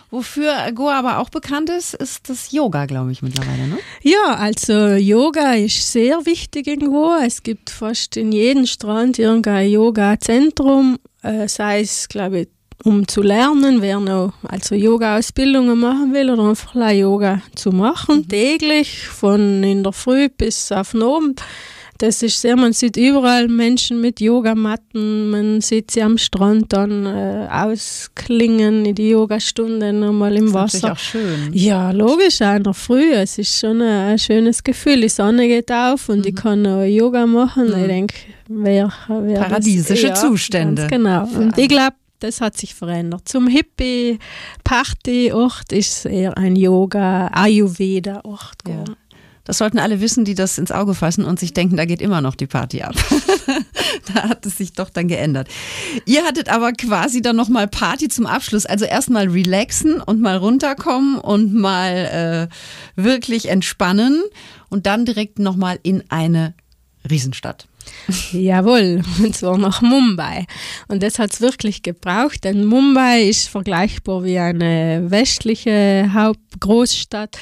Wofür 0.09 0.53
Goa 0.73 0.99
aber 0.99 1.19
auch 1.19 1.29
bekannt 1.29 1.69
ist, 1.69 1.93
ist 1.93 2.29
das 2.29 2.53
Yoga, 2.53 2.85
glaube 2.85 3.11
ich, 3.11 3.21
mittlerweile, 3.21 3.67
ne? 3.67 3.77
Ja, 4.03 4.35
also 4.35 4.73
Yoga 4.95 5.53
ist 5.55 5.91
sehr 5.91 6.25
wichtig 6.25 6.67
in 6.67 6.79
Goa. 6.79 7.25
Es 7.25 7.43
gibt 7.43 7.69
fast 7.69 8.15
in 8.15 8.31
jedem 8.31 8.65
Strand 8.65 9.19
irgendein 9.19 9.69
Yoga-Zentrum, 9.69 10.97
äh, 11.23 11.49
sei 11.49 11.81
es, 11.81 12.07
glaube 12.07 12.39
ich, 12.41 12.47
um 12.85 13.05
zu 13.05 13.21
lernen, 13.21 13.81
wer 13.81 13.99
noch 13.99 14.31
also 14.43 14.75
Yoga-Ausbildungen 14.75 15.77
machen 15.77 16.13
will 16.13 16.29
oder 16.29 16.49
einfach 16.49 16.73
Yoga 16.91 17.41
zu 17.55 17.71
machen, 17.71 18.19
mhm. 18.19 18.27
täglich, 18.29 19.07
von 19.07 19.61
in 19.63 19.83
der 19.83 19.91
Früh 19.91 20.29
bis 20.29 20.71
auf 20.71 20.91
den 20.91 21.03
Abend 21.03 21.41
das 21.99 22.23
ist 22.23 22.41
sehr, 22.41 22.55
man 22.55 22.73
sieht 22.73 22.97
überall 22.97 23.47
Menschen 23.47 24.01
mit 24.01 24.19
Yogamatten, 24.21 25.29
man 25.29 25.61
sieht 25.61 25.91
sie 25.91 26.01
am 26.03 26.17
Strand 26.17 26.73
dann 26.73 27.05
äh, 27.05 27.47
ausklingen 27.51 28.85
in 28.85 28.95
die 28.95 29.09
Yogastunden 29.09 29.99
nochmal 29.99 30.35
im 30.37 30.51
Das 30.51 30.73
ist 30.75 30.83
Wasser. 30.83 30.89
natürlich 30.89 30.91
auch 30.91 30.97
schön. 31.43 31.53
Ja, 31.53 31.91
logisch, 31.91 32.41
auch 32.41 32.59
noch 32.59 32.75
früh. 32.75 33.11
Es 33.13 33.37
ist 33.37 33.59
schon 33.59 33.81
ein, 33.81 34.11
ein 34.11 34.19
schönes 34.19 34.63
Gefühl. 34.63 35.01
Die 35.01 35.09
Sonne 35.09 35.47
geht 35.47 35.71
auf 35.71 36.09
und 36.09 36.25
ich 36.25 36.35
kann 36.35 36.61
noch 36.63 36.83
Yoga 36.83 37.25
machen. 37.25 37.67
Ich 37.67 37.87
denke, 37.87 38.15
wer, 38.47 38.91
wer 39.07 39.39
Paradiesische 39.41 40.09
das, 40.09 40.21
Zustände. 40.21 40.83
Ganz 40.87 40.91
genau. 40.91 41.23
Und 41.39 41.57
ich 41.57 41.67
glaube, 41.69 41.95
das 42.19 42.41
hat 42.41 42.57
sich 42.57 42.73
verändert. 42.73 43.27
Zum 43.29 43.45
Hippie-Party-Ort 43.47 45.71
ist 45.71 45.99
es 45.99 46.05
eher 46.05 46.35
ein 46.37 46.55
Yoga-Ayurveda-Ort 46.55 48.57
Ja. 48.67 48.83
Das 49.47 49.59
sollten 49.59 49.79
alle 49.79 50.01
wissen, 50.01 50.25
die 50.25 50.35
das 50.35 50.57
ins 50.57 50.73
Auge 50.73 50.93
fassen 50.93 51.23
und 51.23 51.39
sich 51.39 51.53
denken, 51.53 51.77
da 51.77 51.85
geht 51.85 52.01
immer 52.01 52.19
noch 52.19 52.35
die 52.35 52.47
Party 52.47 52.81
ab. 52.81 52.95
da 54.13 54.23
hat 54.29 54.45
es 54.45 54.57
sich 54.57 54.73
doch 54.73 54.89
dann 54.89 55.07
geändert. 55.07 55.47
Ihr 56.05 56.25
hattet 56.25 56.49
aber 56.49 56.73
quasi 56.73 57.21
dann 57.21 57.37
nochmal 57.37 57.69
Party 57.69 58.09
zum 58.09 58.25
Abschluss. 58.25 58.65
Also 58.65 58.83
erstmal 58.83 59.29
relaxen 59.29 60.01
und 60.01 60.19
mal 60.19 60.35
runterkommen 60.35 61.17
und 61.17 61.53
mal 61.53 62.49
äh, 62.97 63.01
wirklich 63.01 63.47
entspannen 63.47 64.21
und 64.67 64.85
dann 64.85 65.05
direkt 65.05 65.39
nochmal 65.39 65.79
in 65.81 66.03
eine 66.09 66.53
Riesenstadt. 67.09 67.67
Jawohl, 68.31 69.01
und 69.23 69.35
zwar 69.35 69.57
nach 69.57 69.81
Mumbai. 69.81 70.45
Und 70.87 71.03
das 71.03 71.19
hat 71.19 71.31
es 71.31 71.41
wirklich 71.41 71.83
gebraucht, 71.83 72.43
denn 72.43 72.65
Mumbai 72.65 73.23
ist 73.23 73.47
vergleichbar 73.47 74.23
wie 74.23 74.39
eine 74.39 75.05
westliche 75.09 76.09
Hauptgroßstadt. 76.13 77.37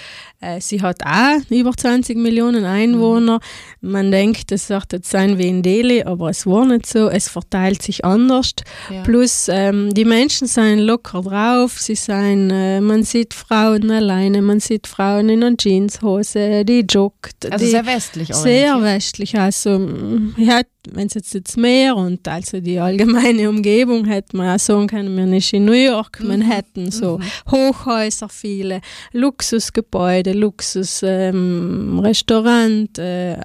Äh, 0.46 0.62
Sie 0.62 0.82
hat 0.82 1.02
auch 1.04 1.40
über 1.50 1.72
20 1.76 2.18
Millionen 2.18 2.66
Einwohner. 2.66 3.40
Man 3.82 4.12
denkt, 4.12 4.52
es 4.52 4.70
wird 4.70 4.94
jetzt 4.94 5.10
sein 5.10 5.38
wie 5.38 5.48
in 5.48 5.64
Delhi, 5.64 6.04
aber 6.04 6.30
es 6.30 6.46
war 6.46 6.66
nicht 6.66 6.86
so. 6.86 7.10
Es 7.10 7.30
verteilt 7.30 7.82
sich 7.82 8.06
anders. 8.06 8.54
Ja. 8.92 9.04
Plus, 9.04 9.48
ähm, 9.50 9.94
die 9.94 10.06
Menschen 10.06 10.48
sind 10.48 10.80
locker 10.80 11.22
drauf. 11.22 11.80
Sie 11.80 11.96
sind, 11.96 12.52
äh, 12.52 12.80
man 12.80 13.04
sieht 13.04 13.34
Frauen 13.34 13.90
alleine, 13.90 14.42
man 14.42 14.60
sieht 14.60 14.88
Frauen 14.88 15.30
in 15.30 15.44
einer 15.44 15.58
Jeanshose, 15.58 16.64
die 16.66 16.86
joggt. 16.88 17.52
Also 17.52 17.66
sehr 17.66 17.86
westlich 17.86 18.28
sehr 18.28 18.76
orientiert. 18.76 18.96
westlich. 18.96 19.40
Also, 19.40 19.80
mm, 19.80 20.36
ja, 20.38 20.62
wenn 20.92 21.08
es 21.08 21.14
jetzt 21.14 21.36
das 21.36 21.58
Meer 21.58 21.96
und 21.96 22.28
also 22.28 22.60
die 22.60 22.80
allgemeine 22.80 23.50
Umgebung 23.50 24.06
hätte 24.06 24.38
man 24.38 24.56
auch 24.56 24.60
sagen 24.60 24.88
können, 24.88 25.16
wir 25.16 25.26
nicht 25.26 25.54
in 25.54 25.66
New 25.66 25.74
York, 25.74 26.22
Manhattan, 26.24 26.92
so 26.92 27.20
Hochhäuser 27.50 28.30
viele, 28.30 28.82
Luxusgebäude, 29.12 30.34
Luxus 30.34 31.02
ähm, 31.04 32.00
Restaurant, 32.00 32.98
äh, 33.00 33.38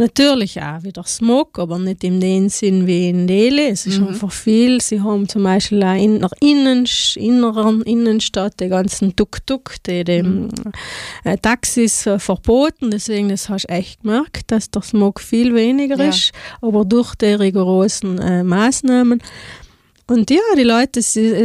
Natürlich 0.00 0.58
auch 0.62 0.82
wieder 0.82 1.04
Smog, 1.04 1.58
aber 1.58 1.78
nicht 1.78 2.02
in 2.04 2.20
dem 2.20 2.48
Sinn 2.48 2.86
wie 2.86 3.10
in 3.10 3.26
Delhi. 3.26 3.68
Es 3.68 3.84
ist 3.84 4.00
einfach 4.00 4.32
viel. 4.32 4.80
Sie 4.80 5.02
haben 5.02 5.28
zum 5.28 5.42
Beispiel 5.42 5.82
auch 5.82 5.94
in 5.94 6.20
der 6.20 6.30
Innen, 6.40 6.86
inneren 7.16 7.82
Innenstadt 7.82 8.58
die 8.60 8.68
ganzen 8.68 9.14
Tuk-Tuk, 9.14 9.74
die 9.86 10.02
dem 10.04 10.48
äh, 11.24 11.36
Taxis 11.36 12.06
äh, 12.06 12.18
verboten. 12.18 12.90
Deswegen, 12.90 13.28
das 13.28 13.50
hast 13.50 13.64
du 13.64 13.74
echt 13.74 14.00
gemerkt, 14.00 14.50
dass 14.50 14.70
der 14.70 14.80
Smog 14.80 15.20
viel 15.20 15.54
weniger 15.54 15.98
Ja. 15.98 16.08
ist. 16.08 16.32
Aber 16.62 16.86
durch 16.86 17.14
die 17.16 17.26
rigorosen 17.26 18.18
äh, 18.20 18.42
Maßnahmen. 18.42 19.20
Und 20.10 20.28
ja, 20.28 20.40
die 20.56 20.64
Leute, 20.64 21.00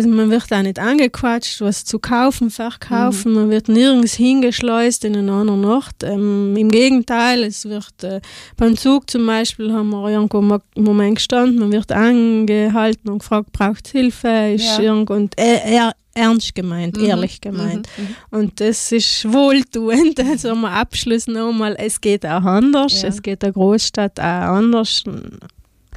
man 0.08 0.32
wird 0.32 0.52
auch 0.52 0.62
nicht 0.64 0.80
angequatscht, 0.80 1.62
was 1.62 1.86
zu 1.86 2.00
kaufen, 2.00 2.50
verkaufen. 2.50 3.34
Man 3.34 3.52
wird 3.52 3.68
nirgends 3.70 4.16
hingeschleust 4.16 5.06
in 5.06 5.16
einen 5.16 5.30
anderen 5.30 5.64
Ort. 5.66 6.02
Ähm, 6.02 6.58
Im 6.58 6.70
Gegenteil, 6.70 7.44
es 7.44 7.66
wird 7.66 8.04
äh, 8.04 8.22
beim 8.58 8.76
Zug 8.76 9.08
zum 9.08 9.28
Beispiel, 9.28 9.72
haben 9.72 9.92
wir 9.92 10.10
irgendwo 10.10 10.40
im 10.40 10.84
Moment 10.84 11.18
gestanden, 11.18 11.60
man 11.60 11.72
wird 11.72 11.92
angehalten 11.92 13.12
und 13.12 13.20
gefragt, 13.20 13.52
braucht 13.52 13.88
Hilfe? 13.88 14.54
Ist 14.56 14.80
Ja. 14.80 14.80
irgendwo, 14.80 15.14
und 15.14 15.38
er, 15.38 15.94
ernst 16.16 16.56
gemeint, 16.56 16.98
ehrlich 16.98 17.42
gemeint. 17.42 17.88
Und 18.32 18.60
das 18.62 18.92
ist 18.92 19.32
wohltuend. 19.32 20.20
Also 20.28 20.50
am 20.50 20.66
Abschluss 20.66 21.28
nochmal, 21.28 21.76
es 21.78 22.02
geht 22.02 22.26
auch 22.26 22.42
anders, 22.44 23.04
Ja. 23.04 23.10
es 23.10 23.22
geht 23.22 23.44
der 23.44 23.52
Großstadt 23.52 24.20
auch 24.20 24.24
anders. 24.24 25.04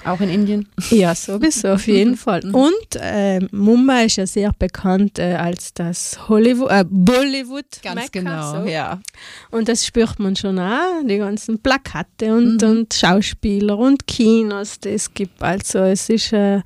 Auch 0.04 0.20
in 0.20 0.30
Indien. 0.30 0.68
Ja, 0.90 1.14
sowieso, 1.14 1.68
auf 1.68 1.86
jeden 1.86 2.16
Fall. 2.16 2.42
Und 2.52 2.96
äh, 3.00 3.40
Mumbai 3.50 4.06
ist 4.06 4.16
ja 4.16 4.26
sehr 4.26 4.52
bekannt 4.58 5.18
äh, 5.18 5.34
als 5.34 5.74
das 5.74 6.28
Hollywood, 6.28 6.70
äh, 6.70 6.84
Bollywood. 6.88 7.66
Ganz 7.82 7.96
Mekka, 7.96 8.20
genau, 8.20 8.62
so. 8.62 8.68
ja. 8.68 9.00
Und 9.50 9.68
das 9.68 9.84
spürt 9.84 10.18
man 10.18 10.36
schon 10.36 10.58
auch, 10.58 11.02
die 11.04 11.18
ganzen 11.18 11.58
Plakate 11.58 12.34
und, 12.34 12.62
und 12.62 12.94
Schauspieler 12.94 13.78
und 13.78 14.06
Kinos, 14.06 14.80
die 14.80 14.90
es 14.90 15.12
gibt. 15.12 15.42
Also 15.42 15.80
es 15.80 16.08
ist 16.08 16.32
äh, 16.32 16.60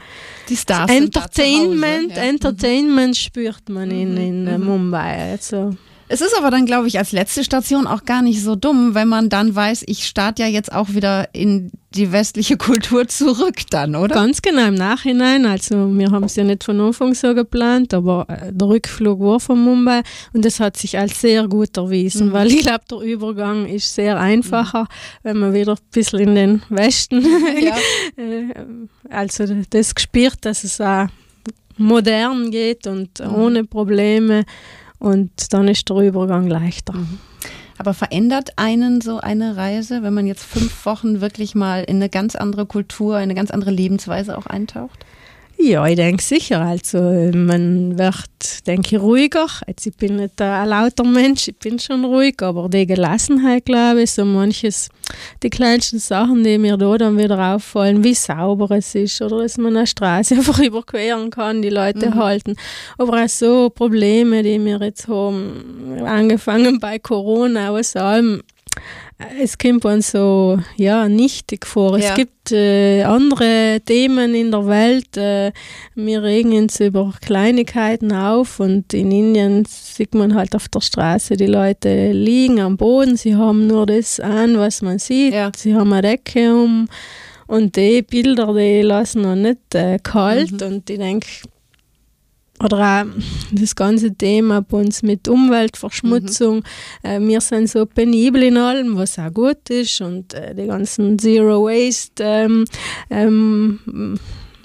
Die 0.48 0.56
Stars 0.56 0.86
zu 0.88 0.94
Hause, 0.94 1.04
Entertainment, 1.04 2.10
ja. 2.10 2.22
Mhm. 2.22 2.28
Entertainment 2.28 3.16
spürt 3.16 3.68
man 3.68 3.90
in, 3.90 4.16
in 4.16 4.46
äh, 4.46 4.58
Mumbai. 4.58 5.32
Also 5.32 5.76
Es 6.12 6.20
ist 6.20 6.36
aber 6.36 6.50
dann, 6.50 6.66
glaube 6.66 6.88
ich, 6.88 6.98
als 6.98 7.12
letzte 7.12 7.42
Station 7.42 7.86
auch 7.86 8.04
gar 8.04 8.20
nicht 8.20 8.42
so 8.42 8.54
dumm, 8.54 8.94
wenn 8.94 9.08
man 9.08 9.30
dann 9.30 9.54
weiß, 9.54 9.84
ich 9.86 10.06
starte 10.06 10.42
ja 10.42 10.48
jetzt 10.48 10.70
auch 10.70 10.90
wieder 10.90 11.30
in 11.32 11.70
die 11.94 12.12
westliche 12.12 12.56
Kultur 12.58 13.08
zurück 13.08 13.62
dann, 13.70 13.96
oder? 13.96 14.14
Ganz 14.14 14.42
genau 14.42 14.66
im 14.66 14.74
Nachhinein. 14.74 15.46
Also 15.46 15.90
wir 15.96 16.10
haben 16.10 16.24
es 16.24 16.36
ja 16.36 16.44
nicht 16.44 16.64
von 16.64 16.78
Anfang 16.82 17.14
so 17.14 17.34
geplant, 17.34 17.94
aber 17.94 18.26
äh, 18.28 18.52
der 18.52 18.68
Rückflug 18.68 19.20
war 19.20 19.40
von 19.40 19.58
Mumbai 19.64 20.02
und 20.34 20.44
das 20.44 20.60
hat 20.60 20.76
sich 20.76 20.98
als 20.98 21.18
sehr 21.18 21.48
gut 21.48 21.78
erwiesen, 21.78 22.34
weil 22.34 22.48
ich 22.48 22.60
glaube, 22.60 22.84
der 22.90 22.98
Übergang 22.98 23.64
ist 23.64 23.94
sehr 23.94 24.20
einfacher, 24.20 24.88
wenn 25.22 25.38
man 25.38 25.54
wieder 25.54 25.72
ein 25.72 25.78
bisschen 25.92 26.18
in 26.18 26.34
den 26.34 26.62
Westen, 26.68 27.24
Ja. 27.58 27.74
äh, 28.22 28.54
also 29.08 29.46
das 29.70 29.94
gespürt, 29.94 30.36
dass 30.42 30.62
es 30.62 30.78
auch 30.78 31.06
modern 31.78 32.50
geht 32.50 32.86
und 32.86 33.18
ohne 33.20 33.64
Probleme 33.64 34.44
und 35.02 35.52
dann 35.52 35.66
ist 35.66 35.90
der 35.90 35.96
Übergang 35.96 36.46
leichter. 36.46 36.94
Aber 37.76 37.92
verändert 37.92 38.50
einen 38.56 39.00
so 39.00 39.18
eine 39.18 39.56
Reise, 39.56 40.04
wenn 40.04 40.14
man 40.14 40.28
jetzt 40.28 40.44
fünf 40.44 40.86
Wochen 40.86 41.20
wirklich 41.20 41.56
mal 41.56 41.82
in 41.82 41.96
eine 41.96 42.08
ganz 42.08 42.36
andere 42.36 42.66
Kultur, 42.66 43.16
in 43.16 43.24
eine 43.24 43.34
ganz 43.34 43.50
andere 43.50 43.72
Lebensweise 43.72 44.38
auch 44.38 44.46
eintaucht? 44.46 45.04
Ja, 45.64 45.86
ich 45.86 45.94
denke 45.94 46.20
sicher. 46.20 46.60
Also 46.60 46.98
man 46.98 47.96
wird, 47.96 48.66
denke 48.66 48.96
ich, 48.96 49.00
ruhiger. 49.00 49.46
Jetzt, 49.68 49.86
ich 49.86 49.96
bin 49.96 50.16
nicht 50.16 50.42
ein 50.42 50.68
lauter 50.68 51.04
Mensch, 51.04 51.46
ich 51.46 51.56
bin 51.56 51.78
schon 51.78 52.04
ruhig, 52.04 52.42
aber 52.42 52.68
die 52.68 52.84
Gelassenheit, 52.84 53.66
glaube 53.66 54.02
ich, 54.02 54.10
so 54.10 54.24
manches, 54.24 54.88
die 55.44 55.50
kleinsten 55.50 56.00
Sachen, 56.00 56.42
die 56.42 56.58
mir 56.58 56.76
da 56.76 56.98
dann 56.98 57.16
wieder 57.16 57.54
auffallen, 57.54 58.02
wie 58.02 58.14
sauber 58.14 58.72
es 58.72 58.92
ist 58.96 59.22
oder 59.22 59.42
dass 59.42 59.56
man 59.56 59.76
eine 59.76 59.86
Straße 59.86 60.34
einfach 60.38 60.58
überqueren 60.58 61.30
kann, 61.30 61.62
die 61.62 61.70
Leute 61.70 62.12
halten. 62.16 62.56
Aber 62.98 63.22
auch 63.22 63.28
so 63.28 63.70
Probleme, 63.70 64.42
die 64.42 64.62
wir 64.64 64.80
jetzt 64.80 65.06
haben, 65.06 66.02
angefangen 66.04 66.80
bei 66.80 66.98
Corona, 66.98 67.70
aus 67.70 67.94
allem, 67.94 68.42
es 69.40 69.58
kommt 69.58 69.84
uns 69.84 70.10
so 70.10 70.58
ja 70.76 71.08
nichtig 71.08 71.66
vor. 71.66 71.98
Ja. 71.98 72.10
Es 72.10 72.14
gibt 72.14 72.52
äh, 72.52 73.02
andere 73.02 73.80
Themen 73.84 74.34
in 74.34 74.50
der 74.50 74.66
Welt. 74.66 75.16
Äh, 75.16 75.52
wir 75.94 76.22
regen 76.22 76.52
uns 76.54 76.80
über 76.80 77.12
Kleinigkeiten 77.20 78.12
auf 78.12 78.60
und 78.60 78.92
in 78.94 79.10
Indien 79.10 79.64
sieht 79.64 80.14
man 80.14 80.34
halt 80.34 80.54
auf 80.54 80.68
der 80.68 80.80
Straße, 80.80 81.36
die 81.36 81.46
Leute 81.46 82.12
liegen 82.12 82.60
am 82.60 82.76
Boden, 82.76 83.16
sie 83.16 83.36
haben 83.36 83.66
nur 83.66 83.86
das 83.86 84.20
an, 84.20 84.58
was 84.58 84.82
man 84.82 84.98
sieht. 84.98 85.34
Ja. 85.34 85.52
Sie 85.56 85.74
haben 85.74 85.92
eine 85.92 86.02
Decke 86.02 86.54
um 86.54 86.88
und 87.46 87.76
die 87.76 88.02
Bilder, 88.02 88.54
die 88.54 88.82
lassen 88.82 89.22
noch 89.22 89.36
nicht 89.36 89.74
äh, 89.74 89.98
kalt 90.02 90.62
und 90.62 90.88
ich 90.88 90.98
denke, 90.98 91.26
oder 92.62 93.06
das 93.50 93.74
ganze 93.74 94.14
Thema 94.14 94.62
bei 94.62 94.78
uns 94.78 95.02
mit 95.02 95.28
Umweltverschmutzung. 95.28 96.62
Äh, 97.02 97.20
wir 97.20 97.40
sind 97.40 97.68
so 97.68 97.86
penibel 97.86 98.42
in 98.42 98.56
allem, 98.56 98.96
was 98.96 99.18
auch 99.18 99.32
gut 99.32 99.70
ist 99.70 100.00
und 100.00 100.34
äh, 100.34 100.54
die 100.54 100.66
ganzen 100.66 101.18
Zero 101.18 101.64
Waste 101.64 102.22
ähm, 102.24 102.64
ähm, 103.10 104.18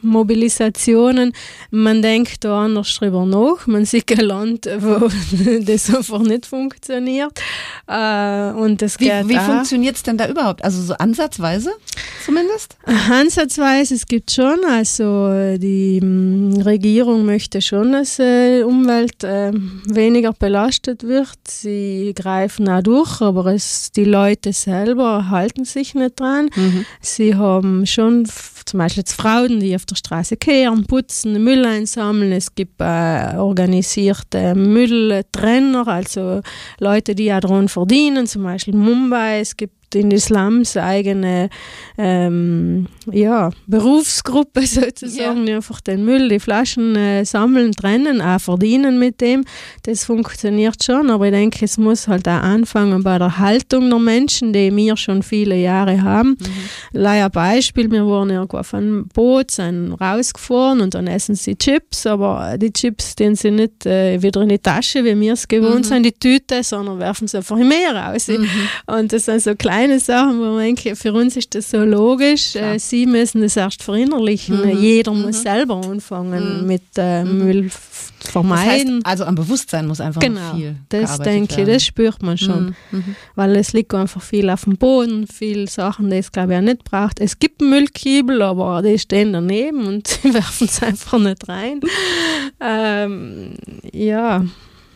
Mobilisationen. 0.08 1.34
Man 1.72 2.02
denkt 2.02 2.44
da 2.44 2.66
anders 2.66 2.96
drüber 2.96 3.26
nach. 3.26 3.68
Man 3.68 3.86
sieht 3.86 4.12
ein 4.12 4.26
Land, 4.26 4.70
wo 4.80 5.10
das 5.62 5.94
einfach 5.94 6.20
nicht 6.20 6.46
funktioniert. 6.46 7.40
Äh, 7.88 8.52
und 8.52 8.82
das 8.82 9.00
Wie, 9.00 9.06
geht 9.06 9.28
wie 9.28 9.38
funktioniert 9.38 9.96
es 9.96 10.04
denn 10.04 10.18
da 10.18 10.28
überhaupt? 10.28 10.64
Also 10.64 10.82
so 10.82 10.94
ansatzweise 10.96 11.72
zumindest? 12.26 12.78
Ansatzweise, 12.86 13.96
es 13.96 14.06
gibt 14.06 14.32
schon, 14.32 14.60
also 14.70 15.28
äh, 15.30 15.58
die 15.58 16.02
mm, 16.02 16.62
Regierung 16.62 17.26
möchte 17.26 17.62
schon, 17.62 17.92
dass 17.92 18.20
äh, 18.20 18.64
Umwelt 18.64 19.24
weniger 19.24 20.34
belastet 20.34 21.04
wird. 21.04 21.38
Sie 21.48 22.14
greifen 22.16 22.70
auch 22.70 22.82
durch, 22.82 23.22
aber 23.22 23.48
es, 23.48 23.92
die 23.92 24.04
Leute 24.04 24.54
selber 24.54 25.30
halten 25.30 25.66
sich 25.66 25.96
nicht 25.96 26.20
dran. 26.20 26.50
Sie 27.02 27.36
haben 27.36 27.86
schon 27.86 28.26
zum 28.68 28.80
Beispiel 28.80 29.02
jetzt 29.02 29.14
Frauen, 29.14 29.60
die 29.60 29.76
auf 29.76 29.86
der 29.86 29.96
Straße 29.96 30.38
kehren, 30.38 30.86
putzen, 30.86 31.44
Müll 31.44 31.66
einsammeln. 31.66 32.32
Es 32.32 32.54
gibt 32.54 32.82
äh, 32.82 33.36
organisierte 33.38 34.56
Mülltrenner, 34.56 35.88
also 35.88 36.42
Leute, 36.80 37.16
die 37.16 37.26
ja 37.26 37.40
daran 37.40 37.70
verdienen, 37.70 38.28
zum 38.28 38.44
Beispiel 38.44 38.76
Mumbai. 38.76 39.40
Es 39.40 39.56
gibt 39.56 39.77
in 39.96 40.10
die 40.10 40.20
Slums 40.20 40.76
eigene 40.76 41.50
ähm, 41.98 42.88
ja, 43.12 43.52
Berufsgruppe 43.68 44.62
sozusagen, 44.68 45.46
die 45.46 45.54
einfach 45.54 45.80
den 45.82 46.04
Müll, 46.04 46.30
die 46.30 46.40
Flaschen 46.40 46.96
äh, 46.96 47.24
sammeln, 47.26 47.72
trennen, 47.72 48.22
auch 48.22 48.40
verdienen 48.40 49.00
mit 49.00 49.22
dem. 49.22 49.46
Das 49.84 50.04
funktioniert 50.04 50.84
schon, 50.84 51.10
aber 51.10 51.26
ich 51.26 51.32
denke, 51.32 51.64
es 51.64 51.78
muss 51.78 52.08
halt 52.08 52.28
auch 52.28 52.42
anfangen 52.42 53.04
bei 53.04 53.18
der 53.18 53.38
Haltung 53.38 53.90
der 53.90 54.00
Menschen, 54.00 54.54
die 54.54 54.76
wir 54.76 54.98
schon 54.98 55.24
viele 55.24 55.56
Jahre 55.56 56.02
haben. 56.02 56.32
Mhm. 56.32 56.48
Leider 56.92 57.30
Beispiel, 57.30 57.90
wir 57.90 58.06
wurden 58.06 58.32
irgendwo 58.32 58.58
auf 58.58 58.74
einem 58.74 59.08
Boot, 59.08 59.52
sind 59.52 59.94
rausgefahren 59.94 60.82
und 60.82 60.94
dann 60.94 61.08
essen 61.08 61.36
sie 61.36 61.56
Chips, 61.56 62.06
aber 62.06 62.58
die 62.58 62.74
Chips, 62.74 63.16
die 63.16 63.34
sind 63.36 63.56
nicht 63.56 63.86
äh, 63.86 64.22
wieder 64.22 64.42
in 64.42 64.50
die 64.50 64.60
Tasche, 64.60 65.04
wie 65.06 65.20
wir 65.20 65.34
es 65.34 65.48
gewohnt 65.48 65.80
mhm. 65.80 65.84
sind, 65.84 66.04
die 66.04 66.12
Tüte, 66.12 66.62
sondern 66.62 67.00
werfen 67.00 67.28
sie 67.28 67.38
einfach 67.38 67.58
im 67.58 67.70
Meer 67.70 67.96
raus. 67.96 68.28
Mhm. 68.28 68.50
Und 68.86 69.14
das 69.14 69.26
sind 69.26 69.42
so 69.42 69.56
kleine 69.56 69.77
Sachen, 70.00 70.40
wo 70.40 70.46
man 70.56 70.60
denkt, 70.60 70.98
für 70.98 71.14
uns 71.14 71.36
ist 71.38 71.54
das 71.56 71.70
so 71.72 71.80
logisch. 71.84 72.56
Äh, 72.56 72.80
sie 72.80 73.06
müssen 73.06 73.42
das 73.42 73.56
erst 73.56 73.84
verinnerlichen. 73.84 74.62
Mhm. 74.62 74.78
Jeder 74.78 75.14
mhm. 75.14 75.24
muss 75.24 75.42
selber 75.42 75.82
anfangen 75.86 76.62
mhm. 76.62 76.68
mit 76.68 76.84
äh, 76.98 77.24
mhm. 77.24 77.38
Müll 77.38 77.70
vermeiden. 78.20 79.02
Das 79.02 79.12
heißt, 79.12 79.22
also 79.22 79.26
am 79.26 79.36
Bewusstsein 79.36 79.88
muss 79.88 80.02
einfach 80.02 80.22
genau, 80.22 80.56
viel 80.56 80.76
das 80.90 81.20
denke 81.20 81.62
ich, 81.62 81.68
das 81.68 81.86
spürt 81.86 82.22
man 82.24 82.38
schon. 82.38 82.76
Mhm. 82.92 83.16
Weil 83.36 83.56
es 83.56 83.74
liegt 83.74 83.94
einfach 83.94 84.22
viel 84.22 84.50
auf 84.50 84.64
dem 84.64 84.78
Boden, 84.78 85.28
viele 85.28 85.68
Sachen, 85.68 86.10
die 86.10 86.18
es 86.18 86.32
glaube 86.32 86.54
ich 86.54 86.60
auch 86.60 86.64
nicht 86.64 86.84
braucht. 86.84 87.20
Es 87.20 87.40
gibt 87.40 87.62
Müllkiebel, 87.62 88.42
aber 88.42 88.82
die 88.82 88.98
stehen 89.00 89.34
daneben 89.34 89.86
und 89.86 90.08
sie 90.24 90.34
werfen 90.34 90.68
es 90.68 90.82
einfach 90.82 91.20
nicht 91.20 91.48
rein. 91.48 91.82
ähm, 92.60 93.54
ja. 93.92 94.44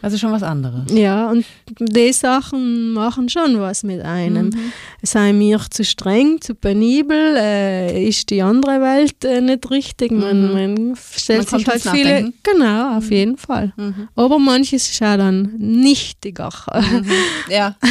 Also 0.01 0.17
schon 0.17 0.31
was 0.31 0.43
anderes. 0.43 0.91
Ja, 0.91 1.29
und 1.29 1.45
die 1.79 2.11
Sachen 2.11 2.91
machen 2.93 3.29
schon 3.29 3.59
was 3.59 3.83
mit 3.83 4.01
einem. 4.01 4.47
Mhm. 4.47 4.73
Sei 5.03 5.31
mir 5.31 5.59
zu 5.69 5.83
streng, 5.83 6.41
zu 6.41 6.55
penibel, 6.55 7.35
äh, 7.37 8.07
ist 8.07 8.29
die 8.29 8.41
andere 8.41 8.81
Welt 8.81 9.23
äh, 9.23 9.41
nicht 9.41 9.69
richtig. 9.69 10.11
Man, 10.11 10.47
mhm. 10.47 10.53
man 10.53 10.97
stellt 11.15 11.51
man 11.51 11.59
sich 11.59 11.67
halt 11.67 11.81
viele. 11.81 12.21
Nachdenken. 12.21 12.33
Genau, 12.43 12.97
auf 12.97 13.05
mhm. 13.05 13.11
jeden 13.11 13.37
Fall. 13.37 13.73
Mhm. 13.77 14.07
Aber 14.15 14.39
manches 14.39 14.89
ist 14.89 15.01
auch 15.03 15.17
dann 15.17 15.53
nichtiger. 15.57 16.49
Mhm. 16.73 17.05
Ja. 17.49 17.75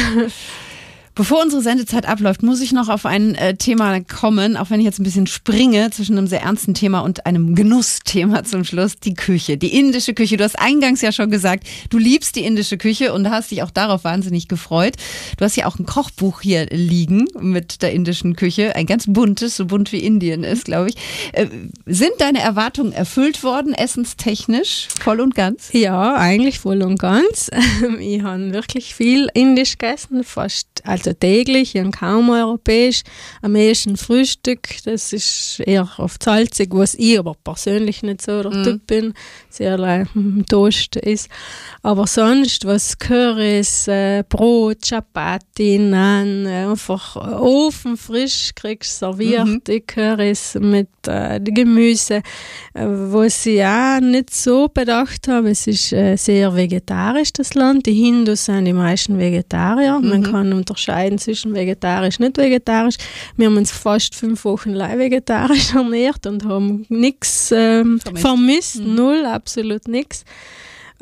Bevor 1.13 1.41
unsere 1.41 1.61
Sendezeit 1.61 2.07
abläuft, 2.07 2.41
muss 2.41 2.61
ich 2.61 2.71
noch 2.71 2.87
auf 2.87 3.05
ein 3.05 3.35
äh, 3.35 3.55
Thema 3.55 3.99
kommen, 4.01 4.55
auch 4.55 4.69
wenn 4.69 4.79
ich 4.79 4.85
jetzt 4.85 4.99
ein 4.99 5.03
bisschen 5.03 5.27
springe 5.27 5.89
zwischen 5.89 6.17
einem 6.17 6.27
sehr 6.27 6.41
ernsten 6.41 6.73
Thema 6.73 7.01
und 7.01 7.25
einem 7.25 7.53
Genussthema 7.53 8.45
zum 8.45 8.63
Schluss. 8.63 8.97
Die 8.99 9.13
Küche, 9.13 9.57
die 9.57 9.77
indische 9.77 10.13
Küche. 10.13 10.37
Du 10.37 10.43
hast 10.45 10.57
eingangs 10.57 11.01
ja 11.01 11.11
schon 11.11 11.29
gesagt, 11.29 11.67
du 11.89 11.97
liebst 11.97 12.37
die 12.37 12.45
indische 12.45 12.77
Küche 12.77 13.13
und 13.13 13.29
hast 13.29 13.51
dich 13.51 13.61
auch 13.61 13.71
darauf 13.71 14.05
wahnsinnig 14.05 14.47
gefreut. 14.47 14.95
Du 15.37 15.43
hast 15.43 15.57
ja 15.57 15.65
auch 15.65 15.77
ein 15.79 15.85
Kochbuch 15.85 16.41
hier 16.41 16.67
liegen 16.67 17.27
mit 17.39 17.81
der 17.81 17.91
indischen 17.91 18.37
Küche, 18.37 18.75
ein 18.77 18.85
ganz 18.85 19.05
buntes, 19.07 19.57
so 19.57 19.65
bunt 19.65 19.91
wie 19.91 19.99
Indien 19.99 20.45
ist, 20.45 20.65
glaube 20.65 20.89
ich. 20.89 20.95
Äh, 21.33 21.47
sind 21.85 22.11
deine 22.19 22.39
Erwartungen 22.39 22.93
erfüllt 22.93 23.43
worden, 23.43 23.73
essenstechnisch, 23.73 24.87
voll 25.01 25.19
und 25.19 25.35
ganz? 25.35 25.69
Ja, 25.73 26.15
eigentlich 26.15 26.59
voll 26.59 26.81
und 26.83 26.99
ganz. 26.99 27.49
ich 27.99 28.21
habe 28.21 28.53
wirklich 28.53 28.95
viel 28.95 29.27
indisch 29.33 29.77
gegessen, 29.77 30.23
fast 30.23 30.67
also 31.07 31.17
täglich 31.17 31.75
und 31.75 31.91
kaum 31.91 32.29
europäisch. 32.29 33.01
Am 33.41 33.55
ehesten 33.55 33.97
Frühstück, 33.97 34.69
das 34.85 35.13
ist 35.13 35.59
eher 35.65 35.87
oft 35.97 36.23
salzig, 36.23 36.69
was 36.71 36.95
ich 36.95 37.17
aber 37.17 37.35
persönlich 37.43 38.03
nicht 38.03 38.21
so 38.21 38.41
der 38.43 38.51
mm. 38.51 38.63
Typ 38.63 38.87
bin, 38.87 39.13
sehr 39.49 40.07
hm, 40.13 40.45
Toast 40.49 40.95
ist. 40.95 41.29
Aber 41.81 42.07
sonst, 42.07 42.65
was 42.65 42.97
Currys, 42.97 43.87
äh, 43.87 44.23
Brot, 44.27 44.85
Chapati, 44.85 45.79
Naan, 45.79 46.45
äh, 46.45 46.65
einfach 46.65 47.15
ofenfrisch 47.15 48.51
kriegst 48.55 48.99
serviert, 48.99 49.47
mhm. 49.47 49.61
die 49.65 49.81
Currys 49.81 50.55
mit 50.59 50.89
äh, 51.07 51.39
Gemüse, 51.39 52.21
äh, 52.73 52.85
was 52.85 53.45
ich 53.45 53.63
auch 53.63 53.99
nicht 53.99 54.33
so 54.33 54.67
bedacht 54.67 55.27
habe, 55.27 55.49
es 55.49 55.67
ist 55.67 55.91
äh, 55.93 56.15
sehr 56.15 56.55
vegetarisch, 56.55 57.33
das 57.33 57.53
Land. 57.53 57.85
Die 57.85 57.93
Hindus 57.93 58.45
sind 58.45 58.65
die 58.65 58.73
meisten 58.73 59.17
Vegetarier. 59.17 59.99
Mhm. 59.99 60.09
Man 60.09 60.23
kann 60.23 60.53
unterscheiden 60.53 60.90
zwischen 61.17 61.53
vegetarisch 61.53 62.19
und 62.19 62.25
nicht 62.25 62.37
vegetarisch. 62.37 62.95
Wir 63.37 63.47
haben 63.47 63.57
uns 63.57 63.71
fast 63.71 64.15
fünf 64.15 64.45
Wochen 64.45 64.71
lang 64.71 64.97
vegetarisch 64.97 65.73
ernährt 65.75 66.25
und 66.25 66.45
haben 66.45 66.85
nichts 66.89 67.51
ähm, 67.51 67.99
vermisst, 67.99 68.21
vermisst 68.21 68.79
mhm. 68.79 68.95
null, 68.95 69.25
absolut 69.25 69.87
nichts. 69.87 70.25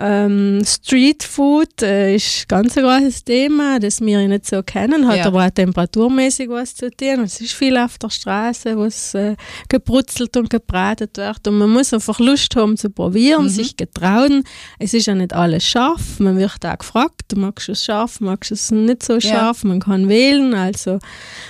Ähm, 0.02 0.62
Street 0.66 1.24
Food 1.24 1.82
äh, 1.82 2.16
ist 2.16 2.48
ganz 2.48 2.78
ein 2.78 2.86
großes 2.86 3.26
Thema, 3.26 3.80
das 3.80 4.00
wir 4.00 4.26
nicht 4.30 4.46
so 4.46 4.64
kennen, 4.64 5.06
hat 5.06 5.18
ja. 5.18 5.26
aber 5.26 5.46
auch 5.46 5.50
temperaturmäßig 5.50 6.48
was 6.48 6.74
zu 6.74 6.90
tun. 6.90 7.26
Es 7.26 7.42
ist 7.42 7.52
viel 7.52 7.76
auf 7.78 7.98
der 7.98 8.10
Straße, 8.10 8.78
was 8.78 9.14
äh, 9.14 9.36
gebrutzelt 9.68 10.38
und 10.38 10.50
gebratet 10.50 11.18
wird 11.18 11.46
und 11.50 11.58
man 11.58 11.70
muss 11.70 11.94
einfach 11.94 12.18
Lust 12.20 12.56
haben 12.56 12.78
zu 12.78 12.90
probieren, 12.90 13.44
mhm. 13.44 13.50
sich 13.50 13.76
getrauen. 13.76 14.46
Es 14.80 14.94
ist 14.94 15.08
ja 15.08 15.16
nicht 15.16 15.34
alles 15.34 15.66
scharf, 15.66 16.20
man 16.20 16.38
wird 16.38 16.66
auch 16.66 16.78
gefragt, 16.78 17.36
magst 17.36 17.68
du 17.68 17.74
es 17.74 17.84
scharf, 17.84 18.22
magst 18.22 18.52
du 18.52 18.56
es 18.56 18.72
nicht 18.72 19.04
so 19.04 19.20
scharf, 19.20 19.64
ja. 19.64 19.68
man 19.68 19.82
kann 19.82 20.08
wählen, 20.08 20.54
also 20.54 21.00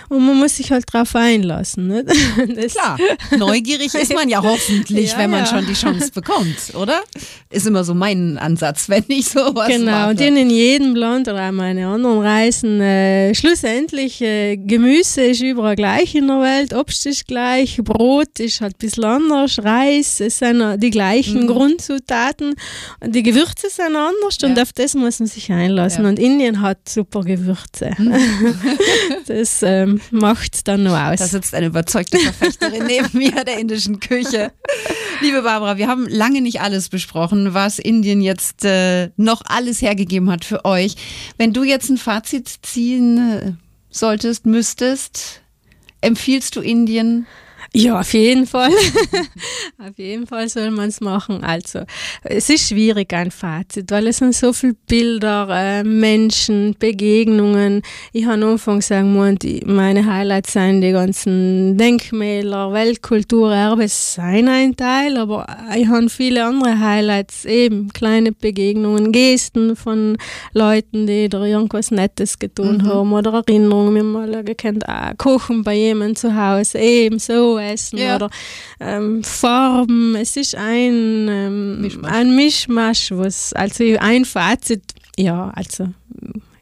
und 0.09 0.25
man 0.25 0.37
muss 0.37 0.57
sich 0.57 0.71
halt 0.71 0.85
darauf 0.91 1.15
einlassen. 1.15 1.87
Nicht? 1.87 2.07
Klar, 2.75 2.97
neugierig 3.37 3.93
ist 3.93 4.13
man 4.13 4.27
ja 4.27 4.41
hoffentlich, 4.43 5.11
ja, 5.11 5.19
wenn 5.19 5.29
man 5.29 5.45
schon 5.45 5.67
die 5.67 5.73
Chance 5.73 6.09
bekommt, 6.11 6.73
oder? 6.73 7.01
Ist 7.51 7.67
immer 7.67 7.83
so 7.83 7.93
mein 7.93 8.38
Ansatz, 8.39 8.89
wenn 8.89 9.05
ich 9.07 9.27
sowas 9.27 9.67
Genau, 9.67 9.91
mache. 9.91 10.09
und 10.11 10.21
in 10.21 10.49
jedem 10.49 10.95
Land 10.95 11.27
oder 11.27 11.51
meine 11.51 11.87
anderen 11.87 12.19
Reisen, 12.19 12.81
äh, 12.81 13.33
schlussendlich, 13.33 14.21
äh, 14.21 14.57
Gemüse 14.57 15.21
ist 15.21 15.41
überall 15.41 15.75
gleich 15.75 16.15
in 16.15 16.27
der 16.27 16.41
Welt, 16.41 16.73
Obst 16.73 17.05
ist 17.05 17.27
gleich, 17.27 17.77
Brot 17.83 18.39
ist 18.39 18.61
halt 18.61 18.75
ein 18.75 18.79
bisschen 18.79 19.03
anders, 19.03 19.63
Reis, 19.63 20.19
es 20.19 20.39
sind 20.39 20.81
die 20.81 20.89
gleichen 20.89 21.43
mhm. 21.43 21.47
Grundzutaten, 21.47 22.55
und 22.99 23.15
die 23.15 23.23
Gewürze 23.23 23.69
sind 23.69 23.95
anders 23.95 24.37
ja. 24.41 24.49
und 24.49 24.59
auf 24.59 24.73
das 24.73 24.93
muss 24.93 25.19
man 25.19 25.27
sich 25.27 25.51
einlassen. 25.51 26.03
Ja. 26.03 26.09
Und 26.09 26.19
Indien 26.19 26.61
hat 26.61 26.87
super 26.87 27.23
Gewürze. 27.23 27.91
Mhm. 27.97 28.13
das 29.27 29.61
ähm, 29.63 30.01
macht 30.11 30.67
dann 30.67 30.83
noch 30.83 30.97
aus. 30.97 31.19
Da 31.19 31.27
sitzt 31.27 31.53
eine 31.53 31.67
überzeugte 31.67 32.17
Verfechterin 32.17 32.85
neben 32.85 33.17
mir 33.17 33.43
der 33.43 33.59
indischen 33.59 33.99
Küche. 33.99 34.51
Liebe 35.21 35.41
Barbara, 35.41 35.77
wir 35.77 35.87
haben 35.87 36.07
lange 36.07 36.41
nicht 36.41 36.61
alles 36.61 36.89
besprochen, 36.89 37.53
was 37.53 37.79
Indien 37.79 38.21
jetzt 38.29 38.63
äh, 38.63 39.09
noch 39.17 39.41
alles 39.45 39.81
hergegeben 39.81 40.29
hat 40.29 40.45
für 40.45 40.63
euch. 40.65 40.95
Wenn 41.37 41.51
du 41.51 41.63
jetzt 41.63 41.89
ein 41.89 41.97
Fazit 41.97 42.47
ziehen 42.61 43.17
äh, 43.17 43.51
solltest, 43.89 44.45
müsstest, 44.45 45.41
empfiehlst 46.01 46.55
du 46.55 46.61
Indien 46.61 47.25
ja, 47.73 47.99
auf 47.99 48.13
jeden 48.13 48.47
Fall. 48.47 48.71
auf 49.77 49.97
jeden 49.97 50.25
Fall 50.25 50.49
soll 50.49 50.71
man 50.71 50.89
es 50.89 51.01
machen. 51.01 51.43
Also, 51.43 51.81
es 52.23 52.49
ist 52.49 52.69
schwierig, 52.69 53.13
ein 53.13 53.29
Fazit, 53.29 53.91
weil 53.91 54.07
es 54.07 54.17
sind 54.17 54.33
so 54.33 54.53
viele 54.53 54.75
Bilder, 54.87 55.47
äh, 55.51 55.83
Menschen, 55.83 56.75
Begegnungen. 56.79 57.83
Ich 58.11 58.25
habe 58.25 58.41
am 58.41 58.51
Anfang 58.51 58.79
gesagt, 58.79 59.05
meine 59.65 60.05
Highlights 60.05 60.53
sind 60.53 60.81
die 60.81 60.91
ganzen 60.91 61.77
Denkmäler, 61.77 62.73
Weltkulturerbe, 62.73 63.87
sind 63.87 64.47
ein 64.47 64.75
Teil, 64.75 65.17
aber 65.17 65.45
ich 65.77 65.87
habe 65.87 66.09
viele 66.09 66.45
andere 66.45 66.79
Highlights, 66.79 67.45
eben 67.45 67.93
kleine 67.93 68.31
Begegnungen, 68.31 69.11
Gesten 69.11 69.75
von 69.75 70.17
Leuten, 70.53 71.05
die 71.05 71.29
da 71.29 71.45
irgendwas 71.45 71.91
Nettes 71.91 72.39
getan 72.39 72.77
mhm. 72.77 72.87
haben 72.87 73.13
oder 73.13 73.33
Erinnerungen. 73.33 73.93
Wir 73.93 74.01
haben 74.01 74.11
mal 74.11 74.43
gekannt, 74.43 74.89
ah, 74.89 75.13
kochen 75.15 75.63
bei 75.63 75.75
jemandem 75.75 76.15
zu 76.15 76.35
Hause, 76.35 76.79
eben 76.79 77.19
so 77.19 77.58
essen 77.61 77.97
ja. 77.97 78.15
oder 78.15 78.29
ähm, 78.79 79.23
Farben. 79.23 80.15
Es 80.15 80.35
ist 80.37 80.55
ein, 80.55 81.27
ähm, 81.29 81.81
Mischmasch. 81.81 82.11
ein 82.11 82.35
Mischmasch, 82.35 83.11
was, 83.11 83.53
also 83.53 83.83
ein 83.99 84.25
Fazit, 84.25 84.83
ja, 85.17 85.51
also 85.55 85.89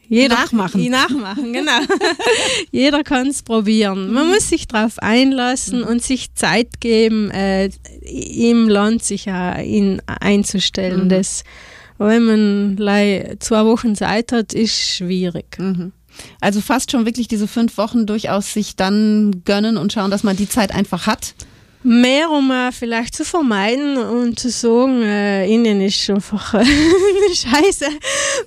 jeder, 0.08 0.36
nachmachen. 0.36 0.82
Nachmachen, 0.90 1.52
genau. 1.52 1.80
Jeder 2.70 3.04
kann 3.04 3.28
es 3.28 3.42
probieren. 3.42 4.10
Man 4.12 4.26
mhm. 4.26 4.32
muss 4.32 4.48
sich 4.48 4.66
darauf 4.66 4.98
einlassen 4.98 5.80
mhm. 5.80 5.86
und 5.86 6.02
sich 6.02 6.34
Zeit 6.34 6.80
geben, 6.80 7.30
äh, 7.30 7.68
im 8.00 8.68
Land 8.68 9.04
sich 9.04 9.30
auch 9.30 9.58
in, 9.58 10.00
einzustellen. 10.06 11.04
Mhm. 11.04 11.08
Das, 11.10 11.44
wenn 11.98 12.24
man 12.24 13.38
zwei 13.40 13.64
Wochen 13.66 13.94
Zeit 13.94 14.32
hat, 14.32 14.54
ist 14.54 14.74
schwierig. 14.74 15.58
Mhm. 15.58 15.92
Also 16.40 16.60
fast 16.60 16.90
schon 16.90 17.06
wirklich 17.06 17.28
diese 17.28 17.48
fünf 17.48 17.78
Wochen 17.78 18.06
durchaus 18.06 18.52
sich 18.52 18.76
dann 18.76 19.42
gönnen 19.44 19.76
und 19.76 19.92
schauen, 19.92 20.10
dass 20.10 20.22
man 20.22 20.36
die 20.36 20.48
Zeit 20.48 20.74
einfach 20.74 21.06
hat. 21.06 21.34
Mehr, 21.84 22.30
um 22.30 22.50
äh, 22.50 22.72
vielleicht 22.72 23.14
zu 23.14 23.24
vermeiden 23.24 23.98
und 23.98 24.38
zu 24.38 24.50
sagen, 24.50 25.02
äh, 25.02 25.46
Indien 25.46 25.80
ist 25.80 26.10
einfach 26.10 26.54
äh, 26.60 26.64
scheiße. 27.32 27.86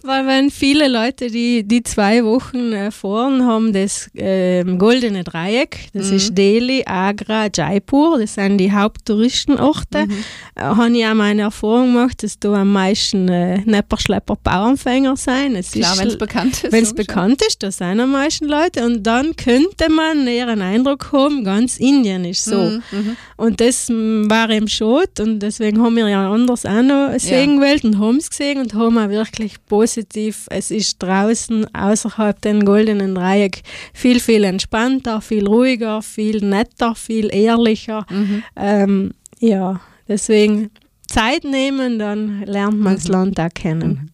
Weil 0.03 0.27
wenn 0.27 0.51
viele 0.51 0.89
Leute, 0.89 1.27
die, 1.27 1.63
die 1.63 1.81
zwei 1.83 2.25
Wochen 2.25 2.73
äh, 2.73 2.91
fahren, 2.91 3.45
haben 3.45 3.71
das 3.71 4.13
äh, 4.15 4.63
goldene 4.63 5.23
Dreieck, 5.23 5.87
das 5.93 6.09
mhm. 6.09 6.15
ist 6.17 6.37
Delhi, 6.37 6.83
Agra, 6.85 7.47
Jaipur, 7.53 8.19
das 8.19 8.33
sind 8.33 8.57
die 8.57 8.71
Haupttouristenorte. 8.71 10.07
Mhm. 10.07 10.23
Äh, 10.55 10.61
habe 10.61 10.97
ich 10.97 11.05
auch 11.05 11.13
meine 11.13 11.43
Erfahrung 11.43 11.93
gemacht, 11.93 12.23
dass 12.23 12.37
da 12.37 12.53
am 12.53 12.73
meisten 12.73 13.29
äh, 13.29 13.59
Nepperschlepper 13.59 14.35
Bauernfänger 14.43 15.15
sein. 15.15 15.55
Es 15.55 15.71
Klar, 15.71 15.97
wenn 15.97 16.07
es 16.09 16.17
bekannt 16.17 16.63
ist. 16.63 16.71
Wenn 16.71 16.83
es 16.83 16.93
bekannt 16.93 17.41
ist, 17.47 17.63
da 17.63 17.71
sind 17.71 18.01
am 18.01 18.11
meisten 18.11 18.45
Leute. 18.45 18.85
Und 18.85 19.03
dann 19.03 19.37
könnte 19.37 19.89
man 19.89 20.27
eher 20.27 20.49
einen 20.49 20.61
Eindruck 20.61 21.13
haben, 21.13 21.45
ganz 21.45 21.77
Indien 21.77 22.25
ist 22.25 22.43
so. 22.43 22.57
Mhm. 22.91 23.17
Und 23.41 23.59
das 23.59 23.89
war 23.89 24.51
im 24.51 24.67
Schot 24.67 25.19
und 25.19 25.39
deswegen 25.39 25.81
haben 25.81 25.95
wir 25.95 26.07
ja 26.07 26.31
anders 26.31 26.63
auch 26.63 26.83
noch 26.83 27.17
sehen 27.17 27.55
ja. 27.55 27.55
gewählt 27.55 27.83
und 27.83 27.97
haben 27.97 28.17
es 28.17 28.29
gesehen 28.29 28.59
und 28.59 28.75
haben 28.75 28.99
auch 28.99 29.09
wirklich 29.09 29.55
positiv, 29.65 30.45
es 30.51 30.69
ist 30.69 31.01
draußen 31.01 31.65
außerhalb 31.73 32.39
den 32.39 32.65
goldenen 32.65 33.15
Dreieck 33.15 33.63
viel, 33.95 34.19
viel 34.19 34.43
entspannter, 34.43 35.21
viel 35.21 35.47
ruhiger, 35.47 36.03
viel 36.03 36.45
netter, 36.45 36.93
viel 36.93 37.33
ehrlicher. 37.33 38.05
Mhm. 38.11 38.43
Ähm, 38.55 39.11
ja, 39.39 39.81
deswegen 40.07 40.69
Zeit 41.07 41.43
nehmen, 41.43 41.97
dann 41.97 42.43
lernt 42.43 42.79
man 42.79 42.93
das 42.93 43.05
mhm. 43.05 43.11
Land 43.11 43.39
auch 43.39 43.49
kennen. 43.55 43.89
Mhm. 43.89 44.09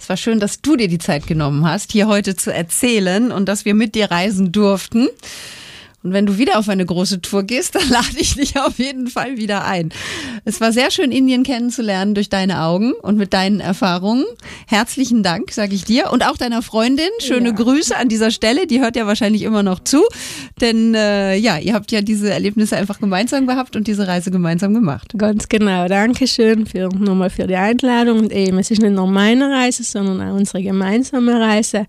Es 0.00 0.08
war 0.08 0.16
schön, 0.16 0.40
dass 0.40 0.60
du 0.60 0.74
dir 0.74 0.88
die 0.88 0.98
Zeit 0.98 1.28
genommen 1.28 1.64
hast, 1.64 1.92
hier 1.92 2.08
heute 2.08 2.34
zu 2.34 2.52
erzählen 2.52 3.30
und 3.30 3.48
dass 3.48 3.64
wir 3.64 3.74
mit 3.74 3.94
dir 3.94 4.10
reisen 4.10 4.50
durften. 4.50 5.06
Und 6.02 6.12
wenn 6.12 6.26
du 6.26 6.38
wieder 6.38 6.58
auf 6.58 6.68
eine 6.68 6.84
große 6.84 7.20
Tour 7.20 7.44
gehst, 7.44 7.74
dann 7.76 7.88
lade 7.88 8.16
ich 8.16 8.34
dich 8.34 8.58
auf 8.58 8.78
jeden 8.78 9.06
Fall 9.08 9.36
wieder 9.36 9.64
ein. 9.64 9.90
Es 10.44 10.60
war 10.60 10.72
sehr 10.72 10.90
schön, 10.90 11.12
Indien 11.12 11.42
kennenzulernen 11.42 12.14
durch 12.14 12.28
deine 12.28 12.62
Augen 12.62 12.92
und 12.92 13.16
mit 13.16 13.32
deinen 13.32 13.60
Erfahrungen. 13.60 14.24
Herzlichen 14.66 15.22
Dank, 15.22 15.52
sage 15.52 15.74
ich 15.74 15.84
dir. 15.84 16.10
Und 16.10 16.26
auch 16.26 16.36
deiner 16.36 16.62
Freundin. 16.62 17.08
Schöne 17.20 17.50
ja. 17.50 17.54
Grüße 17.54 17.96
an 17.96 18.08
dieser 18.08 18.30
Stelle. 18.30 18.66
Die 18.66 18.80
hört 18.80 18.96
ja 18.96 19.06
wahrscheinlich 19.06 19.42
immer 19.42 19.62
noch 19.62 19.80
zu. 19.80 20.02
Denn 20.60 20.94
äh, 20.94 21.36
ja, 21.36 21.58
ihr 21.58 21.74
habt 21.74 21.92
ja 21.92 22.00
diese 22.00 22.30
Erlebnisse 22.30 22.76
einfach 22.76 22.98
gemeinsam 22.98 23.46
gehabt 23.46 23.76
und 23.76 23.86
diese 23.86 24.08
Reise 24.08 24.30
gemeinsam 24.30 24.74
gemacht. 24.74 25.12
Ganz 25.16 25.48
genau. 25.48 25.86
Dankeschön 25.86 26.66
für, 26.66 26.88
nochmal 26.88 27.30
für 27.30 27.46
die 27.46 27.56
Einladung. 27.56 28.20
Und 28.20 28.32
eben, 28.32 28.58
es 28.58 28.70
ist 28.70 28.82
nicht 28.82 28.92
nur 28.92 29.06
meine 29.06 29.50
Reise, 29.50 29.84
sondern 29.84 30.20
auch 30.20 30.34
unsere 30.34 30.62
gemeinsame 30.62 31.40
Reise. 31.40 31.86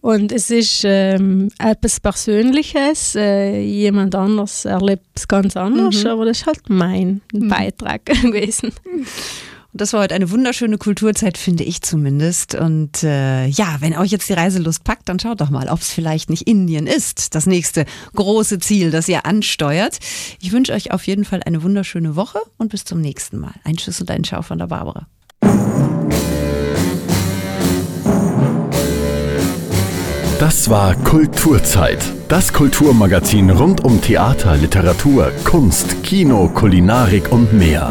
Und 0.00 0.32
es 0.32 0.50
ist 0.50 0.82
ähm, 0.84 1.50
etwas 1.58 2.00
Persönliches. 2.00 3.14
Äh, 3.16 3.60
jemand 3.60 4.14
anders 4.14 4.64
erlebt 4.64 5.06
es 5.14 5.26
ganz 5.26 5.56
anders, 5.56 6.04
mhm. 6.04 6.10
aber 6.10 6.24
das 6.26 6.40
ist 6.40 6.46
halt 6.46 6.68
mein 6.68 7.20
mhm. 7.32 7.48
Beitrag 7.48 8.04
gewesen. 8.22 8.72
Und 9.76 9.80
das 9.82 9.92
war 9.92 10.00
heute 10.00 10.14
eine 10.14 10.30
wunderschöne 10.30 10.78
Kulturzeit, 10.78 11.36
finde 11.36 11.64
ich 11.64 11.82
zumindest. 11.82 12.54
Und 12.54 13.02
äh, 13.02 13.46
ja, 13.46 13.76
wenn 13.80 13.94
euch 13.94 14.10
jetzt 14.10 14.26
die 14.28 14.32
Reiselust 14.32 14.84
packt, 14.84 15.08
dann 15.08 15.18
schaut 15.18 15.42
doch 15.42 15.50
mal, 15.50 15.68
ob 15.68 15.80
es 15.80 15.90
vielleicht 15.90 16.30
nicht 16.30 16.48
Indien 16.48 16.86
ist. 16.86 17.34
Das 17.34 17.44
nächste 17.44 17.84
große 18.14 18.58
Ziel, 18.58 18.90
das 18.90 19.06
ihr 19.06 19.26
ansteuert. 19.26 19.98
Ich 20.40 20.52
wünsche 20.52 20.72
euch 20.72 20.92
auf 20.92 21.06
jeden 21.06 21.26
Fall 21.26 21.42
eine 21.44 21.62
wunderschöne 21.62 22.16
Woche 22.16 22.38
und 22.56 22.70
bis 22.70 22.86
zum 22.86 23.02
nächsten 23.02 23.38
Mal. 23.38 23.52
Ein 23.64 23.76
Tschüss 23.76 24.00
und 24.00 24.10
ein 24.10 24.24
Ciao 24.24 24.40
von 24.40 24.58
der 24.58 24.68
Barbara. 24.68 25.08
Das 30.38 30.68
war 30.68 30.94
Kulturzeit. 30.96 32.04
Das 32.28 32.52
Kulturmagazin 32.52 33.48
rund 33.48 33.82
um 33.82 34.02
Theater, 34.02 34.54
Literatur, 34.56 35.32
Kunst, 35.44 36.02
Kino, 36.02 36.48
Kulinarik 36.48 37.32
und 37.32 37.54
mehr. 37.54 37.90